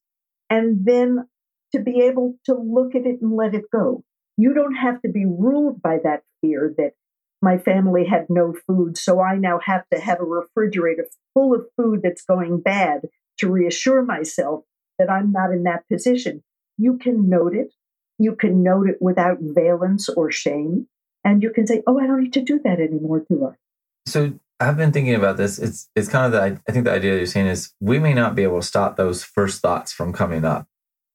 and 0.52 0.84
then 0.84 1.26
to 1.74 1.80
be 1.80 2.02
able 2.02 2.34
to 2.44 2.52
look 2.54 2.94
at 2.94 3.06
it 3.06 3.22
and 3.22 3.34
let 3.34 3.54
it 3.54 3.70
go. 3.72 4.04
You 4.36 4.52
don't 4.52 4.74
have 4.74 5.00
to 5.00 5.08
be 5.08 5.24
ruled 5.24 5.80
by 5.80 5.96
that 6.04 6.24
fear 6.42 6.74
that 6.76 6.92
my 7.40 7.56
family 7.56 8.04
had 8.04 8.26
no 8.28 8.54
food, 8.66 8.98
so 8.98 9.20
I 9.20 9.36
now 9.36 9.60
have 9.64 9.84
to 9.92 9.98
have 9.98 10.20
a 10.20 10.24
refrigerator 10.24 11.06
full 11.32 11.54
of 11.54 11.64
food 11.76 12.00
that's 12.02 12.22
going 12.22 12.60
bad 12.60 13.08
to 13.38 13.50
reassure 13.50 14.04
myself 14.04 14.64
that 14.98 15.10
I'm 15.10 15.32
not 15.32 15.52
in 15.52 15.62
that 15.62 15.88
position. 15.90 16.42
You 16.76 16.98
can 16.98 17.30
note 17.30 17.54
it. 17.54 17.72
You 18.18 18.36
can 18.36 18.62
note 18.62 18.88
it 18.90 18.98
without 19.00 19.38
valence 19.40 20.10
or 20.10 20.30
shame. 20.30 20.86
And 21.24 21.42
you 21.42 21.50
can 21.50 21.66
say, 21.66 21.82
oh, 21.86 21.98
I 21.98 22.06
don't 22.06 22.22
need 22.22 22.34
to 22.34 22.42
do 22.42 22.60
that 22.62 22.78
anymore, 22.78 23.24
do 23.28 23.46
I? 23.46 23.54
So 24.06 24.34
I've 24.68 24.76
been 24.76 24.92
thinking 24.92 25.14
about 25.14 25.36
this. 25.36 25.58
It's 25.58 25.88
it's 25.96 26.08
kind 26.08 26.26
of 26.26 26.32
the 26.32 26.60
I 26.68 26.72
think 26.72 26.84
the 26.84 26.92
idea 26.92 27.16
you're 27.16 27.26
saying 27.26 27.48
is 27.48 27.72
we 27.80 27.98
may 27.98 28.14
not 28.14 28.34
be 28.34 28.42
able 28.42 28.60
to 28.60 28.66
stop 28.66 28.96
those 28.96 29.24
first 29.24 29.60
thoughts 29.60 29.92
from 29.92 30.12
coming 30.12 30.44
up. 30.44 30.66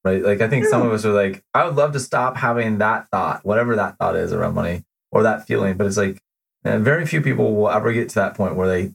Right. 0.04 0.22
Like 0.24 0.41
I 0.41 0.48
think 0.48 0.66
some 0.66 0.86
of 0.86 0.93
us 0.93 1.06
are 1.06 1.12
like, 1.12 1.43
I 1.54 1.66
would 1.66 1.76
love 1.76 1.91
to 1.93 2.00
stop 2.00 2.38
having 2.38 2.78
that 2.78 3.10
thought, 3.10 3.45
whatever 3.45 3.76
that 3.76 3.98
thought 3.98 4.16
is 4.16 4.32
around 4.32 4.56
money 4.56 4.84
or 5.12 5.24
that 5.24 5.48
feeling. 5.48 5.76
But 5.76 5.88
it's 5.88 5.98
like 5.98 6.22
uh, 6.64 6.80
very 6.80 7.06
few 7.06 7.22
people 7.22 7.56
will 7.56 7.70
ever 7.70 7.91
get 7.91 8.10
to 8.10 8.16
that 8.16 8.36
point 8.36 8.56
where 8.56 8.68
they 8.68 8.93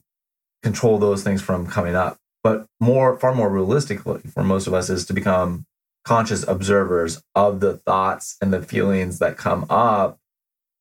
control 0.63 0.97
those 0.97 1.23
things 1.23 1.41
from 1.41 1.67
coming 1.67 1.95
up. 1.95 2.17
But 2.43 2.65
more, 2.79 3.17
far 3.19 3.33
more 3.33 3.49
realistically 3.49 4.21
for 4.33 4.43
most 4.43 4.67
of 4.67 4.73
us 4.73 4.89
is 4.89 5.05
to 5.05 5.13
become 5.13 5.65
conscious 6.03 6.47
observers 6.47 7.21
of 7.35 7.59
the 7.59 7.77
thoughts 7.77 8.35
and 8.41 8.51
the 8.51 8.61
feelings 8.61 9.19
that 9.19 9.37
come 9.37 9.65
up 9.69 10.19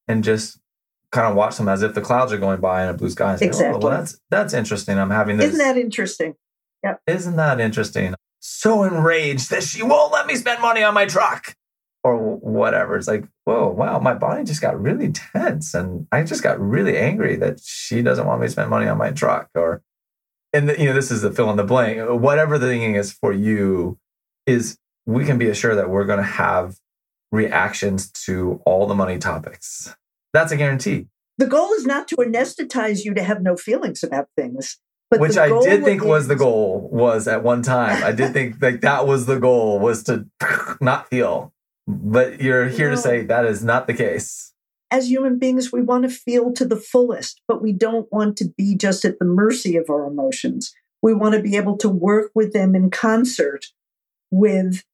and 0.09 0.25
just 0.25 0.59
kind 1.12 1.28
of 1.28 1.36
watch 1.36 1.58
them 1.58 1.68
as 1.68 1.82
if 1.82 1.94
the 1.94 2.00
clouds 2.00 2.32
are 2.32 2.38
going 2.38 2.60
by 2.60 2.82
in 2.82 2.88
a 2.88 2.94
blue 2.94 3.10
sky. 3.10 3.36
Say, 3.36 3.46
exactly. 3.46 3.76
Oh, 3.76 3.78
well, 3.78 3.98
that's 3.98 4.18
that's 4.30 4.54
interesting. 4.54 4.98
I'm 4.98 5.10
having 5.10 5.36
this. 5.36 5.46
Isn't 5.52 5.58
that 5.58 5.76
interesting? 5.76 6.34
Yep. 6.82 7.00
Isn't 7.06 7.36
that 7.36 7.60
interesting? 7.60 8.14
So 8.40 8.82
enraged 8.82 9.50
that 9.50 9.62
she 9.62 9.82
won't 9.82 10.12
let 10.12 10.26
me 10.26 10.34
spend 10.34 10.60
money 10.60 10.82
on 10.82 10.94
my 10.94 11.06
truck 11.06 11.54
or 12.02 12.16
whatever. 12.16 12.96
It's 12.96 13.06
like, 13.06 13.24
whoa, 13.44 13.68
wow, 13.68 14.00
my 14.00 14.14
body 14.14 14.42
just 14.42 14.60
got 14.60 14.80
really 14.80 15.12
tense, 15.12 15.74
and 15.74 16.08
I 16.10 16.24
just 16.24 16.42
got 16.42 16.60
really 16.60 16.96
angry 16.96 17.36
that 17.36 17.60
she 17.62 18.02
doesn't 18.02 18.26
want 18.26 18.40
me 18.40 18.48
to 18.48 18.50
spend 18.50 18.70
money 18.70 18.88
on 18.88 18.98
my 18.98 19.12
truck. 19.12 19.48
Or, 19.54 19.82
and 20.52 20.68
the, 20.68 20.78
you 20.78 20.86
know, 20.86 20.94
this 20.94 21.12
is 21.12 21.22
the 21.22 21.30
fill 21.30 21.50
in 21.50 21.56
the 21.56 21.62
blank. 21.62 22.00
Whatever 22.20 22.58
the 22.58 22.66
thing 22.66 22.96
is 22.96 23.12
for 23.12 23.32
you, 23.32 23.98
is 24.44 24.76
we 25.06 25.24
can 25.24 25.38
be 25.38 25.48
assured 25.48 25.78
that 25.78 25.88
we're 25.90 26.04
going 26.04 26.18
to 26.18 26.24
have 26.24 26.78
reactions 27.30 28.10
to 28.10 28.60
all 28.66 28.86
the 28.86 28.94
money 28.94 29.18
topics. 29.18 29.94
That's 30.33 30.53
a 30.53 30.57
guarantee. 30.57 31.09
The 31.39 31.47
goal 31.47 31.72
is 31.72 31.87
not 31.87 32.09
to 32.09 32.16
anesthetize 32.16 33.05
you 33.05 33.14
to 33.14 33.22
have 33.22 33.43
no 33.43 33.57
feelings 33.57 34.03
about 34.03 34.28
things. 34.37 34.78
But 35.11 35.20
Which 35.20 35.37
I 35.37 35.49
did 35.49 35.85
think 35.85 36.03
was 36.03 36.26
the 36.26 36.37
goal 36.37 36.89
was 36.91 37.28
at 37.28 37.43
one 37.43 37.62
time. 37.62 38.03
I 38.03 38.12
did 38.12 38.33
think 38.35 38.57
like 38.62 38.80
that 38.80 39.07
was 39.07 39.26
the 39.26 39.39
goal 39.39 39.78
was 39.78 40.03
to 40.05 40.26
not 40.80 41.09
feel. 41.09 41.53
But 41.87 42.41
you're 42.41 42.68
here 42.68 42.91
to 42.91 42.97
say 42.97 43.24
that 43.24 43.45
is 43.45 43.64
not 43.64 43.87
the 43.87 43.95
case. 43.95 44.53
As 44.91 45.11
human 45.11 45.39
beings, 45.39 45.72
we 45.72 45.83
want 45.83 46.05
to 46.05 46.11
feel 46.11 46.53
to 46.53 46.64
the 46.64 46.76
fullest, 46.76 47.41
but 47.49 47.62
we 47.62 47.72
don't 47.72 48.11
want 48.12 48.37
to 48.39 48.53
be 48.57 48.76
just 48.76 49.05
at 49.05 49.18
the 49.18 49.24
mercy 49.24 49.76
of 49.76 49.91
our 49.91 50.07
emotions. 50.07 50.74
We 51.03 51.14
want 51.14 51.35
to 51.35 51.43
be 51.43 51.57
able 51.57 51.76
to 51.78 51.89
work 51.89 52.30
with 52.35 52.53
them 52.53 52.74
in 52.74 52.91
concert 52.91 53.66
with 54.30 54.85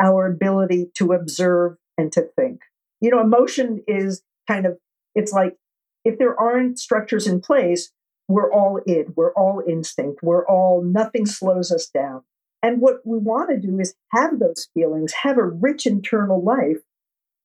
our 0.00 0.26
ability 0.26 0.90
to 0.96 1.12
observe 1.12 1.76
and 1.96 2.12
to 2.12 2.28
think. 2.36 2.60
You 3.00 3.10
know, 3.10 3.20
emotion 3.20 3.82
is 3.86 4.22
kind 4.46 4.66
of, 4.66 4.78
it's 5.14 5.32
like 5.32 5.56
if 6.04 6.18
there 6.18 6.38
aren't 6.38 6.78
structures 6.78 7.26
in 7.26 7.40
place, 7.40 7.90
we're 8.28 8.52
all 8.52 8.80
id, 8.86 9.14
we're 9.16 9.32
all 9.32 9.62
instinct, 9.66 10.20
we're 10.22 10.46
all, 10.46 10.82
nothing 10.82 11.26
slows 11.26 11.70
us 11.70 11.88
down. 11.88 12.22
And 12.62 12.80
what 12.80 12.96
we 13.04 13.18
want 13.18 13.50
to 13.50 13.58
do 13.58 13.78
is 13.78 13.94
have 14.12 14.38
those 14.38 14.68
feelings, 14.74 15.12
have 15.22 15.38
a 15.38 15.44
rich 15.44 15.86
internal 15.86 16.42
life, 16.42 16.78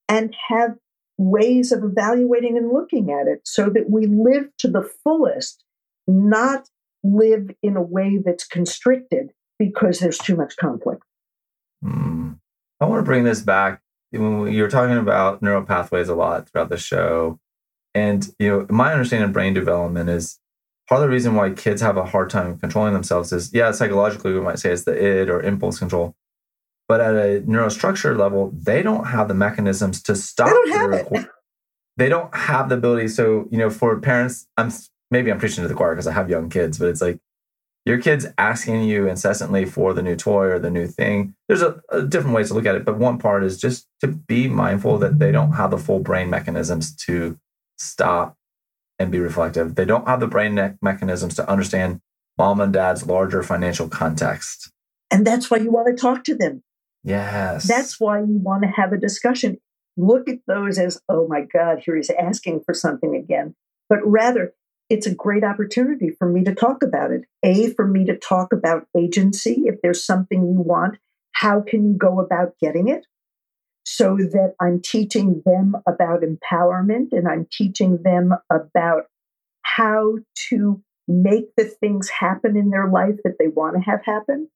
and 0.10 0.36
have 0.48 0.76
ways 1.18 1.72
of 1.72 1.84
evaluating 1.84 2.58
and 2.58 2.72
looking 2.72 3.12
at 3.12 3.28
it 3.28 3.42
so 3.46 3.70
that 3.70 3.90
we 3.90 4.08
live 4.08 4.50
to 4.58 4.68
the 4.68 4.90
fullest, 5.04 5.64
not 6.08 6.68
live 7.04 7.50
in 7.62 7.78
a 7.78 7.82
way 7.82 8.18
that's 8.24 8.46
constricted 8.46 9.32
because 9.60 10.00
there's 10.00 10.18
too 10.18 10.36
much 10.36 10.56
conflict. 10.58 11.04
Mm. 11.84 12.38
I 12.80 12.86
want 12.86 13.00
to 13.00 13.06
bring 13.06 13.24
this 13.24 13.42
back. 13.42 13.82
When 14.12 14.52
you 14.52 14.64
were 14.64 14.70
talking 14.70 14.98
about 14.98 15.42
neural 15.42 15.64
pathways 15.64 16.10
a 16.10 16.16
lot 16.16 16.50
throughout 16.50 16.70
the 16.70 16.78
show, 16.78 17.40
and 17.94 18.28
you 18.40 18.50
know, 18.50 18.66
my 18.70 18.92
understanding 18.92 19.28
of 19.28 19.34
brain 19.34 19.54
development 19.54 20.10
is 20.10 20.40
part 20.88 21.02
of 21.02 21.08
the 21.08 21.14
reason 21.14 21.36
why 21.36 21.52
kids 21.52 21.82
have 21.82 21.98
a 21.98 22.06
hard 22.06 22.30
time 22.30 22.58
controlling 22.58 22.94
themselves 22.94 23.32
is 23.32 23.54
yeah, 23.54 23.72
psychologically 23.72 24.34
we 24.34 24.42
might 24.42 24.60
say 24.60 24.72
it's 24.72 24.84
the 24.84 24.92
id 24.92 25.30
or 25.30 25.42
impulse 25.42 25.80
control. 25.80 26.16
But 26.88 27.00
at 27.00 27.16
a 27.16 27.42
neurostructure 27.48 28.18
level, 28.18 28.52
they 28.54 28.84
don't 28.84 29.06
have 29.06 29.30
the 29.30 29.34
mechanisms 29.34 30.04
to 30.04 30.16
stop. 30.16 30.48
They 30.48 30.54
don't 30.54 30.72
have 30.72 30.94
it. 30.94 31.28
They 31.96 32.10
don't 32.10 32.36
have 32.36 32.68
the 32.68 32.76
ability. 32.76 33.08
So, 33.10 33.48
you 33.52 33.58
know, 33.58 33.70
for 33.70 33.98
parents, 34.00 34.48
I'm 34.58 34.72
maybe 35.10 35.32
I'm 35.32 35.40
preaching 35.40 35.62
to 35.62 35.68
the 35.68 35.74
choir 35.74 35.94
because 35.94 36.08
I 36.08 36.12
have 36.12 36.30
young 36.30 36.50
kids, 36.50 36.78
but 36.78 36.90
it's 36.90 37.02
like 37.02 37.20
your 37.86 38.00
kid's 38.00 38.28
asking 38.38 38.84
you 38.84 39.08
incessantly 39.08 39.66
for 39.66 39.94
the 39.94 40.04
new 40.04 40.16
toy 40.16 40.46
or 40.46 40.60
the 40.60 40.70
new 40.70 40.88
thing. 40.88 41.34
There's 41.48 41.62
a, 41.62 41.82
a 41.90 42.04
different 42.04 42.36
ways 42.36 42.50
to 42.50 42.54
look 42.54 42.66
at 42.66 42.76
it, 42.76 42.86
but 42.86 42.98
one 42.98 43.18
part 43.18 43.44
is 43.44 43.60
just 43.60 43.88
to 44.02 44.08
be 44.08 44.48
mindful 44.48 44.98
that 45.00 45.20
they 45.20 45.32
don't 45.32 45.54
have 45.54 45.72
the 45.72 45.78
full 45.78 46.00
brain 46.00 46.30
mechanisms 46.30 46.96
to 47.08 47.40
stop 47.78 48.38
and 49.00 49.12
be 49.12 49.20
reflective. 49.20 49.76
They 49.76 49.86
don't 49.86 50.08
have 50.08 50.20
the 50.20 50.28
brain 50.28 50.56
ne- 50.56 50.76
mechanisms 50.82 51.36
to 51.36 51.50
understand 51.50 52.02
mom 52.38 52.62
and 52.62 52.72
dad's 52.72 53.06
larger 53.06 53.42
financial 53.42 53.90
context. 53.90 54.72
And 55.10 55.26
that's 55.26 55.50
why 55.50 55.58
you 55.58 55.72
want 55.72 55.88
to 55.88 56.00
talk 56.00 56.24
to 56.26 56.36
them. 56.36 56.64
Yes. 57.04 57.68
That's 57.68 58.00
why 58.00 58.20
you 58.20 58.40
want 58.42 58.64
to 58.64 58.70
have 58.70 58.94
a 58.94 58.98
discussion. 58.98 59.58
Look 59.98 60.30
at 60.30 60.40
those 60.48 60.78
as, 60.78 61.02
oh 61.10 61.28
my 61.28 61.42
God, 61.42 61.82
here 61.84 61.96
he's 61.96 62.12
asking 62.12 62.62
for 62.64 62.74
something 62.74 63.16
again. 63.16 63.56
But 63.90 64.00
rather, 64.06 64.54
it's 64.92 65.08
a 65.08 65.16
great 65.16 65.44
opportunity 65.44 66.10
for 66.20 66.28
me 66.28 66.44
to 66.44 66.54
talk 66.54 66.84
about 66.84 67.12
it. 67.12 67.24
A, 67.44 67.74
for 67.74 67.88
me 67.88 68.06
to 68.06 68.18
talk 68.18 68.54
about 68.54 68.88
agency. 68.98 69.64
If 69.66 69.82
there's 69.82 70.06
something 70.06 70.42
you 70.42 70.62
want, 70.62 70.98
how 71.32 71.62
can 71.62 71.88
you 71.88 71.98
go 71.98 72.20
about 72.20 72.54
getting 72.60 72.90
it? 72.90 73.06
so 73.84 74.16
that 74.16 74.54
I'm 74.60 74.82
teaching 74.82 75.42
them 75.46 75.76
about 75.88 76.22
empowerment 76.22 77.10
and 77.12 77.28
I'm 77.28 77.48
teaching 77.52 78.00
them 78.04 78.34
about 78.50 79.04
how 79.64 80.18
to 80.50 80.82
make 81.08 81.56
the 81.58 81.66
things 81.66 82.10
happen 82.10 82.56
in 82.56 82.70
their 82.70 82.90
life 82.90 83.16
that 83.24 83.36
they 83.40 83.48
want 83.48 83.76
to 83.76 83.82
have 83.82 84.04
happen. 84.06 84.50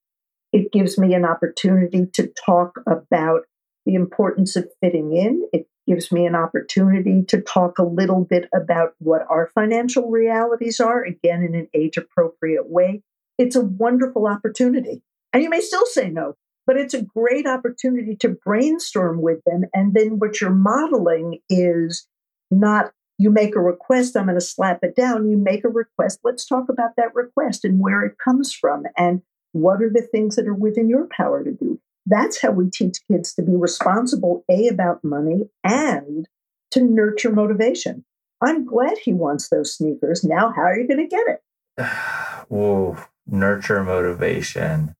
It 0.52 0.72
gives 0.72 0.98
me 0.98 1.14
an 1.14 1.26
opportunity 1.26 2.06
to 2.14 2.32
talk 2.46 2.80
about 2.88 3.42
the 3.86 3.96
importance 3.96 4.56
of 4.56 4.70
fitting 4.82 5.16
in. 5.16 5.48
It 5.52 5.68
gives 5.88 6.12
me 6.12 6.26
an 6.26 6.36
opportunity 6.36 7.24
to 7.28 7.42
talk 7.42 7.78
a 7.78 7.84
little 7.84 8.24
bit 8.24 8.50
about 8.54 8.94
what 9.00 9.26
our 9.30 9.50
financial 9.54 10.10
realities 10.10 10.80
are, 10.80 11.04
again, 11.04 11.44
in 11.44 11.56
an 11.56 11.68
age 11.74 11.98
appropriate 11.98 12.70
way. 12.70 13.02
It's 13.38 13.56
a 13.56 13.62
wonderful 13.62 14.28
opportunity. 14.28 15.02
And 15.34 15.44
you 15.44 15.50
may 15.50 15.62
still 15.62 15.86
say 15.86 16.10
no, 16.10 16.36
but 16.66 16.78
it's 16.78 16.94
a 16.94 17.04
great 17.04 17.46
opportunity 17.46 18.16
to 18.18 18.30
brainstorm 18.30 19.22
with 19.22 19.40
them. 19.46 19.66
And 19.74 19.94
then 19.94 20.20
what 20.20 20.42
you're 20.42 20.50
modeling 20.50 21.40
is 21.50 22.08
not 22.50 22.92
you 23.18 23.32
make 23.32 23.56
a 23.56 23.62
request, 23.62 24.18
I'm 24.18 24.26
going 24.26 24.36
to 24.36 24.42
slap 24.42 24.80
it 24.84 24.96
down. 24.96 25.30
You 25.30 25.38
make 25.38 25.64
a 25.64 25.70
request, 25.70 26.20
let's 26.24 26.46
talk 26.46 26.68
about 26.70 26.92
that 26.98 27.16
request 27.16 27.64
and 27.64 27.80
where 27.80 28.04
it 28.04 28.18
comes 28.18 28.52
from 28.52 28.84
and 28.98 29.22
what 29.54 29.82
are 29.82 29.90
the 29.90 30.02
things 30.02 30.36
that 30.36 30.48
are 30.48 30.54
within 30.54 30.90
your 30.90 31.08
power 31.08 31.44
to 31.44 31.52
do. 31.52 31.80
That's 32.06 32.42
how 32.42 32.52
we 32.52 32.70
teach 32.70 32.98
kids 33.10 33.34
to 33.36 33.42
be 33.42 33.56
responsible, 33.56 34.44
A, 34.50 34.68
about 34.68 35.04
money 35.04 35.50
and 35.64 36.28
to 36.72 36.82
nurture 36.82 37.32
motivation. 37.32 38.06
I'm 38.42 38.66
glad 38.66 38.98
he 38.98 39.14
wants 39.14 39.50
those 39.50 39.76
sneakers. 39.76 40.24
Now, 40.24 40.54
how 40.56 40.64
are 40.64 40.78
you 40.78 40.88
going 40.88 41.08
to 41.08 41.08
get 41.08 41.26
it? 41.28 41.84
Whoa, 42.50 42.98
nurture 43.28 43.84
motivation 43.84 44.96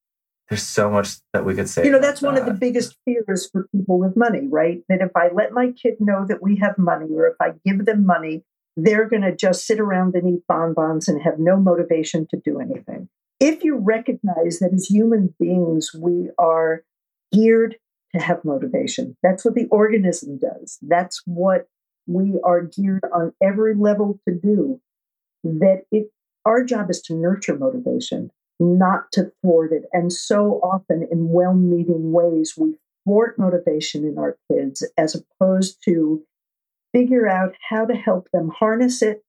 there's 0.48 0.62
so 0.62 0.90
much 0.90 1.16
that 1.32 1.44
we 1.44 1.54
could 1.54 1.68
say. 1.68 1.84
You 1.84 1.90
know, 1.90 2.00
that's 2.00 2.20
that. 2.20 2.26
one 2.26 2.38
of 2.38 2.46
the 2.46 2.54
biggest 2.54 2.96
fears 3.04 3.48
for 3.50 3.68
people 3.74 3.98
with 3.98 4.16
money, 4.16 4.46
right? 4.48 4.82
That 4.88 5.00
if 5.00 5.10
I 5.16 5.28
let 5.32 5.52
my 5.52 5.72
kid 5.72 5.94
know 5.98 6.24
that 6.26 6.42
we 6.42 6.56
have 6.56 6.78
money, 6.78 7.06
or 7.10 7.26
if 7.26 7.36
I 7.40 7.54
give 7.64 7.84
them 7.84 8.06
money, 8.06 8.44
they're 8.76 9.08
going 9.08 9.22
to 9.22 9.34
just 9.34 9.66
sit 9.66 9.80
around 9.80 10.14
and 10.14 10.28
eat 10.28 10.42
bonbons 10.46 11.08
and 11.08 11.22
have 11.22 11.38
no 11.38 11.56
motivation 11.56 12.26
to 12.30 12.36
do 12.36 12.60
anything. 12.60 13.08
If 13.40 13.64
you 13.64 13.76
recognize 13.76 14.60
that 14.60 14.72
as 14.72 14.86
human 14.86 15.34
beings, 15.40 15.90
we 15.94 16.30
are 16.38 16.84
geared 17.32 17.76
to 18.14 18.20
have 18.20 18.44
motivation, 18.44 19.16
that's 19.22 19.44
what 19.44 19.54
the 19.54 19.66
organism 19.70 20.38
does. 20.38 20.78
That's 20.82 21.22
what 21.26 21.66
we 22.06 22.34
are 22.44 22.62
geared 22.62 23.04
on 23.12 23.32
every 23.42 23.74
level 23.74 24.20
to 24.28 24.34
do. 24.34 24.80
That 25.44 25.82
it, 25.90 26.10
our 26.44 26.64
job 26.64 26.90
is 26.90 27.00
to 27.02 27.14
nurture 27.14 27.56
motivation 27.56 28.30
not 28.58 29.12
to 29.12 29.32
thwart 29.42 29.72
it. 29.72 29.84
And 29.92 30.12
so 30.12 30.60
often, 30.62 31.06
in 31.10 31.28
well 31.28 31.54
meaning 31.54 32.12
ways, 32.12 32.54
we 32.56 32.76
thwart 33.04 33.38
motivation 33.38 34.04
in 34.04 34.18
our 34.18 34.36
kids 34.50 34.86
as 34.96 35.14
opposed 35.14 35.82
to 35.84 36.22
figure 36.92 37.28
out 37.28 37.54
how 37.68 37.84
to 37.84 37.94
help 37.94 38.28
them 38.32 38.50
harness 38.58 39.02
it 39.02 39.22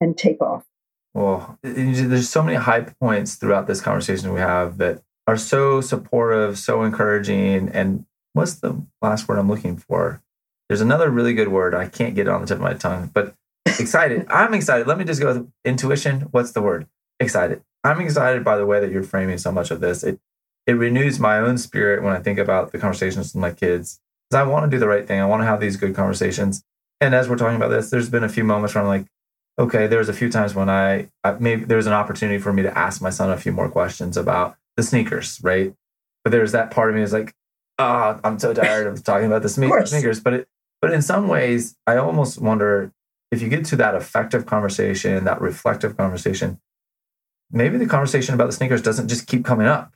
and 0.00 0.16
take 0.16 0.40
off. 0.40 0.64
Well, 1.12 1.58
there's 1.62 2.28
so 2.28 2.42
many 2.42 2.56
high 2.56 2.82
points 3.00 3.34
throughout 3.34 3.66
this 3.66 3.80
conversation 3.80 4.32
we 4.32 4.40
have 4.40 4.78
that 4.78 5.02
are 5.26 5.36
so 5.36 5.80
supportive, 5.80 6.58
so 6.58 6.82
encouraging. 6.82 7.68
And 7.68 8.06
what's 8.32 8.54
the 8.54 8.84
last 9.02 9.28
word 9.28 9.38
I'm 9.38 9.48
looking 9.48 9.76
for? 9.76 10.22
There's 10.68 10.80
another 10.80 11.10
really 11.10 11.34
good 11.34 11.48
word. 11.48 11.74
I 11.74 11.88
can't 11.88 12.14
get 12.14 12.26
it 12.26 12.30
on 12.30 12.40
the 12.40 12.46
tip 12.46 12.56
of 12.56 12.62
my 12.62 12.74
tongue, 12.74 13.10
but 13.12 13.34
excited. 13.66 14.26
I'm 14.28 14.54
excited. 14.54 14.86
Let 14.86 14.98
me 14.98 15.04
just 15.04 15.20
go 15.20 15.34
with 15.34 15.50
intuition. 15.64 16.22
What's 16.30 16.52
the 16.52 16.62
word? 16.62 16.86
Excited. 17.18 17.62
I'm 17.82 18.00
excited 18.00 18.44
by 18.44 18.56
the 18.56 18.66
way 18.66 18.80
that 18.80 18.90
you're 18.90 19.02
framing 19.02 19.38
so 19.38 19.52
much 19.52 19.70
of 19.70 19.80
this. 19.80 20.04
It 20.04 20.20
it 20.66 20.72
renews 20.74 21.18
my 21.18 21.38
own 21.38 21.58
spirit 21.58 22.02
when 22.02 22.14
I 22.14 22.20
think 22.20 22.38
about 22.38 22.70
the 22.70 22.78
conversations 22.78 23.34
with 23.34 23.40
my 23.40 23.50
kids. 23.50 24.00
Because 24.28 24.44
I 24.44 24.48
want 24.48 24.70
to 24.70 24.74
do 24.74 24.78
the 24.78 24.88
right 24.88 25.06
thing. 25.06 25.20
I 25.20 25.26
want 25.26 25.42
to 25.42 25.46
have 25.46 25.60
these 25.60 25.76
good 25.76 25.94
conversations. 25.94 26.62
And 27.00 27.14
as 27.14 27.28
we're 27.28 27.36
talking 27.36 27.56
about 27.56 27.70
this, 27.70 27.90
there's 27.90 28.10
been 28.10 28.22
a 28.22 28.28
few 28.28 28.44
moments 28.44 28.74
where 28.74 28.84
I'm 28.84 28.88
like, 28.88 29.06
okay, 29.58 29.86
there's 29.86 30.08
a 30.08 30.12
few 30.12 30.30
times 30.30 30.54
when 30.54 30.68
I, 30.68 31.08
I 31.24 31.32
maybe 31.32 31.64
there's 31.64 31.86
an 31.86 31.92
opportunity 31.92 32.38
for 32.38 32.52
me 32.52 32.62
to 32.62 32.78
ask 32.78 33.02
my 33.02 33.10
son 33.10 33.30
a 33.30 33.36
few 33.36 33.52
more 33.52 33.68
questions 33.68 34.16
about 34.16 34.56
the 34.80 34.86
sneakers, 34.86 35.38
right? 35.42 35.74
But 36.24 36.30
there's 36.30 36.52
that 36.52 36.70
part 36.70 36.90
of 36.90 36.96
me 36.96 37.02
is 37.02 37.12
like, 37.12 37.34
oh, 37.78 38.18
I'm 38.24 38.38
so 38.38 38.54
tired 38.54 38.86
of 38.86 39.04
talking 39.04 39.26
about 39.26 39.42
the 39.42 39.48
sneakers. 39.48 40.20
But 40.20 40.32
it, 40.32 40.48
but 40.80 40.92
in 40.92 41.02
some 41.02 41.28
ways, 41.28 41.76
I 41.86 41.96
almost 41.96 42.40
wonder 42.40 42.92
if 43.30 43.42
you 43.42 43.48
get 43.48 43.64
to 43.66 43.76
that 43.76 43.94
effective 43.94 44.46
conversation, 44.46 45.24
that 45.24 45.40
reflective 45.40 45.96
conversation, 45.96 46.60
maybe 47.50 47.76
the 47.76 47.86
conversation 47.86 48.34
about 48.34 48.46
the 48.46 48.52
sneakers 48.52 48.82
doesn't 48.82 49.08
just 49.08 49.26
keep 49.26 49.44
coming 49.44 49.66
up 49.66 49.92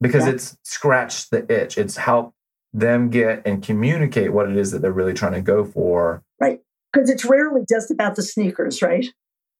because 0.00 0.26
yeah. 0.26 0.32
it's 0.32 0.56
scratched 0.62 1.30
the 1.30 1.50
itch. 1.52 1.76
It's 1.76 1.96
helped 1.96 2.34
them 2.72 3.10
get 3.10 3.42
and 3.44 3.62
communicate 3.62 4.32
what 4.32 4.48
it 4.48 4.56
is 4.56 4.70
that 4.70 4.82
they're 4.82 4.92
really 4.92 5.14
trying 5.14 5.32
to 5.32 5.42
go 5.42 5.64
for. 5.64 6.22
Right. 6.40 6.60
Because 6.92 7.10
it's 7.10 7.24
rarely 7.24 7.62
just 7.68 7.90
about 7.90 8.14
the 8.16 8.22
sneakers, 8.22 8.82
right? 8.82 9.06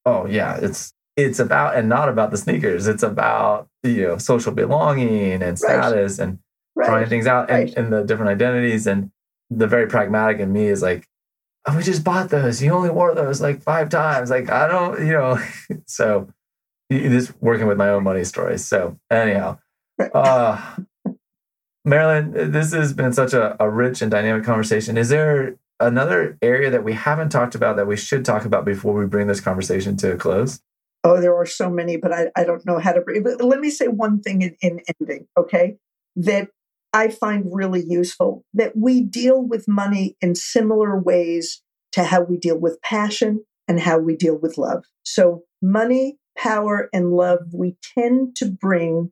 Oh 0.07 0.27
yeah. 0.27 0.59
It's 0.61 0.93
it's 1.17 1.39
about 1.39 1.77
and 1.77 1.89
not 1.89 2.09
about 2.09 2.31
the 2.31 2.37
sneakers. 2.37 2.87
It's 2.87 3.03
about 3.03 3.69
you 3.83 4.03
know 4.03 4.19
social 4.19 4.53
belonging 4.53 5.43
and 5.43 5.59
status 5.59 6.19
right. 6.19 6.29
and 6.29 6.39
right. 6.75 6.87
trying 6.87 7.09
things 7.09 7.27
out 7.27 7.51
and, 7.51 7.65
right. 7.65 7.75
and 7.77 7.93
the 7.93 8.05
different 8.05 8.31
identities. 8.31 8.87
And 8.87 9.11
the 9.51 9.67
very 9.67 9.87
pragmatic 9.87 10.41
in 10.41 10.53
me 10.53 10.67
is 10.67 10.83
like, 10.83 11.07
oh, 11.67 11.77
we 11.77 11.83
just 11.83 12.05
bought 12.05 12.31
those. 12.31 12.63
You 12.63 12.73
only 12.73 12.91
wore 12.91 13.15
those 13.15 13.41
like 13.41 13.63
five 13.63 13.89
times. 13.89 14.31
Like 14.31 14.51
I 14.51 14.69
don't, 14.69 15.01
you 15.01 15.13
know. 15.13 15.39
so 15.87 16.29
just 16.91 17.33
working 17.41 17.67
with 17.67 17.79
my 17.79 17.91
own 17.91 18.05
money 18.05 18.25
stories. 18.25 18.65
So 18.65 18.99
anyhow, 19.11 19.59
uh, 20.15 20.77
Marilyn, 21.85 22.53
this 22.53 22.73
has 22.73 22.93
been 22.93 23.13
such 23.13 23.33
a, 23.33 23.57
a 23.63 23.69
rich 23.69 24.03
and 24.03 24.11
dynamic 24.11 24.45
conversation. 24.45 24.97
Is 24.97 25.09
there 25.09 25.57
another 25.81 26.39
area 26.41 26.71
that 26.71 26.85
we 26.85 26.93
haven't 26.93 27.31
talked 27.31 27.55
about 27.55 27.77
that 27.77 27.87
we 27.87 27.97
should 27.97 28.25
talk 28.25 28.45
about 28.45 28.65
before 28.65 28.95
we 28.95 29.07
bring 29.07 29.27
this 29.27 29.41
conversation 29.41 29.97
to 29.99 30.13
a 30.13 30.17
close? 30.17 30.61
Oh, 31.05 31.21
there 31.21 31.37
are 31.37 31.47
so 31.47 31.69
many, 31.69 31.97
but 31.97 32.13
I, 32.13 32.31
I 32.37 32.45
don't 32.45 32.65
know 32.65 32.79
how 32.79 32.93
to. 32.93 33.03
But 33.23 33.45
let 33.45 33.61
me 33.61 33.71
say 33.71 33.89
one 33.89 34.21
thing 34.21 34.43
in, 34.43 34.57
in 34.61 34.81
ending, 35.01 35.27
okay? 35.37 35.77
That 36.15 36.49
I 36.93 37.09
find 37.09 37.47
really 37.51 37.83
useful 37.85 38.45
that 38.55 38.77
we 38.77 39.03
deal 39.03 39.43
with 39.43 39.67
money 39.67 40.17
in 40.21 40.35
similar 40.35 40.99
ways 40.99 41.63
to 41.93 42.05
how 42.05 42.23
we 42.23 42.37
deal 42.37 42.59
with 42.59 42.81
passion 42.83 43.45
and 43.67 43.81
how 43.81 43.99
we 43.99 44.17
deal 44.17 44.37
with 44.37 44.59
love. 44.59 44.85
So, 45.05 45.43
money, 45.61 46.19
power, 46.37 46.89
and 46.93 47.13
love, 47.13 47.41
we 47.53 47.77
tend 47.97 48.37
to 48.37 48.47
bring 48.47 49.11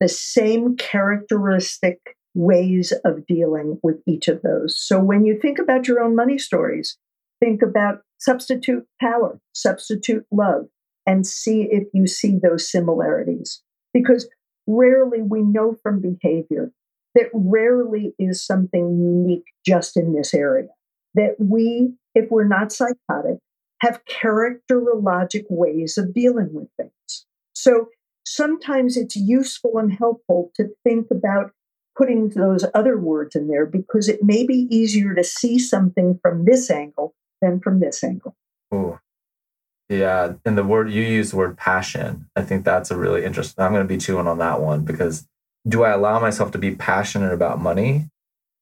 the 0.00 0.08
same 0.08 0.76
characteristic 0.76 2.16
ways 2.34 2.92
of 3.04 3.26
dealing 3.26 3.78
with 3.82 3.96
each 4.06 4.28
of 4.28 4.42
those. 4.42 4.78
So 4.78 5.00
when 5.00 5.24
you 5.24 5.38
think 5.38 5.58
about 5.58 5.88
your 5.88 6.00
own 6.00 6.14
money 6.14 6.38
stories, 6.38 6.96
think 7.40 7.62
about 7.62 8.02
substitute 8.18 8.86
power, 9.00 9.40
substitute 9.52 10.24
love, 10.30 10.66
and 11.08 11.26
see 11.26 11.62
if 11.70 11.88
you 11.94 12.06
see 12.06 12.38
those 12.40 12.70
similarities. 12.70 13.62
Because 13.94 14.28
rarely 14.66 15.22
we 15.22 15.40
know 15.40 15.74
from 15.82 16.02
behavior 16.02 16.70
that 17.14 17.30
rarely 17.32 18.12
is 18.18 18.44
something 18.44 18.98
unique 19.00 19.46
just 19.64 19.96
in 19.96 20.12
this 20.12 20.34
area. 20.34 20.68
That 21.14 21.36
we, 21.38 21.94
if 22.14 22.30
we're 22.30 22.46
not 22.46 22.72
psychotic, 22.72 23.38
have 23.80 24.02
characterologic 24.04 25.46
ways 25.48 25.96
of 25.96 26.12
dealing 26.12 26.52
with 26.52 26.68
things. 26.76 27.24
So 27.54 27.88
sometimes 28.26 28.98
it's 28.98 29.16
useful 29.16 29.78
and 29.78 29.90
helpful 29.90 30.52
to 30.56 30.68
think 30.84 31.06
about 31.10 31.52
putting 31.96 32.28
those 32.28 32.66
other 32.74 32.98
words 32.98 33.34
in 33.34 33.48
there 33.48 33.64
because 33.64 34.08
it 34.08 34.22
may 34.22 34.46
be 34.46 34.68
easier 34.70 35.14
to 35.14 35.24
see 35.24 35.58
something 35.58 36.18
from 36.20 36.44
this 36.44 36.70
angle 36.70 37.14
than 37.40 37.60
from 37.60 37.80
this 37.80 38.04
angle. 38.04 38.36
Oh, 38.70 38.98
yeah. 39.88 40.34
And 40.44 40.58
the 40.58 40.64
word 40.64 40.90
you 40.90 41.02
use 41.02 41.30
the 41.30 41.36
word 41.36 41.56
passion. 41.56 42.28
I 42.36 42.42
think 42.42 42.64
that's 42.64 42.90
a 42.90 42.96
really 42.96 43.24
interesting. 43.24 43.64
I'm 43.64 43.72
going 43.72 43.86
to 43.86 43.88
be 43.88 43.98
chewing 43.98 44.26
on 44.26 44.38
that 44.38 44.60
one 44.60 44.84
because 44.84 45.26
do 45.66 45.82
I 45.84 45.90
allow 45.90 46.20
myself 46.20 46.50
to 46.52 46.58
be 46.58 46.74
passionate 46.74 47.32
about 47.32 47.60
money? 47.60 48.08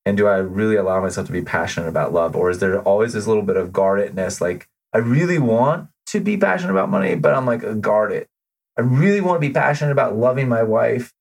And 0.05 0.16
do 0.16 0.29
I 0.29 0.37
really 0.37 0.77
allow 0.77 1.01
myself 1.01 1.27
to 1.27 1.33
be 1.33 1.43
passionate 1.43 1.89
about 1.89 2.12
love? 2.12 2.37
Or 2.37 2.49
is 2.49 2.61
there 2.61 2.81
always 2.83 3.12
this 3.12 3.27
little 3.27 3.43
bit 3.43 3.57
of 3.57 3.72
guardedness? 3.72 4.41
Like, 4.41 4.68
I 4.93 4.99
really 4.99 5.39
want 5.39 5.89
to 6.07 6.20
be 6.20 6.37
passionate 6.37 6.70
about 6.70 6.91
money, 6.91 7.16
but 7.16 7.35
I'm 7.35 7.45
like, 7.45 7.81
guard 7.81 8.12
it. 8.12 8.29
I 8.79 8.83
really 8.83 9.20
want 9.20 9.41
to 9.43 9.49
be 9.49 9.53
passionate 9.53 9.91
about 9.91 10.16
loving 10.16 10.49
my 10.49 10.62
wife, 10.62 11.12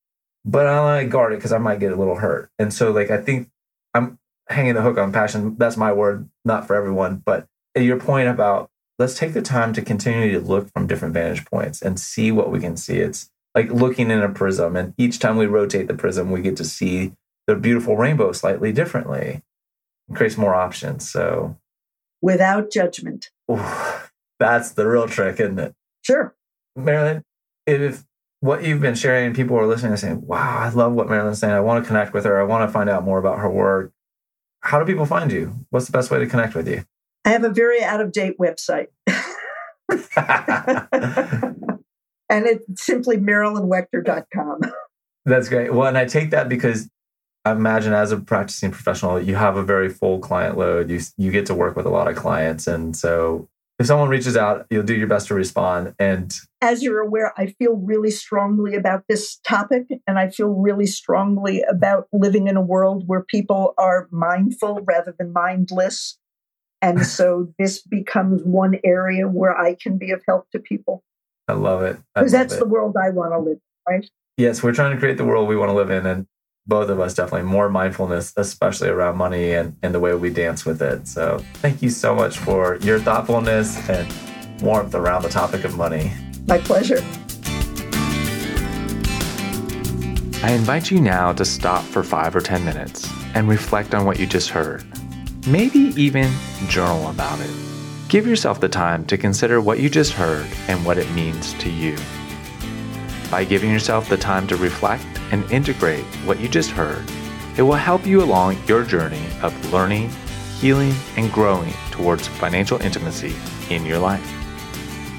but 0.44 0.66
I 0.66 0.80
want 0.80 1.04
to 1.04 1.08
guard 1.08 1.32
it 1.32 1.36
because 1.36 1.52
I 1.52 1.58
might 1.58 1.80
get 1.80 1.92
a 1.92 1.96
little 1.96 2.14
hurt. 2.14 2.48
And 2.60 2.72
so, 2.72 2.92
like, 2.92 3.10
I 3.10 3.16
think 3.16 3.50
I'm 3.92 4.20
hanging 4.48 4.74
the 4.74 4.82
hook 4.82 4.98
on 4.98 5.12
passion. 5.12 5.56
That's 5.58 5.76
my 5.76 5.92
word, 5.92 6.28
not 6.44 6.68
for 6.68 6.76
everyone. 6.76 7.22
But 7.24 7.48
your 7.74 7.98
point 7.98 8.28
about 8.28 8.70
let's 8.98 9.18
take 9.18 9.34
the 9.34 9.42
time 9.42 9.72
to 9.74 9.82
continue 9.82 10.32
to 10.32 10.40
look 10.40 10.72
from 10.72 10.86
different 10.86 11.14
vantage 11.14 11.44
points 11.44 11.82
and 11.82 12.00
see 12.00 12.32
what 12.32 12.50
we 12.50 12.60
can 12.60 12.76
see. 12.76 12.98
It's 12.98 13.30
like 13.54 13.70
looking 13.70 14.10
in 14.10 14.22
a 14.22 14.28
prism, 14.28 14.76
and 14.76 14.94
each 14.98 15.18
time 15.18 15.36
we 15.36 15.46
rotate 15.46 15.88
the 15.88 15.94
prism, 15.94 16.30
we 16.30 16.42
get 16.42 16.56
to 16.56 16.64
see 16.64 17.12
the 17.46 17.56
beautiful 17.56 17.96
rainbow 17.96 18.32
slightly 18.32 18.72
differently. 18.72 19.42
It 20.08 20.14
creates 20.14 20.36
more 20.36 20.54
options. 20.54 21.08
So, 21.10 21.56
without 22.20 22.70
judgment. 22.70 23.30
Ooh, 23.50 23.62
that's 24.38 24.72
the 24.72 24.86
real 24.86 25.08
trick, 25.08 25.40
isn't 25.40 25.58
it? 25.58 25.74
Sure. 26.02 26.34
Marilyn, 26.74 27.24
if 27.66 28.04
what 28.40 28.62
you've 28.62 28.80
been 28.80 28.94
sharing, 28.94 29.34
people 29.34 29.56
are 29.56 29.66
listening 29.66 29.92
and 29.92 30.00
saying, 30.00 30.26
wow, 30.26 30.58
I 30.58 30.68
love 30.68 30.92
what 30.92 31.08
Marilyn's 31.08 31.38
saying. 31.38 31.54
I 31.54 31.60
want 31.60 31.82
to 31.82 31.88
connect 31.88 32.12
with 32.12 32.24
her. 32.24 32.40
I 32.40 32.44
want 32.44 32.68
to 32.68 32.72
find 32.72 32.90
out 32.90 33.04
more 33.04 33.18
about 33.18 33.38
her 33.38 33.50
work. 33.50 33.92
How 34.60 34.78
do 34.78 34.84
people 34.84 35.06
find 35.06 35.32
you? 35.32 35.66
What's 35.70 35.86
the 35.86 35.92
best 35.92 36.10
way 36.10 36.18
to 36.18 36.26
connect 36.26 36.54
with 36.54 36.68
you? 36.68 36.84
I 37.26 37.30
have 37.30 37.42
a 37.42 37.50
very 37.50 37.82
out 37.82 38.00
of 38.00 38.12
date 38.12 38.38
website. 38.38 38.86
and 42.28 42.46
it's 42.46 42.84
simply 42.84 43.16
marilynwechter.com. 43.16 44.60
That's 45.24 45.48
great. 45.48 45.74
Well, 45.74 45.88
and 45.88 45.98
I 45.98 46.04
take 46.04 46.30
that 46.30 46.48
because 46.48 46.88
I 47.44 47.50
imagine 47.50 47.92
as 47.92 48.12
a 48.12 48.18
practicing 48.18 48.70
professional, 48.70 49.20
you 49.20 49.34
have 49.34 49.56
a 49.56 49.64
very 49.64 49.88
full 49.88 50.20
client 50.20 50.56
load. 50.56 50.88
You 50.88 51.00
you 51.16 51.32
get 51.32 51.46
to 51.46 51.54
work 51.54 51.74
with 51.74 51.84
a 51.84 51.90
lot 51.90 52.06
of 52.06 52.14
clients, 52.14 52.68
and 52.68 52.96
so 52.96 53.48
if 53.80 53.86
someone 53.86 54.08
reaches 54.08 54.36
out, 54.36 54.66
you'll 54.70 54.84
do 54.84 54.94
your 54.94 55.08
best 55.08 55.26
to 55.28 55.34
respond. 55.34 55.94
And 55.98 56.32
as 56.60 56.80
you're 56.82 57.00
aware, 57.00 57.32
I 57.36 57.54
feel 57.58 57.74
really 57.74 58.12
strongly 58.12 58.76
about 58.76 59.02
this 59.08 59.38
topic, 59.44 59.86
and 60.06 60.16
I 60.16 60.30
feel 60.30 60.50
really 60.50 60.86
strongly 60.86 61.62
about 61.62 62.06
living 62.12 62.46
in 62.46 62.56
a 62.56 62.62
world 62.62 63.02
where 63.06 63.24
people 63.24 63.74
are 63.78 64.06
mindful 64.12 64.80
rather 64.84 65.12
than 65.18 65.32
mindless. 65.32 66.18
And 66.82 67.04
so 67.06 67.52
this 67.58 67.82
becomes 67.82 68.42
one 68.42 68.78
area 68.84 69.28
where 69.28 69.56
I 69.56 69.74
can 69.74 69.98
be 69.98 70.10
of 70.10 70.22
help 70.26 70.50
to 70.50 70.58
people. 70.58 71.02
I 71.48 71.52
love 71.52 71.82
it. 71.82 71.98
Because 72.14 72.32
that's 72.32 72.54
it. 72.54 72.58
the 72.58 72.66
world 72.66 72.96
I 72.96 73.10
want 73.10 73.32
to 73.32 73.38
live, 73.38 73.58
in, 73.58 73.94
right? 73.94 74.10
Yes, 74.36 74.62
we're 74.62 74.72
trying 74.72 74.92
to 74.92 74.98
create 74.98 75.16
the 75.16 75.24
world 75.24 75.48
we 75.48 75.56
want 75.56 75.70
to 75.70 75.74
live 75.74 75.90
in. 75.90 76.06
And 76.06 76.26
both 76.66 76.90
of 76.90 76.98
us 76.98 77.14
definitely 77.14 77.48
more 77.48 77.68
mindfulness, 77.68 78.32
especially 78.36 78.88
around 78.88 79.16
money 79.16 79.52
and, 79.52 79.76
and 79.82 79.94
the 79.94 80.00
way 80.00 80.14
we 80.14 80.30
dance 80.30 80.66
with 80.66 80.82
it. 80.82 81.06
So 81.06 81.42
thank 81.54 81.80
you 81.80 81.90
so 81.90 82.14
much 82.14 82.38
for 82.38 82.76
your 82.76 82.98
thoughtfulness 82.98 83.88
and 83.88 84.12
warmth 84.60 84.94
around 84.94 85.22
the 85.22 85.28
topic 85.28 85.64
of 85.64 85.76
money. 85.76 86.12
My 86.48 86.58
pleasure. 86.58 87.02
I 90.42 90.52
invite 90.52 90.90
you 90.90 91.00
now 91.00 91.32
to 91.32 91.44
stop 91.44 91.82
for 91.84 92.02
five 92.02 92.34
or 92.36 92.40
10 92.40 92.64
minutes 92.64 93.08
and 93.34 93.48
reflect 93.48 93.94
on 93.94 94.04
what 94.04 94.18
you 94.18 94.26
just 94.26 94.50
heard. 94.50 94.84
Maybe 95.46 95.92
even 95.94 96.32
journal 96.66 97.08
about 97.08 97.38
it. 97.38 97.50
Give 98.08 98.26
yourself 98.26 98.60
the 98.60 98.68
time 98.68 99.04
to 99.06 99.16
consider 99.16 99.60
what 99.60 99.78
you 99.78 99.88
just 99.88 100.10
heard 100.10 100.44
and 100.66 100.84
what 100.84 100.98
it 100.98 101.08
means 101.12 101.52
to 101.60 101.70
you. 101.70 101.96
By 103.30 103.44
giving 103.44 103.70
yourself 103.70 104.08
the 104.08 104.16
time 104.16 104.48
to 104.48 104.56
reflect 104.56 105.04
and 105.30 105.48
integrate 105.52 106.04
what 106.24 106.40
you 106.40 106.48
just 106.48 106.72
heard, 106.72 107.04
it 107.56 107.62
will 107.62 107.74
help 107.74 108.04
you 108.04 108.24
along 108.24 108.58
your 108.66 108.82
journey 108.82 109.24
of 109.40 109.72
learning, 109.72 110.10
healing, 110.58 110.94
and 111.16 111.32
growing 111.32 111.72
towards 111.92 112.26
financial 112.26 112.82
intimacy 112.82 113.36
in 113.70 113.86
your 113.86 114.00
life. 114.00 114.32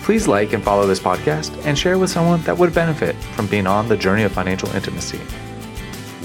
Please 0.04 0.28
like 0.28 0.52
and 0.52 0.62
follow 0.62 0.86
this 0.86 1.00
podcast 1.00 1.58
and 1.66 1.80
share 1.80 1.98
with 1.98 2.10
someone 2.10 2.42
that 2.42 2.58
would 2.58 2.74
benefit 2.74 3.16
from 3.34 3.48
being 3.48 3.66
on 3.66 3.88
the 3.88 3.96
journey 3.96 4.24
of 4.24 4.34
financial 4.34 4.70
intimacy. 4.76 5.22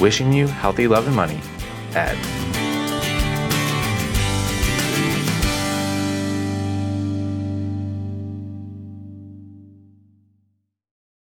Wishing 0.00 0.32
you 0.32 0.48
healthy 0.48 0.88
love 0.88 1.06
and 1.06 1.14
money, 1.14 1.40
Ed. 1.94 2.71